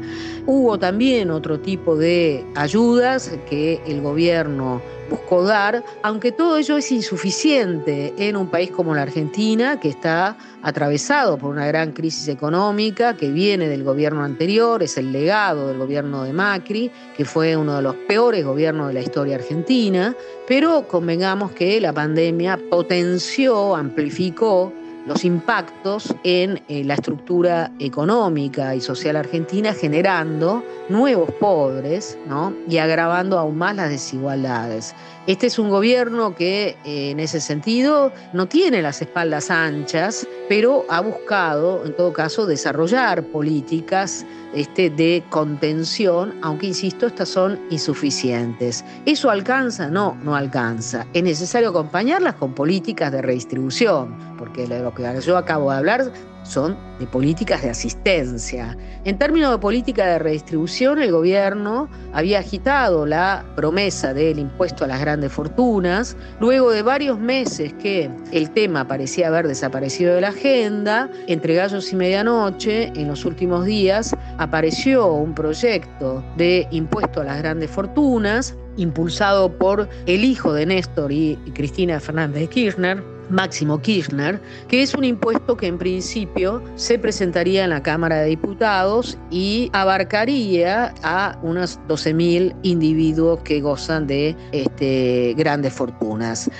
Hubo 0.50 0.78
también 0.78 1.30
otro 1.30 1.60
tipo 1.60 1.94
de 1.94 2.42
ayudas 2.54 3.30
que 3.50 3.82
el 3.86 4.00
gobierno 4.00 4.80
buscó 5.10 5.42
dar, 5.42 5.84
aunque 6.02 6.32
todo 6.32 6.56
ello 6.56 6.78
es 6.78 6.90
insuficiente 6.90 8.14
en 8.16 8.34
un 8.34 8.46
país 8.46 8.70
como 8.70 8.94
la 8.94 9.02
Argentina, 9.02 9.78
que 9.78 9.90
está 9.90 10.38
atravesado 10.62 11.36
por 11.36 11.50
una 11.50 11.66
gran 11.66 11.92
crisis 11.92 12.28
económica 12.28 13.14
que 13.14 13.28
viene 13.28 13.68
del 13.68 13.84
gobierno 13.84 14.24
anterior, 14.24 14.82
es 14.82 14.96
el 14.96 15.12
legado 15.12 15.68
del 15.68 15.76
gobierno 15.76 16.24
de 16.24 16.32
Macri, 16.32 16.90
que 17.14 17.26
fue 17.26 17.54
uno 17.54 17.76
de 17.76 17.82
los 17.82 17.94
peores 18.08 18.42
gobiernos 18.42 18.88
de 18.88 18.94
la 18.94 19.00
historia 19.00 19.36
argentina, 19.36 20.16
pero 20.46 20.88
convengamos 20.88 21.52
que 21.52 21.78
la 21.78 21.92
pandemia 21.92 22.58
potenció, 22.70 23.76
amplificó 23.76 24.72
los 25.08 25.24
impactos 25.24 26.14
en 26.22 26.62
eh, 26.68 26.84
la 26.84 26.94
estructura 26.94 27.72
económica 27.78 28.74
y 28.74 28.80
social 28.80 29.16
argentina, 29.16 29.72
generando 29.72 30.62
nuevos 30.90 31.32
pobres 31.40 32.18
¿no? 32.28 32.52
y 32.68 32.76
agravando 32.76 33.38
aún 33.38 33.56
más 33.56 33.74
las 33.74 33.88
desigualdades. 33.88 34.94
Este 35.28 35.46
es 35.48 35.58
un 35.58 35.68
gobierno 35.68 36.34
que 36.34 36.78
eh, 36.86 37.10
en 37.10 37.20
ese 37.20 37.42
sentido 37.42 38.10
no 38.32 38.48
tiene 38.48 38.80
las 38.80 39.02
espaldas 39.02 39.50
anchas, 39.50 40.26
pero 40.48 40.86
ha 40.88 41.02
buscado, 41.02 41.84
en 41.84 41.94
todo 41.94 42.14
caso, 42.14 42.46
desarrollar 42.46 43.22
políticas 43.24 44.24
este, 44.54 44.88
de 44.88 45.22
contención, 45.28 46.34
aunque 46.40 46.68
insisto, 46.68 47.06
estas 47.06 47.28
son 47.28 47.60
insuficientes. 47.68 48.82
¿Eso 49.04 49.28
alcanza? 49.28 49.90
No, 49.90 50.16
no 50.22 50.34
alcanza. 50.34 51.06
Es 51.12 51.22
necesario 51.22 51.68
acompañarlas 51.68 52.36
con 52.36 52.54
políticas 52.54 53.12
de 53.12 53.20
redistribución, 53.20 54.16
porque 54.38 54.66
lo 54.66 54.94
que 54.94 55.20
yo 55.20 55.36
acabo 55.36 55.70
de 55.70 55.76
hablar 55.76 56.10
son 56.48 56.76
de 56.98 57.06
políticas 57.06 57.62
de 57.62 57.70
asistencia. 57.70 58.76
En 59.04 59.18
términos 59.18 59.52
de 59.52 59.58
política 59.58 60.06
de 60.06 60.18
redistribución, 60.18 61.00
el 61.00 61.12
gobierno 61.12 61.88
había 62.12 62.40
agitado 62.40 63.06
la 63.06 63.44
promesa 63.54 64.14
del 64.14 64.38
impuesto 64.38 64.84
a 64.84 64.88
las 64.88 65.00
grandes 65.00 65.32
fortunas, 65.32 66.16
luego 66.40 66.70
de 66.70 66.82
varios 66.82 67.18
meses 67.18 67.72
que 67.74 68.10
el 68.32 68.50
tema 68.50 68.88
parecía 68.88 69.28
haber 69.28 69.46
desaparecido 69.46 70.14
de 70.14 70.22
la 70.22 70.28
agenda, 70.28 71.10
entre 71.26 71.54
gallos 71.54 71.92
y 71.92 71.96
medianoche, 71.96 72.92
en 72.96 73.08
los 73.08 73.24
últimos 73.24 73.64
días, 73.64 74.16
apareció 74.38 75.12
un 75.12 75.34
proyecto 75.34 76.24
de 76.36 76.66
impuesto 76.70 77.20
a 77.20 77.24
las 77.24 77.38
grandes 77.38 77.70
fortunas, 77.70 78.56
impulsado 78.76 79.56
por 79.58 79.88
el 80.06 80.24
hijo 80.24 80.52
de 80.52 80.66
Néstor 80.66 81.12
y 81.12 81.36
Cristina 81.54 82.00
Fernández 82.00 82.42
de 82.42 82.46
Kirchner, 82.48 83.17
Máximo 83.30 83.80
Kirchner, 83.80 84.40
que 84.68 84.82
es 84.82 84.94
un 84.94 85.04
impuesto 85.04 85.56
que 85.56 85.66
en 85.66 85.78
principio 85.78 86.62
se 86.76 86.98
presentaría 86.98 87.64
en 87.64 87.70
la 87.70 87.82
Cámara 87.82 88.16
de 88.16 88.28
Diputados 88.28 89.18
y 89.30 89.70
abarcaría 89.72 90.94
a 91.02 91.38
unos 91.42 91.78
12.000 91.88 92.54
individuos 92.62 93.40
que 93.40 93.60
gozan 93.60 94.06
de 94.06 94.36
este, 94.52 95.34
grandes 95.36 95.72
fortunas. 95.72 96.50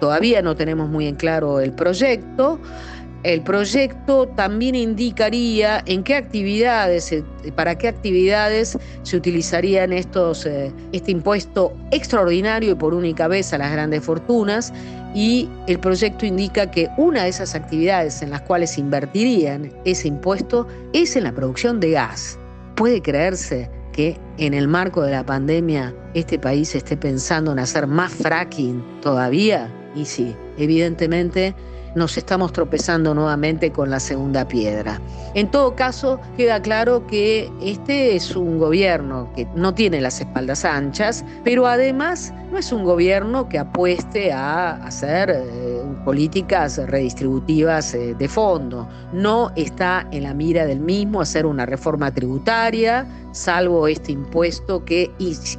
Todavía 0.00 0.42
no 0.42 0.56
tenemos 0.56 0.88
muy 0.88 1.06
en 1.06 1.14
claro 1.14 1.60
el 1.60 1.72
proyecto. 1.72 2.58
El 3.24 3.42
proyecto 3.42 4.26
también 4.26 4.74
indicaría 4.74 5.82
en 5.86 6.02
qué 6.02 6.16
actividades, 6.16 7.12
eh, 7.12 7.22
para 7.54 7.78
qué 7.78 7.86
actividades 7.86 8.76
se 9.04 9.16
utilizarían 9.16 9.92
estos, 9.92 10.44
eh, 10.44 10.72
este 10.90 11.12
impuesto 11.12 11.72
extraordinario 11.92 12.72
y 12.72 12.74
por 12.74 12.94
única 12.94 13.28
vez 13.28 13.52
a 13.52 13.58
las 13.58 13.70
grandes 13.70 14.02
fortunas. 14.02 14.72
Y 15.14 15.48
el 15.68 15.78
proyecto 15.78 16.26
indica 16.26 16.70
que 16.70 16.88
una 16.96 17.22
de 17.22 17.28
esas 17.28 17.54
actividades 17.54 18.22
en 18.22 18.30
las 18.30 18.42
cuales 18.42 18.76
invertirían 18.76 19.70
ese 19.84 20.08
impuesto 20.08 20.66
es 20.92 21.14
en 21.14 21.24
la 21.24 21.32
producción 21.32 21.78
de 21.78 21.92
gas. 21.92 22.38
¿Puede 22.74 23.02
creerse 23.02 23.70
que 23.92 24.16
en 24.38 24.52
el 24.52 24.66
marco 24.66 25.02
de 25.02 25.12
la 25.12 25.24
pandemia 25.24 25.94
este 26.14 26.40
país 26.40 26.74
esté 26.74 26.96
pensando 26.96 27.52
en 27.52 27.60
hacer 27.60 27.86
más 27.86 28.12
fracking 28.12 28.82
todavía? 29.00 29.70
Y 29.94 30.06
sí, 30.06 30.34
evidentemente 30.56 31.54
nos 31.94 32.16
estamos 32.16 32.52
tropezando 32.52 33.14
nuevamente 33.14 33.70
con 33.72 33.90
la 33.90 34.00
segunda 34.00 34.46
piedra. 34.46 35.00
En 35.34 35.50
todo 35.50 35.74
caso, 35.74 36.20
queda 36.36 36.60
claro 36.60 37.06
que 37.06 37.50
este 37.62 38.16
es 38.16 38.34
un 38.36 38.58
gobierno 38.58 39.30
que 39.34 39.46
no 39.54 39.74
tiene 39.74 40.00
las 40.00 40.20
espaldas 40.20 40.64
anchas, 40.64 41.24
pero 41.44 41.66
además 41.66 42.32
no 42.50 42.58
es 42.58 42.72
un 42.72 42.84
gobierno 42.84 43.48
que 43.48 43.58
apueste 43.58 44.32
a 44.32 44.74
hacer 44.84 45.30
eh, 45.30 45.81
políticas 46.04 46.78
redistributivas 46.78 47.94
eh, 47.94 48.14
de 48.14 48.28
fondo. 48.28 48.88
No 49.12 49.52
está 49.56 50.06
en 50.10 50.24
la 50.24 50.34
mira 50.34 50.66
del 50.66 50.80
mismo 50.80 51.20
hacer 51.20 51.46
una 51.46 51.66
reforma 51.66 52.12
tributaria, 52.12 53.06
salvo 53.32 53.88
este 53.88 54.12
impuesto 54.12 54.84
que, 54.84 55.10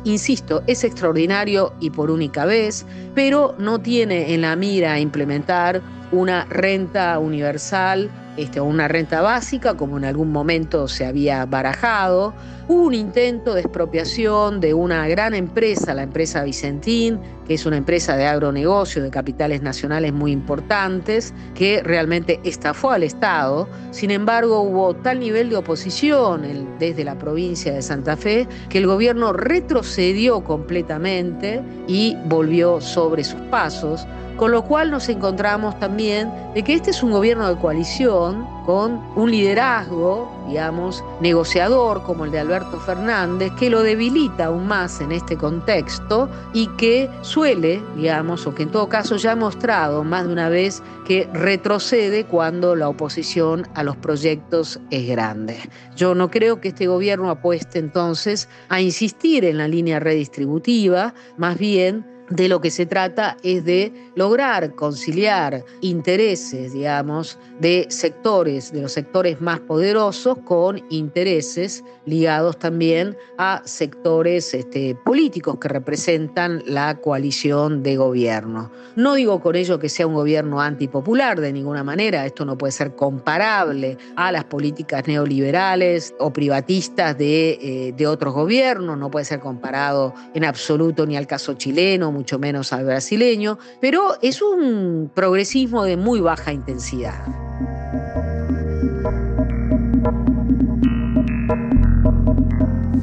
insisto, 0.04 0.64
es 0.68 0.84
extraordinario 0.84 1.74
y 1.80 1.90
por 1.90 2.12
única 2.12 2.46
vez, 2.46 2.86
pero 3.16 3.56
no 3.58 3.80
tiene 3.80 4.34
en 4.34 4.42
la 4.42 4.56
mira 4.56 5.00
implementar 5.00 5.82
una 6.12 6.46
renta 6.46 7.18
universal 7.20 8.10
este, 8.38 8.60
una 8.62 8.88
renta 8.88 9.22
básica, 9.22 9.76
como 9.76 9.98
en 9.98 10.06
algún 10.06 10.32
momento 10.32 10.88
se 10.88 11.06
había 11.06 11.46
barajado. 11.46 12.34
Hubo 12.68 12.84
un 12.84 12.94
intento 12.94 13.54
de 13.54 13.62
expropiación 13.62 14.62
de 14.62 14.74
una 14.74 15.08
gran 15.08 15.34
empresa, 15.34 15.94
la 15.94 16.04
empresa 16.04 16.44
Vicentín, 16.44 17.20
que 17.46 17.56
es 17.56 17.66
una 17.66 17.78
empresa 17.78 18.16
de 18.16 18.26
agronegocio, 18.26 19.04
de 19.04 19.10
capitales 19.10 19.62
nacionales 19.62 20.14
muy 20.14 20.32
importantes, 20.32 21.34
que 21.54 21.84
realmente 21.84 22.40
estafó 22.44 22.92
al 22.92 23.04
Estado. 23.04 23.68
Sin 23.92 24.12
embargo, 24.12 24.62
hubo 24.62 24.96
tal 24.96 25.20
nivel 25.20 25.50
de 25.50 25.58
oposición 25.58 26.44
desde 26.80 27.04
la 27.04 27.18
provincia 27.18 27.74
de 27.74 27.82
Santa 27.82 28.16
Fe 28.16 28.48
que 28.70 28.78
el 28.78 28.88
gobierno 28.88 29.34
retrocedió 29.34 30.44
completamente 30.44 31.62
y 31.88 32.16
volvió 32.26 32.80
sobre 32.80 33.24
sus 33.24 33.42
pasos. 33.42 34.08
Con 34.38 34.52
lo 34.52 34.64
cual 34.64 34.92
nos 34.92 35.10
encontramos 35.10 35.80
también 35.80 36.32
de 36.54 36.64
que 36.64 36.74
este 36.74 36.92
es 36.92 37.04
un 37.04 37.12
gobierno 37.12 37.48
de 37.48 37.56
coalición 37.60 38.46
con 38.66 39.02
un 39.16 39.30
liderazgo, 39.30 40.32
digamos, 40.48 41.04
negociador 41.20 42.02
como 42.04 42.26
el 42.26 42.32
de 42.32 42.40
Alberto 42.40 42.80
Fernández, 42.80 43.52
que 43.60 43.70
lo 43.70 43.84
debilita 43.84 44.46
aún 44.46 44.68
más 44.68 45.02
en 45.02 45.12
este 45.12 45.38
contexto 45.38 46.30
y 46.54 46.68
que 46.78 47.10
suele, 47.22 47.82
digamos, 47.96 48.48
o 48.48 48.56
que 48.56 48.64
en 48.64 48.72
todo 48.72 48.90
caso 48.90 49.18
ya 49.18 49.34
ha 49.34 49.36
mostrado 49.36 50.04
más 50.04 50.26
de 50.26 50.34
una 50.34 50.50
vez 50.50 50.82
que 51.06 51.30
retrocede 51.34 52.26
cuando 52.26 52.76
la 52.76 52.90
oposición 52.90 53.68
a 53.76 53.84
los 53.84 53.98
proyectos 53.98 54.80
es 54.90 55.08
grande. 55.08 55.60
Yo 55.96 56.16
no 56.16 56.32
creo 56.32 56.62
que 56.62 56.70
este 56.70 56.88
gobierno 56.88 57.30
apueste 57.30 57.80
entonces 57.80 58.48
a 58.70 58.82
insistir 58.82 59.46
en 59.46 59.58
la 59.58 59.68
línea 59.68 60.00
redistributiva, 60.00 61.14
más 61.38 61.58
bien 61.58 62.13
de 62.30 62.48
lo 62.48 62.62
que 62.62 62.72
se 62.72 62.86
trata 62.86 63.38
es 63.44 63.66
de 63.66 63.94
lograr 64.16 64.76
conciliar 64.76 65.64
intereses, 65.82 66.74
digamos, 66.74 67.38
de 67.60 67.86
sectores, 67.90 68.72
de 68.72 68.82
los 68.82 68.94
sectores 68.94 69.42
más 69.42 69.60
poderosos 69.60 70.38
con 70.46 70.82
intereses 70.90 71.84
ligados 72.06 72.58
también 72.58 73.18
a 73.38 73.62
sectores 73.66 74.54
este, 74.54 74.96
políticos 75.04 75.58
que 75.60 75.68
representan 75.68 76.64
la 76.66 76.96
coalición 76.96 77.84
de 77.84 77.98
gobierno. 77.98 78.72
No 78.96 79.16
digo 79.16 79.42
con 79.42 79.56
ello 79.56 79.80
que 79.80 79.90
sea 79.90 80.08
un 80.08 80.14
gobierno 80.14 80.62
antipopular 80.62 81.40
de 81.40 81.52
ninguna 81.54 81.84
manera, 81.84 82.26
esto 82.26 82.46
no 82.46 82.58
puede 82.58 82.72
ser 82.72 82.96
comparable 82.96 83.98
a 84.16 84.32
las 84.32 84.44
políticas 84.46 85.08
neoliberales 85.08 86.14
o 86.20 86.32
privatistas 86.32 87.18
de, 87.18 87.60
eh, 87.62 87.94
de 87.96 88.08
otros 88.08 88.34
gobiernos, 88.34 88.98
no 88.98 89.10
puede 89.10 89.26
ser 89.26 89.40
comparado 89.40 90.14
en 90.34 90.46
absoluto 90.46 91.06
ni 91.06 91.18
al 91.18 91.28
caso 91.28 91.54
chileno, 91.54 92.12
mucho 92.14 92.40
menos 92.40 92.72
al 92.72 92.86
brasileño, 92.86 93.58
pero 93.82 94.18
es 94.22 94.42
un 94.42 95.12
progresismo 95.14 95.84
de 95.84 95.98
muy 95.98 96.22
baja 96.22 96.54
intensidad. 96.54 97.26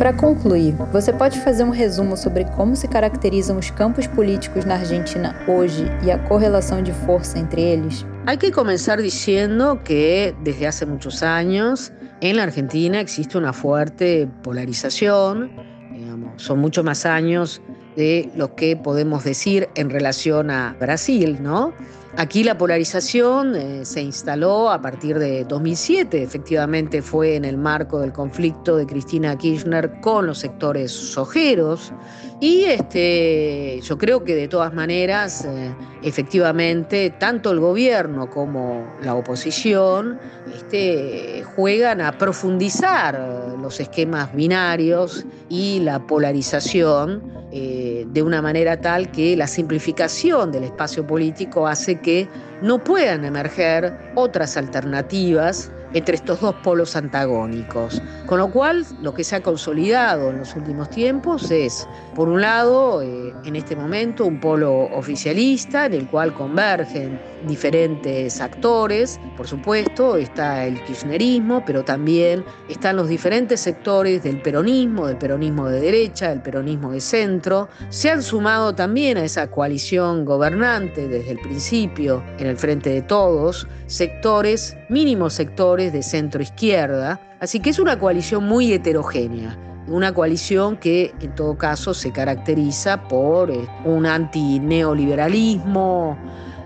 Para 0.00 0.16
concluir, 0.16 0.74
você 0.94 1.12
pode 1.12 1.38
fazer 1.40 1.62
um 1.62 1.70
resumo 1.70 2.16
sobre 2.16 2.46
como 2.56 2.74
se 2.74 2.88
caracterizam 2.88 3.58
os 3.58 3.70
campos 3.70 4.06
políticos 4.06 4.64
na 4.64 4.76
Argentina 4.76 5.36
hoje 5.46 5.84
y 6.02 6.10
a 6.10 6.18
correlación 6.18 6.82
de 6.82 6.94
fuerza 6.94 7.38
entre 7.38 7.74
ellos? 7.74 8.06
Hay 8.24 8.38
que 8.38 8.50
comenzar 8.50 9.02
diciendo 9.02 9.78
que 9.84 10.34
desde 10.42 10.66
hace 10.66 10.86
muchos 10.86 11.22
años 11.22 11.92
en 12.22 12.36
la 12.36 12.44
Argentina 12.44 12.98
existe 12.98 13.36
una 13.36 13.52
fuerte 13.52 14.26
polarización, 14.42 15.50
digamos, 15.92 16.42
son 16.42 16.60
muchos 16.60 16.82
más 16.82 17.04
años 17.04 17.60
de 17.96 18.30
lo 18.34 18.54
que 18.54 18.76
podemos 18.76 19.24
decir 19.24 19.68
en 19.74 19.90
relación 19.90 20.50
a 20.50 20.76
Brasil, 20.78 21.38
¿no? 21.40 21.72
Aquí 22.16 22.42
la 22.42 22.58
polarización 22.58 23.54
eh, 23.54 23.84
se 23.84 24.02
instaló 24.02 24.70
a 24.70 24.82
partir 24.82 25.16
de 25.16 25.44
2007, 25.44 26.20
efectivamente 26.24 27.02
fue 27.02 27.36
en 27.36 27.44
el 27.44 27.56
marco 27.56 28.00
del 28.00 28.12
conflicto 28.12 28.76
de 28.76 28.84
Cristina 28.84 29.38
Kirchner 29.38 30.00
con 30.00 30.26
los 30.26 30.38
sectores 30.38 30.90
sojeros. 30.90 31.92
Y 32.40 32.64
este, 32.64 33.80
yo 33.82 33.96
creo 33.96 34.24
que 34.24 34.34
de 34.34 34.48
todas 34.48 34.74
maneras, 34.74 35.44
eh, 35.44 35.72
efectivamente, 36.02 37.10
tanto 37.10 37.52
el 37.52 37.60
gobierno 37.60 38.28
como 38.28 38.84
la 39.02 39.14
oposición 39.14 40.18
este, 40.52 41.44
juegan 41.54 42.00
a 42.00 42.18
profundizar 42.18 43.56
los 43.60 43.78
esquemas 43.78 44.34
binarios 44.34 45.24
y 45.48 45.78
la 45.80 46.00
polarización 46.00 47.40
eh, 47.52 48.06
de 48.08 48.22
una 48.22 48.40
manera 48.40 48.80
tal 48.80 49.10
que 49.10 49.36
la 49.36 49.48
simplificación 49.48 50.52
del 50.52 50.64
espacio 50.64 51.04
político 51.04 51.66
hace 51.66 51.99
que 52.02 52.28
no 52.62 52.82
puedan 52.82 53.24
emerger 53.24 53.96
otras 54.14 54.56
alternativas 54.56 55.70
entre 55.92 56.16
estos 56.16 56.40
dos 56.40 56.54
polos 56.56 56.96
antagónicos. 56.96 58.02
Con 58.26 58.38
lo 58.38 58.50
cual, 58.50 58.84
lo 59.02 59.14
que 59.14 59.24
se 59.24 59.36
ha 59.36 59.42
consolidado 59.42 60.30
en 60.30 60.38
los 60.38 60.54
últimos 60.54 60.90
tiempos 60.90 61.50
es, 61.50 61.88
por 62.14 62.28
un 62.28 62.40
lado, 62.40 63.02
eh, 63.02 63.34
en 63.44 63.56
este 63.56 63.74
momento, 63.74 64.24
un 64.24 64.40
polo 64.40 64.84
oficialista 64.94 65.86
en 65.86 65.94
el 65.94 66.06
cual 66.08 66.34
convergen 66.34 67.20
diferentes 67.46 68.40
actores, 68.40 69.18
por 69.36 69.46
supuesto, 69.46 70.16
está 70.16 70.66
el 70.66 70.82
kirchnerismo, 70.84 71.64
pero 71.64 71.84
también 71.84 72.44
están 72.68 72.96
los 72.96 73.08
diferentes 73.08 73.60
sectores 73.60 74.22
del 74.22 74.40
peronismo, 74.42 75.06
del 75.06 75.16
peronismo 75.16 75.68
de 75.68 75.80
derecha, 75.80 76.28
del 76.28 76.42
peronismo 76.42 76.92
de 76.92 77.00
centro. 77.00 77.68
Se 77.88 78.10
han 78.10 78.22
sumado 78.22 78.74
también 78.74 79.16
a 79.16 79.24
esa 79.24 79.50
coalición 79.50 80.24
gobernante 80.24 81.08
desde 81.08 81.32
el 81.32 81.40
principio, 81.40 82.22
en 82.38 82.46
el 82.46 82.56
frente 82.56 82.90
de 82.90 83.02
todos, 83.02 83.66
sectores, 83.86 84.76
mínimos 84.88 85.34
sectores 85.34 85.79
de 85.88 86.02
centro 86.02 86.42
izquierda, 86.42 87.18
así 87.40 87.60
que 87.60 87.70
es 87.70 87.78
una 87.78 87.98
coalición 87.98 88.44
muy 88.44 88.72
heterogénea 88.72 89.56
una 89.90 90.14
coalición 90.14 90.76
que 90.76 91.12
en 91.20 91.34
todo 91.34 91.58
caso 91.58 91.92
se 91.94 92.12
caracteriza 92.12 93.02
por 93.08 93.50
eh, 93.50 93.66
un 93.84 94.06
antineoliberalismo, 94.06 96.16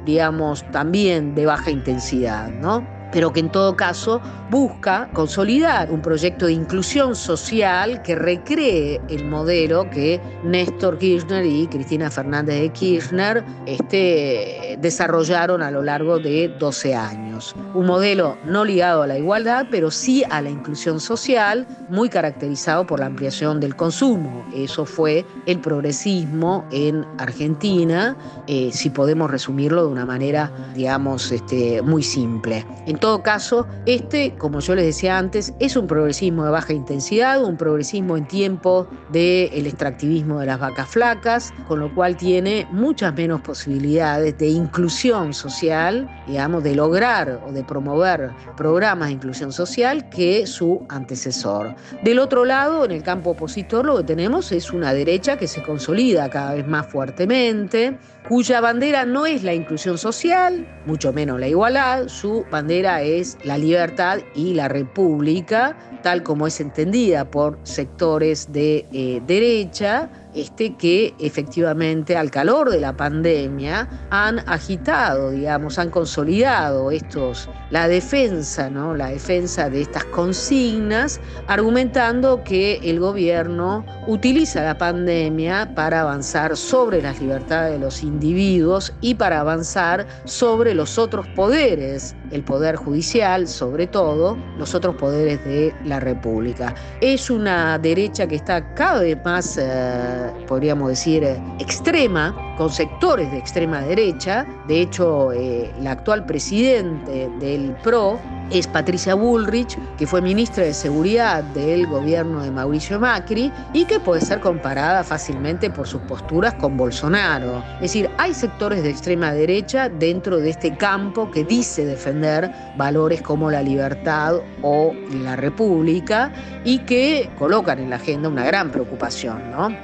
digamos, 0.05 0.71
también 0.71 1.35
de 1.35 1.47
baja 1.47 1.71
intensidad, 1.71 2.51
¿no? 2.51 2.87
Pero 3.15 3.33
que 3.33 3.39
en 3.39 3.49
todo 3.49 3.77
caso 3.77 4.21
busca 4.51 5.09
consolidar 5.13 5.91
un 5.93 6.03
proyecto 6.03 6.47
de 6.47 6.53
inclusión 6.53 7.15
social 7.15 8.03
que 8.03 8.17
recree 8.17 9.01
el 9.09 9.25
modelo 9.27 9.89
que 9.89 10.21
Néstor 10.43 10.99
Kirchner 10.99 11.47
y 11.47 11.69
Cristina 11.69 12.11
Fernández 12.11 12.61
de 12.61 12.69
Kirchner 12.71 13.45
este, 13.67 14.77
desarrollaron 14.81 15.63
a 15.63 15.71
lo 15.71 15.83
largo 15.83 16.19
de 16.19 16.49
12 16.59 16.95
años. 16.95 17.55
Un 17.73 17.87
modelo 17.87 18.37
no 18.45 18.65
ligado 18.65 19.03
a 19.03 19.07
la 19.07 19.17
igualdad, 19.17 19.67
pero 19.71 19.93
sí 19.93 20.25
a 20.29 20.43
la 20.43 20.51
inclusión 20.51 20.99
social, 20.99 21.67
muy 21.89 22.09
caracterizado 22.09 22.85
por 22.85 22.99
la 22.99 23.07
ampliación 23.07 23.61
del 23.61 23.77
consumo. 23.77 24.45
Eso 24.55 24.85
fue 24.85 25.25
el 25.47 25.61
progresismo 25.61 26.65
en 26.73 27.07
Argentina, 27.19 28.17
eh, 28.49 28.71
si 28.73 28.91
podemos 28.91 29.31
resumirlo 29.31 29.85
de 29.87 29.93
una 29.93 30.05
manera, 30.05 30.51
digamos, 30.75 31.31
este, 31.31 31.81
muy 31.81 32.03
simple 32.03 32.67
todo 33.05 33.23
caso, 33.23 33.67
este, 33.85 34.35
como 34.39 34.61
yo 34.61 34.75
les 34.75 34.87
decía 34.87 35.19
antes, 35.19 35.53
es 35.61 35.77
un 35.77 35.87
progresismo 35.87 36.47
de 36.47 36.51
baja 36.51 36.73
intensidad, 36.73 37.45
un 37.45 37.59
progresismo 37.59 38.17
en 38.17 38.27
tiempo 38.27 38.89
del 39.13 39.67
extractivismo 39.67 40.41
de 40.41 40.47
las 40.47 40.59
vacas 40.59 40.89
flacas, 40.89 41.53
con 41.69 41.81
lo 41.81 41.95
cual 41.95 42.17
tiene 42.17 42.67
muchas 42.71 43.13
menos 43.13 43.43
posibilidades 43.43 44.39
de 44.39 44.49
inclusión 44.49 45.35
social, 45.35 46.09
digamos, 46.27 46.65
de 46.65 46.77
lograr 46.77 47.43
o 47.47 47.53
de 47.53 47.63
promover 47.63 48.31
programas 48.57 49.09
de 49.09 49.17
inclusión 49.17 49.53
social 49.53 50.09
que 50.09 50.47
su 50.47 50.87
antecesor. 50.89 51.75
Del 52.05 52.19
otro 52.19 52.47
lado, 52.47 52.87
en 52.87 52.93
el 52.93 53.03
campo 53.03 53.33
opositor, 53.33 53.85
lo 53.85 53.99
que 53.99 54.05
tenemos 54.05 54.51
es 54.51 54.73
una 54.73 54.95
derecha 54.95 55.37
que 55.37 55.47
se 55.47 55.63
consolida 55.63 56.31
cada 56.31 56.55
vez 56.55 56.67
más 56.67 56.87
fuertemente, 56.87 57.99
cuya 58.29 58.63
bandera 58.63 59.05
no 59.05 59.27
es 59.27 59.43
la 59.43 59.53
inclusión 59.53 59.99
social, 59.99 60.67
mucho 60.87 61.13
menos 61.13 61.39
la 61.39 61.49
igualdad, 61.49 62.09
su 62.09 62.47
bandera 62.51 62.84
es 62.85 63.39
la 63.45 63.59
libertad 63.59 64.21
y 64.35 64.55
la 64.55 64.69
república, 64.69 65.77
tal 66.03 66.23
como 66.23 66.47
es 66.47 66.61
entendida 66.61 67.31
por 67.31 67.59
sectores 67.63 68.53
de 68.53 68.87
eh, 68.93 69.23
derecha 69.27 70.11
este, 70.35 70.75
que 70.75 71.15
efectivamente 71.19 72.17
al 72.17 72.31
calor 72.31 72.71
de 72.71 72.81
la 72.81 72.93
pandemia 72.97 73.89
han 74.11 74.41
agitado, 74.49 75.31
digamos, 75.31 75.79
han 75.79 75.91
consolidado 75.91 76.91
estos, 76.91 77.49
la 77.71 77.89
defensa, 77.89 78.71
¿no? 78.71 78.95
la 78.95 79.09
defensa 79.09 79.71
de 79.71 79.83
estas 79.83 80.05
consignas, 80.07 81.21
argumentando 81.47 82.43
que 82.45 82.81
el 82.83 83.01
gobierno 83.01 83.85
utiliza 84.07 84.63
la 84.63 84.79
pandemia 84.79 85.75
para 85.75 86.01
avanzar 86.03 86.57
sobre 86.57 87.01
las 87.01 87.21
libertades 87.21 87.73
de 87.73 87.79
los 87.79 88.03
individuos 88.03 88.93
y 89.01 89.15
para 89.15 89.41
avanzar 89.41 90.07
sobre 90.25 90.75
los 90.75 90.99
otros 90.99 91.27
poderes, 91.29 92.15
el 92.31 92.43
poder 92.43 92.77
judicial 92.77 93.47
sobre 93.47 93.87
todo, 93.87 94.37
los 94.59 94.75
otros 94.75 94.97
poderes 94.97 95.45
de 95.45 95.75
la 95.85 96.01
República. 96.01 96.75
Es 97.01 97.31
una 97.31 97.79
derecha 97.79 98.27
que 98.27 98.37
está 98.37 98.75
cada 98.75 99.01
vez 99.01 99.19
más... 99.25 99.59
Eh, 99.59 100.24
podríamos 100.47 100.89
decir, 100.89 101.25
extrema, 101.59 102.35
con 102.57 102.71
sectores 102.71 103.31
de 103.31 103.39
extrema 103.39 103.81
derecha. 103.81 104.47
De 104.69 104.81
hecho, 104.81 105.33
eh, 105.33 105.73
la 105.81 105.93
actual 105.93 106.25
presidente 106.27 107.29
del 107.41 107.75
PRO 107.83 108.19
es 108.51 108.67
Patricia 108.67 109.15
Bullrich, 109.15 109.77
que 109.97 110.07
fue 110.07 110.21
ministra 110.21 110.65
de 110.65 110.75
Seguridad 110.75 111.43
del 111.43 111.87
gobierno 111.87 112.43
de 112.43 112.51
Mauricio 112.51 113.01
Macri 113.01 113.53
y 113.73 113.85
que 113.85 114.01
puede 114.01 114.21
ser 114.21 114.41
comparada 114.41 115.03
fácilmente 115.03 115.71
por 115.71 115.87
sus 115.87 116.01
posturas 116.03 116.55
con 116.55 116.77
Bolsonaro. 116.77 117.65
Es 117.77 117.93
decir, 117.93 118.11
hay 118.19 118.35
sectores 118.35 118.83
de 118.83 118.91
extrema 118.91 119.33
derecha 119.33 119.89
dentro 119.89 120.39
de 120.39 120.51
este 120.51 120.77
campo 120.77 121.31
que 121.31 121.45
dice 121.45 121.85
defender 121.85 122.51
valores 122.77 123.23
como 123.23 123.51
la 123.51 123.63
libertad 123.63 124.37
o 124.63 124.93
la 125.23 125.37
república 125.37 126.33
y 126.65 126.81
que 126.81 127.31
colocan 127.39 127.79
en 127.79 127.91
la 127.91 127.97
agenda 127.97 128.29
una 128.29 128.45
gran 128.45 128.71
preocupación. 128.71 129.51
¿no? 129.51 129.77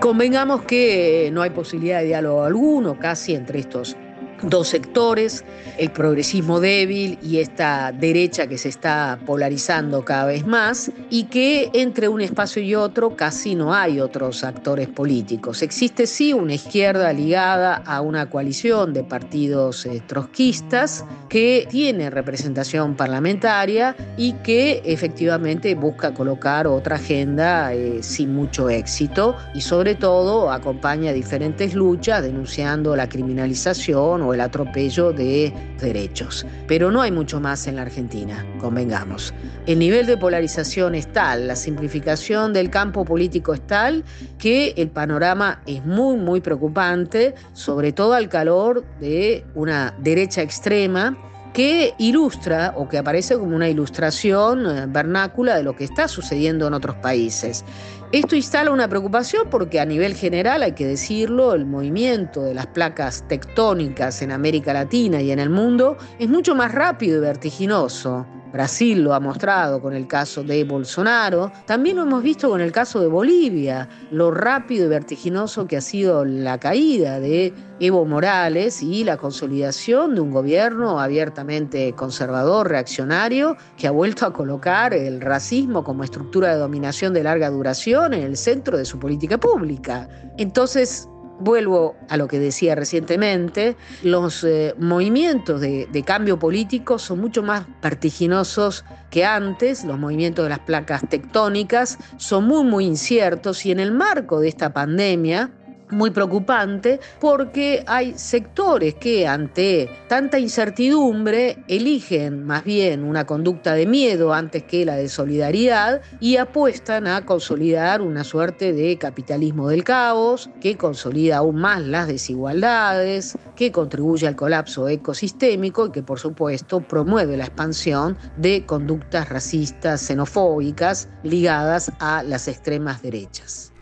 Convengamos 0.00 0.62
que 0.62 1.30
no 1.32 1.42
hay 1.42 1.50
posibilidad 1.50 2.00
de 2.00 2.06
diálogo 2.06 2.44
alguno 2.44 2.98
casi 2.98 3.34
entre 3.34 3.60
estos 3.60 3.96
dos 4.42 4.68
sectores, 4.68 5.44
el 5.78 5.90
progresismo 5.90 6.60
débil 6.60 7.18
y 7.22 7.38
esta 7.38 7.92
derecha 7.92 8.46
que 8.46 8.58
se 8.58 8.68
está 8.68 9.18
polarizando 9.26 10.04
cada 10.04 10.26
vez 10.26 10.46
más, 10.46 10.90
y 11.10 11.24
que 11.24 11.70
entre 11.72 12.08
un 12.08 12.20
espacio 12.20 12.62
y 12.62 12.74
otro 12.74 13.16
casi 13.16 13.54
no 13.54 13.74
hay 13.74 14.00
otros 14.00 14.44
actores 14.44 14.88
políticos. 14.88 15.62
Existe 15.62 16.06
sí 16.06 16.32
una 16.32 16.54
izquierda 16.54 17.12
ligada 17.12 17.76
a 17.86 18.00
una 18.00 18.28
coalición 18.30 18.92
de 18.92 19.04
partidos 19.04 19.86
eh, 19.86 20.02
trotskistas 20.06 21.04
que 21.28 21.66
tiene 21.70 22.10
representación 22.10 22.94
parlamentaria 22.94 23.96
y 24.16 24.32
que 24.34 24.82
efectivamente 24.84 25.74
busca 25.74 26.14
colocar 26.14 26.66
otra 26.66 26.96
agenda 26.96 27.72
eh, 27.72 28.02
sin 28.02 28.34
mucho 28.34 28.70
éxito 28.70 29.36
y 29.54 29.60
sobre 29.60 29.94
todo 29.94 30.50
acompaña 30.50 31.12
diferentes 31.12 31.74
luchas 31.74 32.22
denunciando 32.22 32.96
la 32.96 33.08
criminalización 33.08 34.22
o 34.26 34.34
el 34.34 34.40
atropello 34.40 35.12
de 35.12 35.52
derechos. 35.80 36.46
Pero 36.66 36.90
no 36.90 37.02
hay 37.02 37.12
mucho 37.12 37.40
más 37.40 37.66
en 37.66 37.76
la 37.76 37.82
Argentina, 37.82 38.44
convengamos. 38.60 39.32
El 39.66 39.78
nivel 39.78 40.06
de 40.06 40.16
polarización 40.16 40.94
es 40.94 41.12
tal, 41.12 41.48
la 41.48 41.56
simplificación 41.56 42.52
del 42.52 42.70
campo 42.70 43.04
político 43.04 43.54
es 43.54 43.66
tal, 43.66 44.04
que 44.38 44.74
el 44.76 44.88
panorama 44.88 45.62
es 45.66 45.84
muy, 45.84 46.16
muy 46.16 46.40
preocupante, 46.40 47.34
sobre 47.52 47.92
todo 47.92 48.14
al 48.14 48.28
calor 48.28 48.84
de 49.00 49.44
una 49.54 49.94
derecha 49.98 50.42
extrema 50.42 51.16
que 51.56 51.94
ilustra 51.96 52.74
o 52.76 52.86
que 52.86 52.98
aparece 52.98 53.38
como 53.38 53.56
una 53.56 53.66
ilustración 53.66 54.66
eh, 54.66 54.84
vernácula 54.86 55.56
de 55.56 55.62
lo 55.62 55.74
que 55.74 55.84
está 55.84 56.06
sucediendo 56.06 56.66
en 56.66 56.74
otros 56.74 56.96
países. 56.96 57.64
Esto 58.12 58.36
instala 58.36 58.70
una 58.70 58.88
preocupación 58.88 59.48
porque 59.48 59.80
a 59.80 59.86
nivel 59.86 60.14
general, 60.14 60.62
hay 60.62 60.72
que 60.72 60.86
decirlo, 60.86 61.54
el 61.54 61.64
movimiento 61.64 62.42
de 62.42 62.52
las 62.52 62.66
placas 62.66 63.24
tectónicas 63.26 64.20
en 64.20 64.32
América 64.32 64.74
Latina 64.74 65.22
y 65.22 65.30
en 65.30 65.38
el 65.38 65.48
mundo 65.48 65.96
es 66.18 66.28
mucho 66.28 66.54
más 66.54 66.72
rápido 66.72 67.16
y 67.16 67.20
vertiginoso 67.20 68.26
Brasil 68.56 69.02
lo 69.02 69.12
ha 69.12 69.20
mostrado 69.20 69.82
con 69.82 69.92
el 69.92 70.06
caso 70.06 70.42
de 70.42 70.64
Bolsonaro, 70.64 71.52
también 71.66 71.96
lo 71.96 72.04
hemos 72.04 72.22
visto 72.22 72.48
con 72.48 72.62
el 72.62 72.72
caso 72.72 73.00
de 73.00 73.06
Bolivia, 73.06 73.86
lo 74.10 74.30
rápido 74.30 74.86
y 74.86 74.88
vertiginoso 74.88 75.66
que 75.66 75.76
ha 75.76 75.82
sido 75.82 76.24
la 76.24 76.58
caída 76.58 77.20
de 77.20 77.52
Evo 77.80 78.06
Morales 78.06 78.82
y 78.82 79.04
la 79.04 79.18
consolidación 79.18 80.14
de 80.14 80.22
un 80.22 80.30
gobierno 80.30 80.98
abiertamente 80.98 81.92
conservador, 81.92 82.70
reaccionario, 82.70 83.58
que 83.76 83.88
ha 83.88 83.90
vuelto 83.90 84.24
a 84.24 84.32
colocar 84.32 84.94
el 84.94 85.20
racismo 85.20 85.84
como 85.84 86.02
estructura 86.02 86.54
de 86.54 86.58
dominación 86.58 87.12
de 87.12 87.24
larga 87.24 87.50
duración 87.50 88.14
en 88.14 88.22
el 88.22 88.38
centro 88.38 88.78
de 88.78 88.86
su 88.86 88.98
política 88.98 89.36
pública. 89.36 90.08
Entonces, 90.38 91.06
Vuelvo 91.38 91.96
a 92.08 92.16
lo 92.16 92.28
que 92.28 92.38
decía 92.38 92.74
recientemente, 92.74 93.76
los 94.02 94.42
eh, 94.44 94.74
movimientos 94.78 95.60
de, 95.60 95.86
de, 95.92 96.02
cambio 96.02 96.38
político 96.38 96.98
son 96.98 97.20
mucho 97.20 97.42
más 97.42 97.66
vertiginosos 97.82 98.84
que 99.10 99.24
antes, 99.24 99.84
los 99.84 99.98
movimientos 99.98 100.44
de 100.44 100.50
las 100.50 100.60
placas 100.60 101.06
tectónicas 101.08 101.98
son 102.16 102.46
muy, 102.46 102.64
muy 102.64 102.86
inciertos 102.86 103.66
y 103.66 103.72
en 103.72 103.80
el 103.80 103.92
marco 103.92 104.40
de 104.40 104.48
esta 104.48 104.72
pandemia, 104.72 105.50
muy 105.90 106.10
preocupante 106.10 107.00
porque 107.20 107.84
hay 107.86 108.14
sectores 108.16 108.94
que 108.94 109.26
ante 109.26 109.88
tanta 110.08 110.38
incertidumbre 110.38 111.58
eligen 111.68 112.44
más 112.44 112.64
bien 112.64 113.04
una 113.04 113.26
conducta 113.26 113.74
de 113.74 113.86
miedo 113.86 114.32
antes 114.32 114.64
que 114.64 114.84
la 114.84 114.96
de 114.96 115.08
solidaridad 115.08 116.02
y 116.20 116.36
apuestan 116.36 117.06
a 117.06 117.24
consolidar 117.24 118.02
una 118.02 118.24
suerte 118.24 118.72
de 118.72 118.96
capitalismo 118.98 119.68
del 119.68 119.84
caos 119.84 120.50
que 120.60 120.76
consolida 120.76 121.38
aún 121.38 121.56
más 121.56 121.82
las 121.82 122.08
desigualdades, 122.08 123.36
que 123.54 123.72
contribuye 123.72 124.26
al 124.26 124.36
colapso 124.36 124.88
ecosistémico 124.88 125.86
y 125.86 125.90
que 125.92 126.02
por 126.02 126.18
supuesto 126.18 126.80
promueve 126.80 127.36
la 127.36 127.44
expansión 127.44 128.16
de 128.36 128.64
conductas 128.66 129.28
racistas, 129.28 130.00
xenofóbicas 130.02 131.08
ligadas 131.22 131.92
a 131.98 132.22
las 132.22 132.48
extremas 132.48 133.02
derechas. 133.02 133.75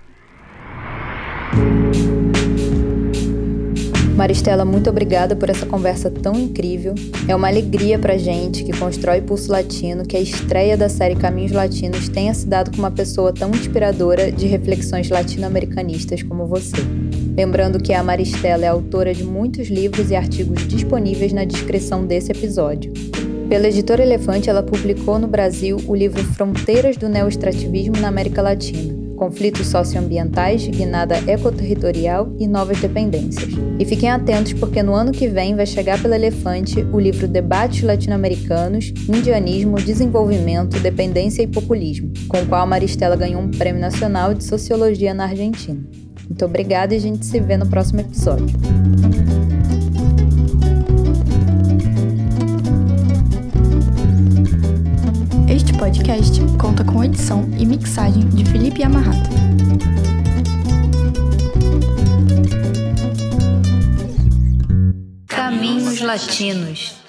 Maristela, 4.14 4.64
muito 4.64 4.88
obrigada 4.88 5.34
por 5.34 5.50
essa 5.50 5.66
conversa 5.66 6.08
tão 6.08 6.38
incrível. 6.38 6.94
É 7.26 7.34
uma 7.34 7.48
alegria 7.48 7.98
pra 7.98 8.16
gente 8.16 8.62
que 8.62 8.72
constrói 8.78 9.20
Pulso 9.20 9.50
Latino 9.50 10.04
que 10.04 10.16
a 10.16 10.20
estreia 10.20 10.76
da 10.76 10.88
série 10.88 11.16
Caminhos 11.16 11.50
Latinos 11.50 12.08
tenha 12.08 12.32
se 12.32 12.46
dado 12.46 12.70
com 12.70 12.78
uma 12.78 12.92
pessoa 12.92 13.32
tão 13.32 13.50
inspiradora 13.50 14.30
de 14.30 14.46
reflexões 14.46 15.10
latino-americanistas 15.10 16.22
como 16.22 16.46
você. 16.46 16.76
Lembrando 17.36 17.82
que 17.82 17.92
a 17.92 18.04
Maristela 18.04 18.64
é 18.64 18.68
autora 18.68 19.12
de 19.12 19.24
muitos 19.24 19.66
livros 19.66 20.12
e 20.12 20.14
artigos 20.14 20.64
disponíveis 20.68 21.32
na 21.32 21.44
descrição 21.44 22.06
desse 22.06 22.30
episódio. 22.30 22.92
Pela 23.48 23.66
editora 23.66 24.04
Elefante, 24.04 24.48
ela 24.48 24.62
publicou 24.62 25.18
no 25.18 25.26
Brasil 25.26 25.76
o 25.88 25.94
livro 25.94 26.22
Fronteiras 26.22 26.96
do 26.96 27.08
Neoestrativismo 27.08 27.96
na 28.00 28.08
América 28.08 28.40
Latina 28.40 29.03
conflitos 29.24 29.68
socioambientais, 29.68 30.66
guinada 30.68 31.16
ecoterritorial 31.26 32.30
e 32.38 32.46
novas 32.46 32.78
dependências. 32.78 33.54
E 33.78 33.84
fiquem 33.86 34.10
atentos 34.10 34.52
porque 34.52 34.82
no 34.82 34.94
ano 34.94 35.12
que 35.12 35.26
vem 35.26 35.56
vai 35.56 35.64
chegar 35.64 36.00
pela 36.00 36.14
Elefante 36.14 36.82
o 36.92 37.00
livro 37.00 37.26
Debates 37.26 37.82
Latino-Americanos, 37.82 38.92
Indianismo, 39.08 39.76
Desenvolvimento, 39.76 40.78
Dependência 40.78 41.42
e 41.42 41.46
Populismo, 41.46 42.12
com 42.28 42.42
o 42.42 42.46
qual 42.46 42.66
Maristela 42.66 43.16
ganhou 43.16 43.40
um 43.40 43.50
Prêmio 43.50 43.80
Nacional 43.80 44.34
de 44.34 44.44
Sociologia 44.44 45.14
na 45.14 45.24
Argentina. 45.24 45.82
Muito 46.28 46.44
obrigada 46.44 46.92
e 46.92 46.98
a 46.98 47.00
gente 47.00 47.24
se 47.24 47.40
vê 47.40 47.56
no 47.56 47.66
próximo 47.66 48.00
episódio. 48.00 48.46
Podcast 55.78 56.40
conta 56.58 56.84
com 56.84 57.02
edição 57.02 57.48
e 57.58 57.66
mixagem 57.66 58.28
de 58.28 58.44
Felipe 58.44 58.82
Amarrata. 58.82 59.28
Caminhos 65.26 66.00
Latinos 66.00 67.03